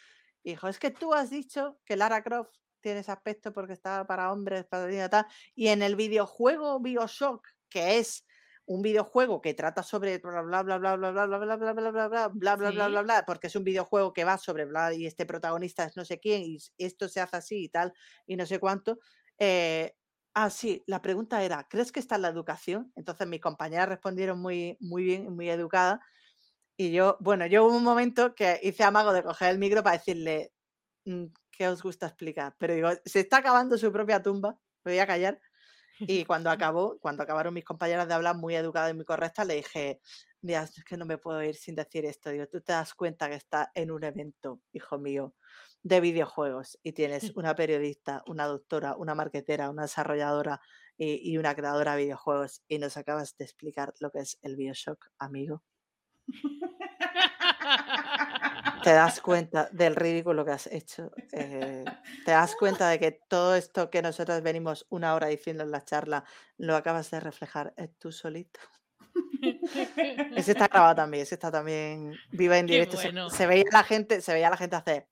[0.42, 4.06] y dijo, es que tú has dicho que Lara Croft tiene ese aspecto porque está
[4.06, 8.26] para hombres, para tal, y en el videojuego Bioshock, que es
[8.66, 11.90] un videojuego que trata sobre bla bla bla bla bla bla bla bla bla bla
[11.90, 14.94] bla bla bla bla bla bla bla porque es un videojuego que va sobre bla
[14.94, 17.92] y este protagonista es no sé quién y esto se hace así y tal
[18.26, 18.98] y no sé cuánto
[19.38, 19.94] eh,
[20.34, 22.92] ah sí la pregunta era ¿crees que está en la educación?
[22.96, 26.00] entonces mis compañeras respondieron muy muy bien muy educadas
[26.76, 29.98] y yo bueno yo hubo un momento que hice amago de coger el micro para
[29.98, 30.52] decirle
[31.06, 32.56] "Mm, ¿qué os gusta explicar?
[32.58, 35.40] pero digo se está acabando su propia tumba me voy a callar
[36.06, 39.54] y cuando acabó, cuando acabaron mis compañeras de hablar muy educadas y muy correctas, le
[39.56, 40.00] dije,
[40.40, 42.30] mira, es que no me puedo ir sin decir esto.
[42.30, 45.34] Digo, tú te das cuenta que estás en un evento, hijo mío,
[45.82, 50.60] de videojuegos y tienes una periodista, una doctora, una marquetera, una desarrolladora
[50.96, 54.56] y, y una creadora de videojuegos y nos acabas de explicar lo que es el
[54.56, 55.62] Bioshock, amigo.
[58.82, 61.12] Te das cuenta del ridículo que has hecho.
[61.32, 61.84] eh,
[62.24, 65.84] te das cuenta de que todo esto que nosotros venimos una hora diciendo en la
[65.84, 66.24] charla
[66.58, 68.60] lo acabas de reflejar eh, tú solito.
[70.36, 72.96] Ese está grabado también, ese está también viva en directo.
[72.96, 73.12] se-.
[73.30, 75.08] Se, veía la gente, se veía la gente hacer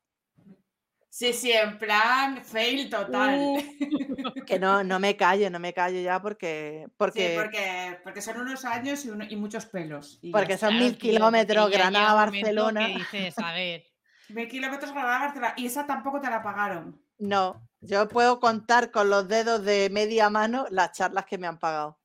[1.13, 3.37] Sí, sí, en plan fail total.
[3.41, 3.59] Uh,
[4.47, 8.41] que no, no me callo, no me callo ya porque, Sí, porque, porque, porque son
[8.41, 10.21] unos años y, uno- y muchos pelos.
[10.23, 12.87] y porque son claro, mil tío, kilómetros, porque Granada, Barcelona.
[12.87, 13.85] que dices, a ver,
[14.29, 15.55] Mil kilómetros Granada Barcelona.
[15.57, 17.03] Y esa tampoco te la pagaron.
[17.19, 21.59] No, yo puedo contar con los dedos de media mano las charlas que me han
[21.59, 21.99] pagado.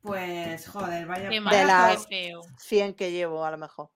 [0.00, 1.28] Pues, joder, vaya.
[1.28, 2.40] qué vaya mal, las- qué feo.
[2.56, 3.90] 100 que llevo a lo mejor.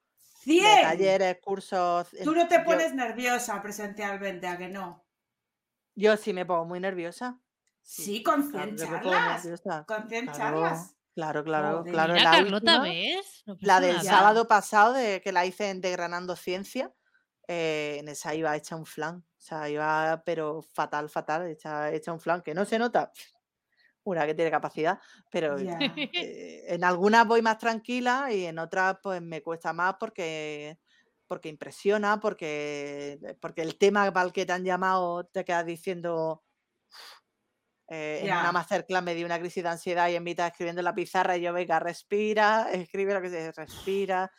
[0.44, 0.82] De ¡Cien!
[0.82, 2.08] talleres, cursos.
[2.22, 5.04] Tú no te yo- pones nerviosa presencialmente, ¿a que no?
[5.94, 7.38] Yo sí me pongo muy nerviosa.
[7.82, 9.84] Sí, con claro, 100 yo me pongo charlas.
[9.86, 10.96] Con 100 Claro, charlas.
[11.14, 11.92] Claro, claro, Joder.
[11.92, 12.14] claro.
[12.14, 13.42] Mira, la Carlota, última, ¿ves?
[13.46, 14.10] No la del nada.
[14.10, 16.92] sábado pasado, de, que la hice en Degranando Ciencia,
[17.46, 19.18] eh, en esa iba hecha un flan.
[19.18, 23.12] O sea, iba, pero fatal, fatal, hecha, hecha un flan, que no se nota.
[24.04, 25.00] Una que tiene capacidad,
[25.30, 30.78] pero eh, en algunas voy más tranquila y en otras pues me cuesta más porque
[31.26, 36.44] porque impresiona, porque, porque el tema el que te han llamado te quedas diciendo.
[37.88, 40.84] eh, en una masterclass me di una crisis de ansiedad y en mitad escribiendo en
[40.84, 44.30] la pizarra y yo, venga, respira, escribe lo que se respira.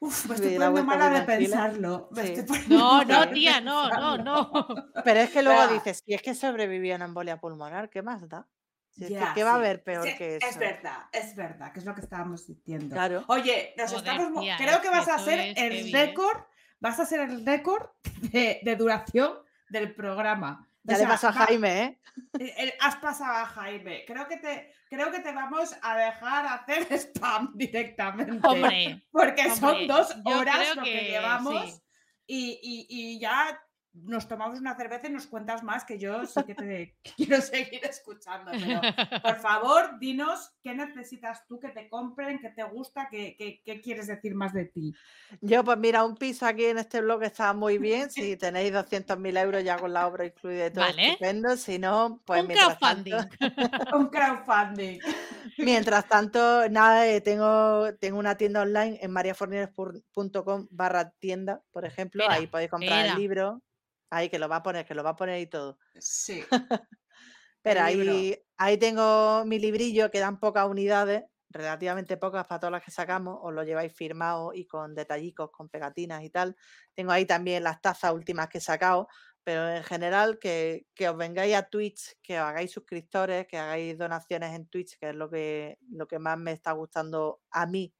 [0.00, 2.08] Uf, me estoy poniendo mala de pensarlo.
[2.14, 2.36] Sí.
[2.68, 4.50] No, no, tía, no, no, no.
[5.04, 5.74] Pero es que luego Espera.
[5.74, 8.48] dices, si es que sobreviví a una embolia pulmonar, ¿qué más da?
[8.98, 10.58] Si es que, ¿qué va a haber peor Sí, que Es eso?
[10.58, 12.94] verdad, es verdad, que es lo que estábamos diciendo.
[12.94, 13.24] Claro.
[13.28, 14.42] Oye, nos Joder, estamos.
[14.42, 15.90] tía, Creo es que vas a es el ¿eh?
[15.92, 16.38] récord.
[16.80, 17.88] Vas a ser el récord
[18.32, 19.38] de, de duración
[19.68, 20.68] del programa.
[20.86, 22.00] O Ya le pasó a Jaime, ¿eh?
[22.38, 24.04] eh, eh, has pasado a Jaime.
[24.06, 28.40] Creo que te, creo que te vamos a dejar hacer spam directamente.
[28.46, 31.82] Hombre, Porque son dos horas creo lo que, que llevamos sí.
[32.26, 33.60] y, y- y ya
[33.94, 37.84] nos tomamos una cerveza y nos cuentas más que yo sí que te quiero seguir
[37.84, 38.52] escuchando.
[38.52, 38.80] Pero
[39.22, 43.80] por favor, dinos qué necesitas tú que te compren, qué te gusta, qué, qué- qué
[43.80, 44.94] quieres decir más de ti.
[45.40, 48.10] Yo, pues mira, un piso aquí en este blog está muy bien.
[48.10, 51.08] Si tenéis 200.000 euros ya con la obra incluida y todo Vale.
[51.08, 51.56] estupendo.
[51.56, 53.12] Si no, pues Un crowdfunding.
[53.38, 55.00] tanto, Un crowdfunding.
[55.56, 62.24] mientras tanto, nada, eh, tengo, tengo una tienda online en mariaforneros.com barra tienda, por ejemplo.
[62.28, 63.60] Ahí podéis comprar el libro.
[64.10, 65.78] Ahí que lo va a poner, que lo va a poner y todo.
[65.98, 66.42] Sí.
[67.62, 72.90] Pero ahí, ahí tengo mi librillo, quedan pocas unidades, relativamente pocas para todas las que
[72.90, 76.56] sacamos, os lo lleváis firmado y con detallicos, con pegatinas y tal.
[76.94, 79.08] Tengo ahí también las tazas últimas que he sacado,
[79.42, 83.96] pero en general que, que os vengáis a Twitch, que os hagáis suscriptores, que hagáis
[83.96, 87.94] donaciones en Twitch, que es lo que, lo que más me está gustando a mí,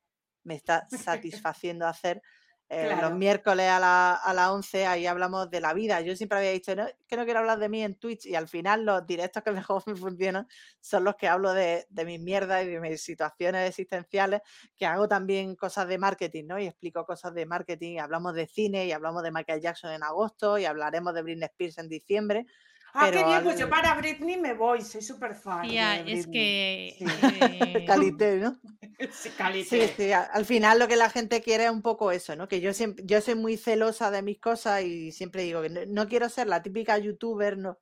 [0.45, 0.87] me está
[1.57, 2.23] satisfaciendo hacer.
[2.71, 3.01] Eh, Claro.
[3.01, 6.03] Los miércoles a, la, a las 11 ahí hablamos de la vida.
[6.03, 8.47] Yo siempre había dicho "No, que no quiero hablar de mí en Twitch y al
[8.47, 10.47] final los directos que mejor me funcionan
[10.81, 14.43] son los que hablo de, de mis mierdas y de mis situaciones existenciales,
[14.77, 16.59] que hago también cosas de marketing, ¿no?
[16.59, 20.59] Y explico cosas de marketing, hablamos de cine y hablamos de Michael Jackson en agosto
[20.59, 22.47] y hablaremos de Britney Spears en diciembre.
[22.95, 25.63] Ah, qué Pero bien, pues yo para Britney me voy, soy súper fan.
[25.69, 26.95] Tía, de es que.
[26.99, 27.05] Sí.
[27.41, 28.59] eh, Calité, ¿no?
[28.63, 28.69] Sí,
[29.13, 29.89] Sí, calité.
[29.97, 32.49] sí, a- al final lo que la gente quiere es un poco eso, ¿no?
[32.49, 35.81] Que yo siempre, yo soy muy celosa de mis cosas y siempre digo que no,
[35.87, 37.79] no quiero ser la típica youtuber no,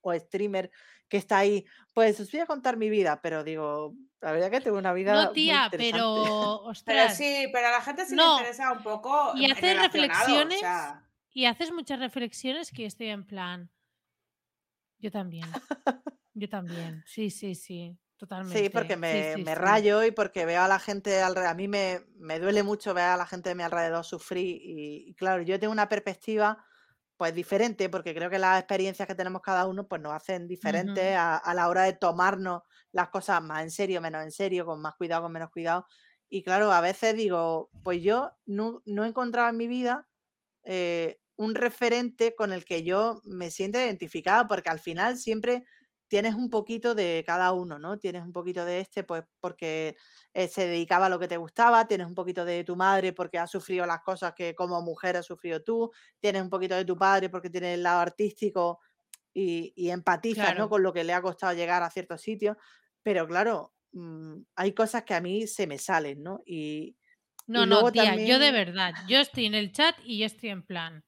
[0.00, 0.70] o streamer
[1.08, 1.64] que está ahí.
[1.94, 5.12] Pues os voy a contar mi vida, pero digo, la verdad que tengo una vida
[5.26, 6.64] No, tía, pero.
[6.84, 8.34] Pero sí, pero a la gente sí No.
[8.36, 11.02] le interesa un poco Y o reflexiones sea,
[11.32, 13.70] Y haces muchas reflexiones que yo estoy en plan.
[14.98, 15.44] Yo también.
[16.34, 17.02] Yo también.
[17.06, 17.98] Sí, sí, sí.
[18.16, 18.64] Totalmente.
[18.64, 19.60] Sí, porque me, sí, me sí.
[19.60, 21.50] rayo y porque veo a la gente alrededor.
[21.50, 24.56] A mí me, me duele mucho ver a la gente de mi alrededor sufrir.
[24.62, 26.64] Y, y claro, yo tengo una perspectiva
[27.16, 31.16] pues diferente, porque creo que las experiencias que tenemos cada uno pues nos hacen diferentes
[31.16, 32.62] a, a la hora de tomarnos
[32.92, 35.86] las cosas más en serio, menos en serio, con más cuidado, con menos cuidado.
[36.28, 40.08] Y claro, a veces digo, pues yo no, no he encontrado en mi vida
[40.64, 45.64] eh, un referente con el que yo me siento identificada, porque al final siempre
[46.08, 47.98] tienes un poquito de cada uno, ¿no?
[47.98, 49.96] Tienes un poquito de este, pues porque
[50.34, 53.38] eh, se dedicaba a lo que te gustaba, tienes un poquito de tu madre porque
[53.38, 56.96] ha sufrido las cosas que como mujer has sufrido tú, tienes un poquito de tu
[56.96, 58.80] padre porque tiene el lado artístico
[59.32, 60.68] y, y empatizas, ¿no?
[60.68, 62.56] Con lo que le ha costado llegar a ciertos sitios,
[63.02, 66.42] pero claro, mm, hay cosas que a mí se me salen, ¿no?
[66.44, 66.96] Y,
[67.46, 68.94] No, y no, tía, yo de verdad.
[69.06, 71.04] Yo estoy en el chat y yo estoy en plan.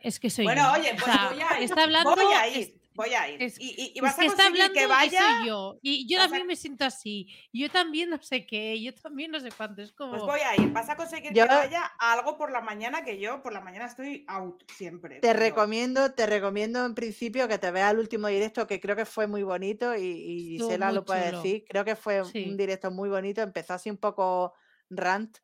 [0.00, 0.80] Es que soy Bueno, yo.
[0.80, 1.64] oye, O pues sea, voy a ir.
[1.64, 2.14] Está hablando.
[2.16, 3.42] voy a es- ir, voy a ir.
[3.42, 5.20] es- y, y- y es vas que a está hablando que y vaya.
[5.20, 5.78] soy yo.
[5.82, 7.28] Y yo a- también me siento así.
[7.52, 8.80] Yo también no sé qué.
[8.82, 9.82] Yo también no sé cuánto.
[9.82, 10.12] Es como.
[10.12, 10.70] Pues voy a ir.
[10.72, 13.60] Vas a conseguir Yo- que vaya a algo por la mañana que yo por la
[13.60, 15.16] mañana estoy out siempre.
[15.16, 18.96] Te pero- recomiendo, te recomiendo en principio que te veas el último directo que creo
[18.96, 21.42] que fue muy bonito y, y Gisela lo puede chulo.
[21.42, 21.64] decir.
[21.68, 22.46] Creo que fue Sí.
[22.48, 23.42] un directo muy bonito.
[23.42, 24.54] Empezó así un poco
[24.88, 25.38] rant,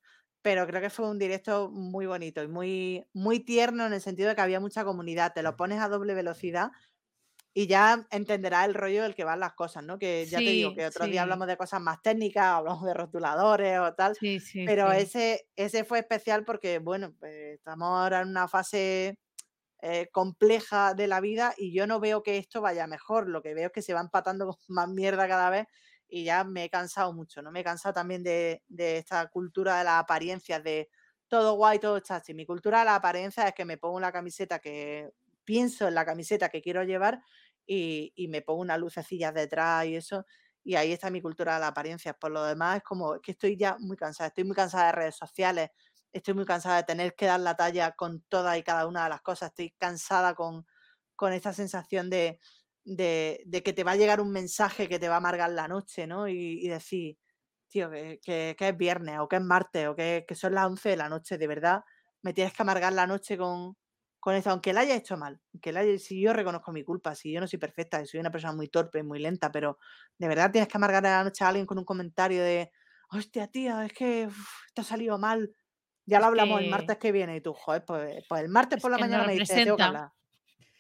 [0.47, 4.29] pero creo que fue un directo muy bonito y muy, muy tierno en el sentido
[4.29, 5.33] de que había mucha comunidad.
[5.35, 6.71] Te lo pones a doble velocidad
[7.53, 9.99] y ya entenderás el rollo del que van las cosas, ¿no?
[9.99, 11.11] Que ya te digo que otro sí.
[11.11, 14.15] día hablamos de cosas más técnicas, hablamos de rotuladores o tal.
[14.15, 14.65] Sí, sí.
[14.65, 19.19] Pero ese, ese fue especial porque, bueno, pues, estamos ahora en una fase
[19.83, 23.29] eh, compleja de la vida y yo no veo que esto vaya mejor.
[23.29, 25.67] Lo que veo es que se va empatando con más mierda cada vez
[26.09, 27.51] y ya me he cansado mucho, ¿no?
[27.53, 30.91] Me he cansado también de, de esta cultura de las apariencias, de
[31.29, 32.35] todo guay, todo chachi.
[32.35, 35.11] Mi cultura de la apariencia es que me pongo una camiseta que
[35.45, 37.21] pienso en la camiseta que quiero llevar
[37.67, 40.25] y, y me pongo unas lucecillas detrás y eso.
[40.65, 42.15] Y ahí está mi cultura de la apariencia.
[42.15, 44.29] Por lo demás, es como que estoy ya muy cansada.
[44.29, 45.71] Estoy muy cansada de redes sociales.
[46.13, 49.11] Estoy muy cansada de tener que dar la talla con todas y cada una de
[49.11, 49.51] las cosas.
[49.51, 50.67] Estoy cansada con,
[51.15, 52.41] con esta sensación de,
[52.87, 55.69] de, de que te va a llegar un mensaje que te va a amargar la
[55.69, 56.29] noche, ¿no?
[56.29, 57.19] Y, y decir,
[57.69, 60.67] tío, que, que- que es viernes o que es martes o que, que son las
[60.67, 61.83] 11 de la noche, de verdad.
[62.23, 63.77] me tienes que amargar la noche con,
[64.21, 67.15] con eso, aunque la haya hecho mal, que la haya, si yo reconozco mi culpa,
[67.15, 69.79] si yo no soy perfecta, soy una persona muy torpe, muy lenta, pero
[70.19, 72.71] de verdad tienes que amargar la noche a alguien con un comentario de,
[73.11, 74.29] hostia, tía, es que
[74.75, 75.53] te ha salido mal.
[76.07, 78.91] Ya lo hablamos el martes que viene y tú, joder, pues, pues el martes por
[78.93, 80.11] la mañana me dices, tengo que hablar.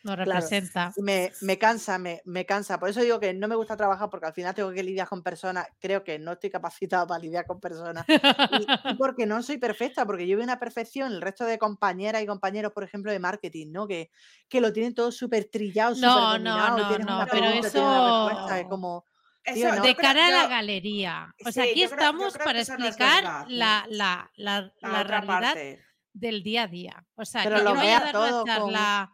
[0.07, 0.93] No representa.
[0.99, 2.79] me, me, cansa, me, me, cansa.
[2.79, 5.21] Por eso digo que no me gusta trabajar porque al final tengo que lidiar con
[5.21, 5.67] personas.
[5.81, 8.05] Creo que no estoy capacitado para lidiar con personas.
[8.09, 8.15] Y,
[8.99, 11.13] porque no soy perfecta, porque yo veo una perfección.
[11.13, 13.89] El resto de compañeras y compañeros, por ejemplo, de marketing, ¿no?
[13.89, 14.13] Que,
[14.49, 18.31] que lo tienen todo súper trillado, súper no, no, no, no, pero eso...
[18.69, 19.05] como...
[19.45, 21.35] de cara a la galería.
[21.45, 25.57] O sea, aquí estamos para explicar la, la, la, la, realidad
[26.13, 27.05] del día a día.
[27.17, 29.13] O sea, pero que lo yo voy a dar todo una charla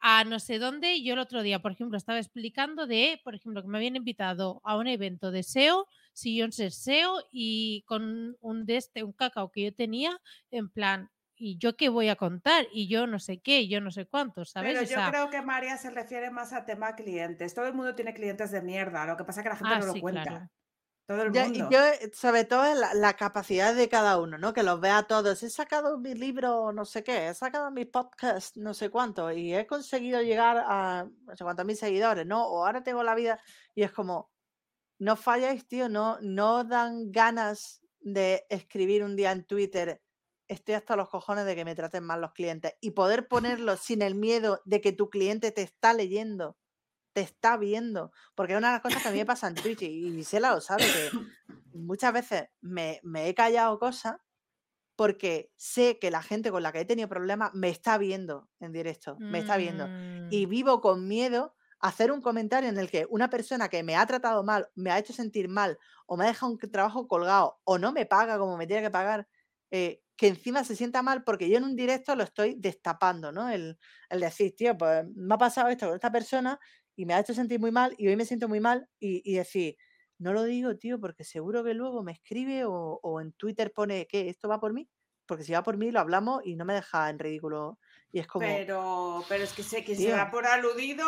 [0.00, 1.02] a no sé dónde.
[1.02, 4.60] Yo el otro día, por ejemplo, estaba explicando de, por ejemplo, que me habían invitado
[4.64, 9.50] a un evento de SEO, sillón ser SEO y con un de este, un cacao
[9.50, 10.18] que yo tenía,
[10.50, 12.66] en plan, ¿y yo qué voy a contar?
[12.72, 14.74] Y yo no sé qué, yo no sé cuánto, ¿sabes?
[14.76, 17.54] Pero yo creo que María se refiere más a tema clientes.
[17.54, 19.78] Todo el mundo tiene clientes de mierda, lo que pasa es que la gente Ah,
[19.78, 20.22] no lo cuenta.
[20.22, 20.50] claro.
[21.08, 21.70] Todo el mundo.
[21.70, 24.52] yo, eh, sobre todo, la, la capacidad de cada uno, ¿no?
[24.52, 25.42] Que los vea todos.
[25.42, 29.54] He sacado mi libro, no sé qué, he sacado mi podcast, no sé cuánto, y
[29.54, 32.46] he conseguido llegar a no sé cuántos mil seguidores, ¿no?
[32.46, 33.40] O ahora tengo la vida,
[33.74, 34.30] y es como,
[34.98, 40.02] no falláis, tío, no, no dan ganas de escribir un día en Twitter,
[40.46, 44.02] estoy hasta los cojones de que me traten mal los clientes, y poder ponerlo sin
[44.02, 46.58] el miedo de que tu cliente te está leyendo
[47.12, 48.12] te está viendo.
[48.34, 50.52] Porque es una de las cosas que a mí me pasa en Twitch y Gisela
[50.54, 51.16] lo sabe, que
[51.72, 54.16] muchas veces me, me he callado cosas
[54.96, 58.72] porque sé que la gente con la que he tenido problemas me está viendo en
[58.72, 59.90] directo, me está viendo.
[60.28, 63.84] Y Mm, vivo con miedo a hacer un comentario en el que una persona que
[63.84, 67.06] me ha tratado mal, me ha hecho sentir mal, o me ha dejado un trabajo
[67.06, 69.28] colgado, o no me paga como me tiene que pagar,
[69.70, 73.48] eh, que encima se sienta mal porque yo en un directo lo estoy destapando, ¿no?
[73.48, 73.78] El,
[74.10, 76.58] el decir, tío, pues me ha pasado esto con esta persona
[76.98, 79.36] y me ha hecho sentir muy mal y hoy me siento muy mal y, y
[79.36, 79.76] decir,
[80.18, 84.06] no lo digo, tío, porque seguro que luego me escribe o, o en Twitter pone
[84.08, 84.90] que esto va por mí,
[85.26, 87.78] porque si va por mí lo hablamos y no me deja en ridículo.
[88.12, 91.04] Y es como, Pero, pero es que sé que se tío, da por aludido,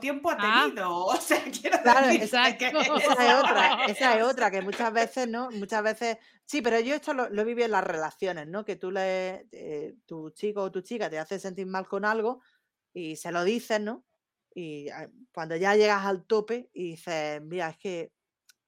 [0.00, 1.04] tiempo ha Ah, tenido.
[1.06, 5.28] O sea, quiero claro, esa, que esa es otra, esa es otra, que muchas veces,
[5.28, 5.50] ¿no?
[5.52, 8.64] Muchas veces, sí, pero yo esto lo, lo viví en las relaciones, ¿no?
[8.64, 12.40] Que tú le, eh, tu chico o tu chica te hace sentir mal con algo
[12.92, 14.06] y se lo dices, ¿no?
[14.54, 18.12] Y ah, cuando ya llegas al tope y dices, mira, es que,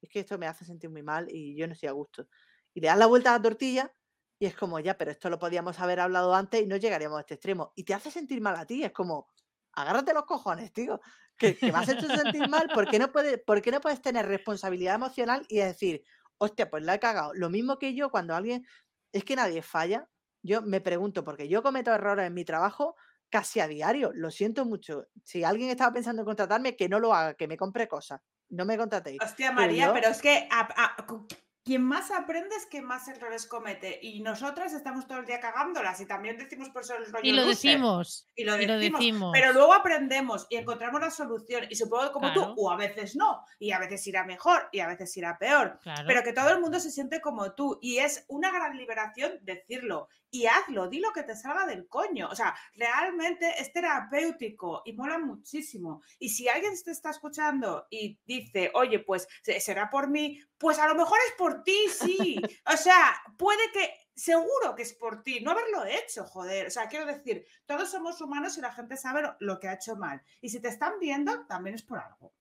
[0.01, 2.27] es que esto me hace sentir muy mal y yo no estoy a gusto.
[2.75, 3.95] Y le das la vuelta a la tortilla
[4.39, 7.21] y es como, ya, pero esto lo podíamos haber hablado antes y no llegaríamos a
[7.21, 7.73] este extremo.
[7.77, 9.29] Y te hace sentir mal a ti, es como,
[9.73, 11.01] agárrate los cojones, tío,
[11.37, 14.03] que, que me has hecho sentir mal, ¿por qué, no puedes, ¿por qué no puedes
[14.03, 16.05] tener responsabilidad emocional y decir,
[16.39, 17.33] hostia, pues la he cagado?
[17.35, 18.67] Lo mismo que yo cuando alguien,
[19.13, 20.09] es que nadie falla,
[20.43, 22.97] yo me pregunto, porque yo cometo errores en mi trabajo
[23.35, 25.09] casi a diario, lo siento mucho.
[25.25, 28.21] Si alguien estaba pensando en contratarme, que no lo haga, que me compre cosas,
[28.51, 29.21] no me contratéis.
[29.21, 30.69] Hostia, Pero María, yo, pero es que a-
[31.01, 31.27] a- cu-
[31.65, 33.99] quien más aprende es quien más errores comete.
[34.03, 37.33] Y nosotras estamos todo el día cagándolas y también decimos por eso el Y rollo
[37.33, 37.49] lo loser.
[37.73, 41.65] decimos, Y lo y lo decimos, pero luego aprendemos y encontramos la solución.
[41.71, 44.79] Y supongo que como tú, o a veces no, y a veces irá mejor y
[44.81, 45.81] a veces irá peor.
[45.83, 46.05] claro.
[46.07, 47.79] Pero que todo el mundo se siente como tú.
[47.83, 50.09] Y es una gran liberación decirlo.
[50.35, 52.29] Y hazlo, di lo que te salga del coño.
[52.29, 56.03] O sea, realmente es terapéutico y mola muchísimo.
[56.19, 60.81] Y si alguien te está escuchando y dice, oye, pues se- será por mí, pues
[60.81, 62.37] a lo mejor es por ti, sí.
[62.67, 66.67] O sea, puede que, seguro que es por ti, no haberlo hecho, joder.
[66.67, 69.95] O sea, quiero decir, todos somos humanos y la gente sabe lo, que ha hecho
[69.95, 70.21] mal.
[70.41, 72.35] Y si te están viendo, también es por algo.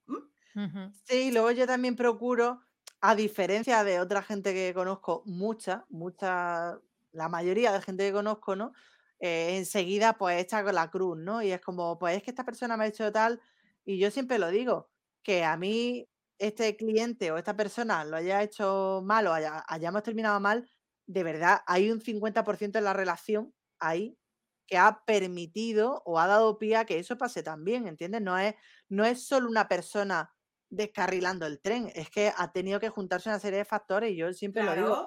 [1.04, 2.60] Sí, luego yo también procuro,
[3.00, 6.80] a diferencia de otra gente que conozco, mucha, mucha,
[7.14, 8.72] la mayoría de gente que conozco, ¿no?
[9.20, 11.42] Eh, enseguida pues echa con la cruz, ¿no?
[11.42, 13.40] Y es como, pues es que esta persona me ha hecho tal,
[13.84, 14.90] y yo siempre lo digo,
[15.22, 16.08] que a mí
[16.38, 20.68] este cliente o esta persona lo haya hecho mal o haya- hayamos terminado mal,
[21.06, 24.18] de verdad hay un 50% en la relación ahí
[24.66, 28.22] que ha permitido o ha dado pie a que eso pase también, ¿entiendes?
[28.22, 28.54] No es,
[28.88, 30.34] no es solo una persona
[30.70, 34.32] descarrilando el tren, es que ha tenido que juntarse una serie de factores y yo
[34.32, 34.98] siempre lo digo,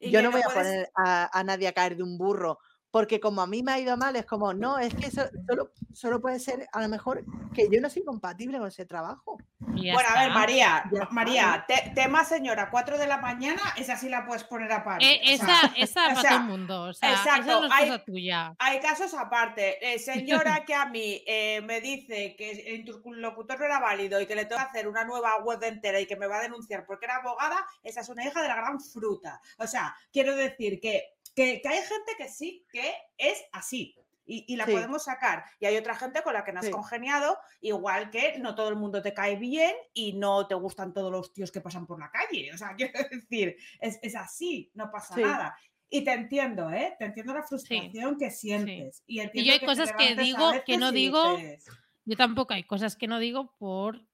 [0.00, 2.58] yo no voy a poner a, a nadie a caer de un burro,
[2.90, 5.72] porque como a mí me ha ido mal, es como, no, es que eso solo,
[5.92, 9.38] solo puede ser a lo mejor que yo no soy compatible con ese trabajo.
[9.58, 10.30] Bueno, a ver.
[10.32, 14.72] María, Ya María, te- tema señora, 4 de la mañana, esa sí la puedes poner
[14.72, 15.06] a parir.
[15.06, 16.82] Eh, O sea, esa, esa o para sea, todo el mundo.
[16.84, 18.54] O sea, esa exacto, no es hay- cosa tuya.
[18.58, 19.94] Hay casos aparte.
[19.94, 24.26] Eh, señora que a mí eh, me dice que el interlocutor no era válido y
[24.26, 26.86] que le tengo que hacer una nueva web entera y que me va a denunciar
[26.86, 29.40] porque era abogada, esa es una hija de la gran fruta.
[29.58, 33.94] O sea, quiero decir que que, que hay gente que sí, que es así.
[34.28, 34.72] Y, y la Sí.
[34.72, 35.44] podemos sacar.
[35.60, 36.72] Y hay otra gente con la que no has Sí.
[36.72, 41.12] congeniado, igual que no todo el mundo te cae bien y no te gustan todos
[41.12, 42.52] los tíos que pasan por la calle.
[42.52, 45.20] O sea, quiero decir, es, es así, no pasa Sí.
[45.22, 45.56] nada.
[45.88, 46.96] Y te entiendo, ¿eh?
[46.98, 49.04] Te entiendo la frustración que sientes.
[49.06, 51.64] Y, entiendo yo hay cosas que digo que no digo dices,
[52.04, 54.04] Yo tampoco hay cosas que no digo por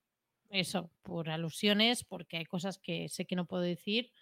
[0.51, 4.13] eso, por alusiones, porque hay cosas que sé que no puedo decir.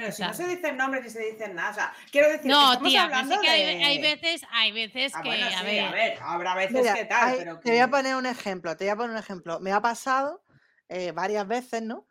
[0.00, 1.70] Pero si no se dicen nombres ni se dicen nada.
[1.70, 3.84] O sea, quiero decir, No, estamos tía, hablando sí que hay, de...
[3.84, 6.94] hay veces, hay veces Ah, que, bueno, a, sí, ver, a ver, habrá veces Mira,
[6.94, 9.10] que tal, hay- pero te voy a que- poner un ejemplo, te voy a poner
[9.12, 9.60] un ejemplo.
[9.60, 10.44] Me ha pasado
[10.88, 12.06] eh, varias veces, ¿no?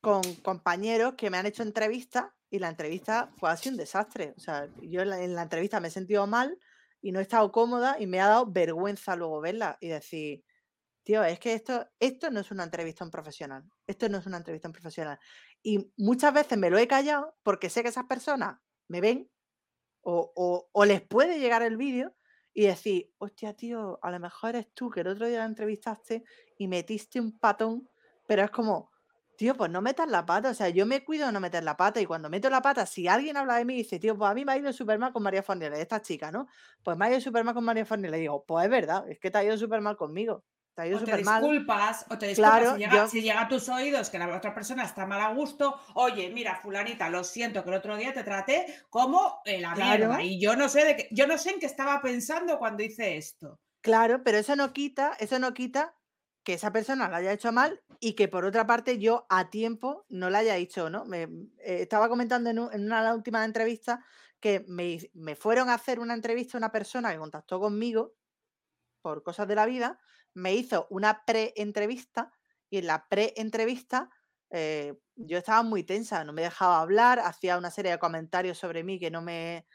[0.00, 4.34] Con compañeros que me han hecho entrevistas y la entrevista fue así un desastre.
[4.36, 6.58] O sea, yo en la, en la entrevista me he sentido mal
[7.02, 10.44] y no he estado cómoda y me ha dado vergüenza luego verla y decir,
[11.06, 13.64] tío, es que esto, esto no es una entrevista a un profesional.
[13.86, 15.20] Esto no es una entrevista a un profesional.
[15.62, 18.58] Y muchas veces me lo he callado porque sé que esas personas
[18.88, 19.30] me ven
[20.02, 22.14] o, o- o les puede llegar el vídeo
[22.54, 26.24] y decir, hostia, tío, a lo mejor eres tú que el otro día la entrevistaste
[26.58, 27.88] y metiste un patón,
[28.26, 28.90] pero es como,
[29.36, 30.50] tío, pues no metas la pata.
[30.50, 32.86] O sea, yo me cuido de no meter la pata y cuando meto la pata,
[32.86, 34.98] si alguien habla de mí y dice, tío, pues a mí me ha ido súper
[34.98, 36.46] mal con María Fornelli, esta chica, ¿no?
[36.82, 38.12] Pues me ha ido súper mal con María Fornelli.
[38.12, 40.44] Le digo, pues es verdad, es que te ha ido súper mal conmigo.
[40.76, 41.40] Te ha ido o te mal.
[41.42, 44.36] disculpas, o te disculpas Claro, si, llega, yo- si llega a tus oídos que la
[44.36, 45.80] otra persona está mal a gusto.
[45.94, 50.08] Oye, mira, fulanita, lo siento que el otro día te traté como eh, la Claro.
[50.08, 50.22] mierda.
[50.22, 53.16] Y yo no sé de qué, yo no sé en qué estaba pensando cuando hice
[53.16, 53.58] esto.
[53.82, 55.94] Claro, pero eso no quita, eso no quita
[56.44, 60.04] que esa persona lo haya hecho mal y que por otra parte yo a tiempo
[60.08, 61.04] no la haya hecho, ¿no?
[61.06, 64.00] Me, eh, estaba comentando en, un- en una últimas entrevistas
[64.40, 68.14] que me fueron a hacer una entrevista una persona que contactó conmigo
[69.02, 70.00] por cosas de la vida,
[70.36, 72.32] me hizo una pre-entrevista
[72.70, 74.10] y en la pre-entrevista
[74.50, 78.84] eh, yo estaba muy tensa, no me dejaba hablar, hacía una serie de comentarios sobre
[78.84, 79.66] mí que no me,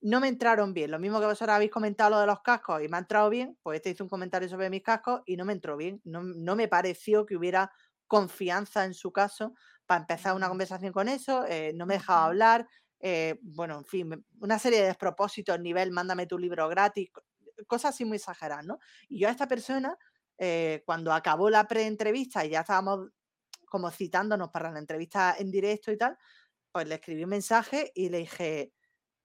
[0.00, 0.90] no me entraron bien.
[0.90, 3.58] Lo mismo que vosotros habéis comentado lo de los cascos y me ha entrado bien,
[3.62, 6.00] pues este hizo un comentario sobre mis cascos y no me entró bien.
[6.04, 7.70] No, no me pareció que hubiera
[8.06, 9.54] confianza en su caso
[9.86, 12.68] para empezar una conversación con eso, eh, no me dejaba hablar,
[13.00, 17.10] eh, bueno, en fin, una serie de despropósitos, nivel, mándame tu libro gratis,
[17.66, 18.78] cosas así muy exageradas, ¿no?
[19.08, 19.96] Y yo a esta persona,
[20.38, 23.10] eh, cuando acabó la pre-entrevista y ya estábamos
[23.66, 26.16] como citándonos para la entrevista en directo y tal,
[26.72, 28.72] pues le escribí un mensaje y le dije,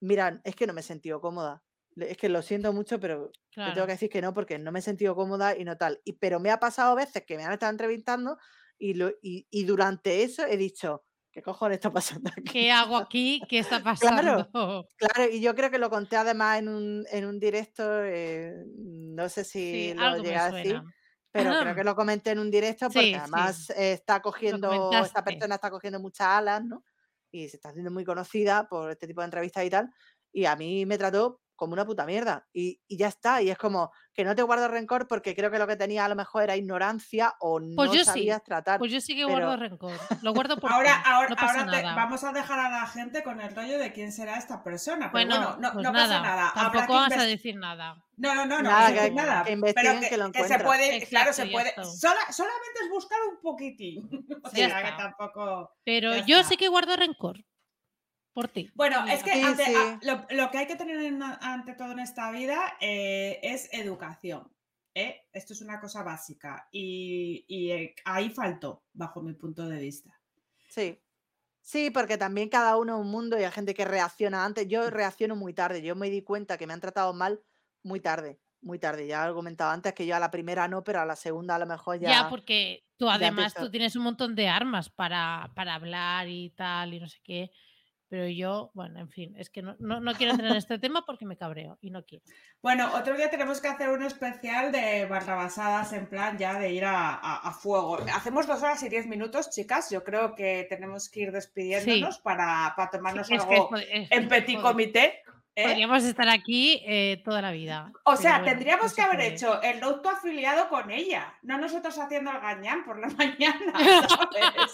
[0.01, 1.63] mira, es que no me he sentido cómoda.
[1.95, 3.85] Es que lo siento mucho, pero te tengo claro.
[3.85, 6.01] que decir que no, porque no me he sentido cómoda y no tal.
[6.03, 8.37] Y, pero me ha pasado veces que me han estado entrevistando
[8.77, 11.05] y, lo, y, y durante eso he dicho,
[11.35, 12.51] ¿qué cojones está pasando aquí?
[12.51, 13.45] ¿Qué hago aquí?
[13.49, 14.47] ¿Qué está Claro.
[14.49, 14.49] pasando?
[14.97, 19.27] Claro, y yo creo que lo conté además en un, en un directo, eh, no
[19.29, 20.83] sé si Sí, lo llegué a decir,
[21.31, 25.55] pero creo que lo comenté en un directo porque Sí, además está cogiendo, esta persona
[25.55, 26.85] está cogiendo muchas alas, ¿no?
[27.31, 29.91] Y se está haciendo muy conocida por este tipo de entrevistas y tal,
[30.31, 33.57] y a mí me trató como una puta mierda, y, y ya está, y es
[33.57, 36.43] como que no te guardo rencor porque creo que lo que tenía a lo mejor
[36.43, 38.79] era ignorancia o no Pues yo sí, sabías tratar.
[38.79, 39.97] Pues yo sí que pero- guardo rencor.
[40.21, 41.95] Lo guardo por Ahora, ahora, no pasa ahora te- nada.
[41.95, 45.11] vamos a dejar a la gente con el rollo de quién será esta persona.
[45.11, 46.49] Pero Bueno, bueno, no, pues no nada, pasa nada.
[46.49, 48.01] Habrá tampoco que vas a decir nada.
[48.17, 49.43] No, no, no, no, Nada, no que- nada.
[49.45, 51.73] pero que, que lo que se puede, claro, se puede.
[51.83, 54.09] sola- solamente es buscar un poquitín.
[54.43, 55.71] O sea, que tampoco.
[55.83, 56.49] Pero yo está.
[56.49, 57.43] sí que guardo rencor
[58.35, 58.69] por ti.
[58.75, 59.73] Bueno, es que Sí, ante- sí.
[59.75, 63.69] a- lo, lo que hay que tener en- ante todo en esta vida eh, es
[63.73, 64.51] educación.
[64.93, 65.25] ¿eh?
[65.33, 70.11] Esto es una cosa básica y, y, eh, ahí faltó, bajo mi punto de vista.
[70.69, 71.01] Sí.
[71.61, 74.67] Sí, porque también cada uno es un mundo y hay gente que reacciona antes.
[74.67, 75.81] Yo reacciono muy tarde.
[75.81, 77.41] Yo me di cuenta que me han tratado mal
[77.83, 78.39] muy tarde.
[78.61, 79.07] Muy tarde.
[79.07, 81.55] Ya lo he comentado antes que yo a la primera no, pero a la segunda
[81.55, 82.29] a lo mejor Ya, ya.
[82.29, 86.99] porque tú además tú tienes un montón de armas para, para hablar y tal y
[86.99, 87.51] no sé qué.
[88.07, 91.03] Pero yo, bueno, en fin, es que no, no, no quiero entrar en este tema
[91.07, 92.23] porque me cabreo y no quiero.
[92.61, 96.85] Bueno, otro día tenemos que hacer un especial de barrabasadas en plan ya de ir
[96.85, 97.97] a, a- a fuego.
[98.13, 99.89] Hacemos dos horas y diez minutos, chicas.
[99.89, 104.11] Yo creo que tenemos que ir despidiéndonos para, para Sí, tomarnos es que, algo es
[104.11, 105.23] en petit comité.
[105.55, 105.63] ¿eh?
[105.67, 107.91] Podríamos estar aquí eh, toda la vida.
[108.03, 111.97] O sea, bueno, tendríamos no que haber hecho el auto afiliado con ella, no nosotros
[111.97, 113.73] haciendo el gañán por la mañana,
[114.09, 114.71] ¿sabes?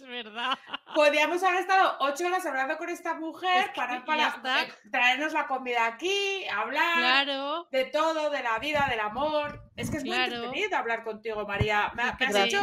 [0.00, 0.58] Es verdad.
[0.94, 4.62] Podríamos haber estado ocho horas hablando con esta mujer Es que para, para está.
[4.64, 7.68] eh, traernos la comida aquí, hablar Claro.
[7.70, 9.62] de todo, de la vida, del amor.
[9.76, 10.34] Es que es muy Claro.
[10.36, 11.92] entretenido hablar contigo, María.
[11.94, 12.60] Me, has hecho,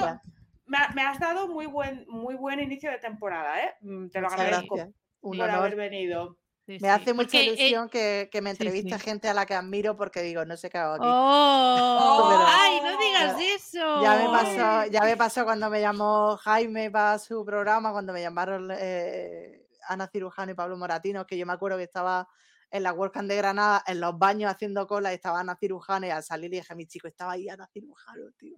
[0.66, 3.74] me, ha- me has dado muy buen, muy buen inicio de temporada, ¿eh?
[3.82, 4.96] Mm, Te lo Muchas agradezco gracias.
[5.22, 5.50] Por honor.
[5.50, 6.38] haber venido.
[6.68, 9.00] Sí, Me sí, hace mucha porque, eh, ilusión que, que me entreviste sí.
[9.04, 11.04] gente a la que admiro porque digo, no sé qué hago aquí.
[11.08, 12.28] ¡Oh!
[12.30, 14.02] Pero- ¡Ay, no digas Ya- eso!
[14.04, 18.22] Ya me pasó, ya me pasó cuando me llamó Jaime para su programa, cuando me
[18.22, 22.28] llamaron eh, Ana Cirujano y Pablo Moratino, que yo me acuerdo que estaba
[22.70, 26.10] en la WordCamp de Granada, en los baños haciendo cola, y estaba Ana Cirujano y
[26.10, 28.58] al salir dije, mi chico, estaba ahí Ana Cirujano, tío.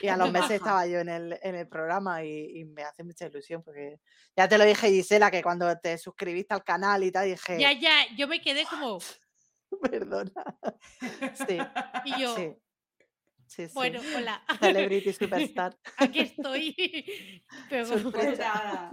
[0.00, 3.04] Y a los meses estaba yo en el, en el programa y, y me hace
[3.04, 4.00] mucha ilusión porque
[4.36, 7.72] ya te lo dije, Gisela, que cuando te suscribiste al canal y tal, dije, Ya,
[7.72, 8.98] ya, yo me quedé como,
[9.82, 10.32] perdona.
[11.34, 11.58] Sí,
[12.04, 12.56] y yo, sí,
[13.48, 13.72] sí, sí.
[13.74, 15.76] bueno, hola, Celebrity Superstar.
[15.96, 16.74] aquí estoy.
[17.68, 18.90] Pero, Sorpresa.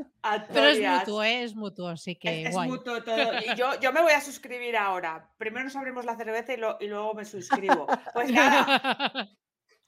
[0.51, 1.43] Pero es mutuo, ¿eh?
[1.43, 2.69] es mutuo, así que Es, es guay.
[2.69, 3.33] mutuo todo.
[3.39, 5.29] Y yo, yo me voy a suscribir ahora.
[5.37, 7.85] Primero nos abrimos la cerveza y, lo- y luego me suscribo.
[8.13, 9.29] Pues nada,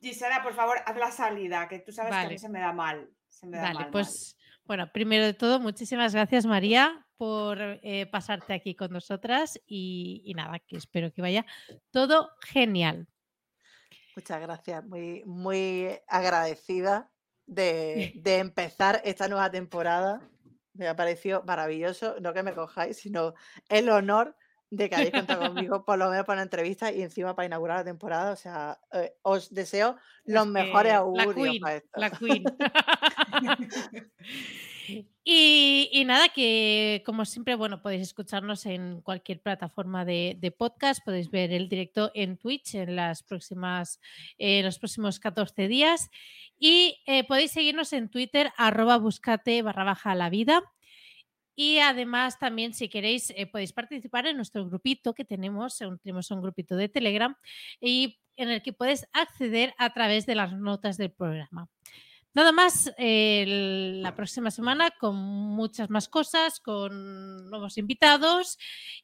[0.02, 2.72] Gisela, por favor, haz la salida, que tú sabes que a mí se me da
[2.73, 3.10] mal.
[3.30, 3.91] Se me da mal, Vale, mal.
[3.91, 10.22] pues bueno, primero de todo, muchísimas gracias María por eh, pasarte aquí con nosotras y,
[10.26, 11.45] y nada, que espero que vaya
[11.89, 13.07] todo genial.
[14.18, 17.11] Muchas gracias, muy, muy agradecida
[17.45, 20.27] de, de empezar esta nueva temporada.
[20.73, 23.35] Me ha parecido maravilloso, no que me cojáis, sino
[23.69, 24.35] el honor
[24.72, 27.77] de que hayáis contado conmigo, por lo menos para una entrevista y encima para inaugurar
[27.77, 28.31] la temporada.
[28.31, 31.99] O sea, eh, os deseo los Es mejores la augurios queen, para esto.
[31.99, 32.44] la queen.
[35.24, 41.52] y, nada, que como siempre, bueno, podéis escucharnos en cualquier plataforma de, podcast, podéis ver
[41.52, 44.00] el directo en Twitch en las próximas,
[44.38, 46.10] los próximos 14 días
[46.60, 50.64] y eh, podéis seguirnos en Twitter, arroba buscate barra baja la vida.
[51.56, 56.42] Y además también si queréis eh, podéis participar en nuestro grupito que tenemos, tenemos un
[56.42, 57.36] grupito de Telegram
[57.82, 61.68] y en el que puedes acceder a través de las notas del programa.
[62.38, 63.46] Nada más eh,
[64.00, 68.60] la próxima semana con muchas más cosas, con nuevos invitados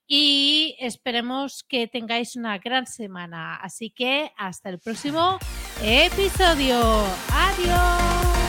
[0.06, 3.56] y esperemos que tengáis una gran semana.
[3.56, 5.40] Así que hasta el próximo
[5.82, 6.80] episodio.
[7.32, 8.43] Adiós.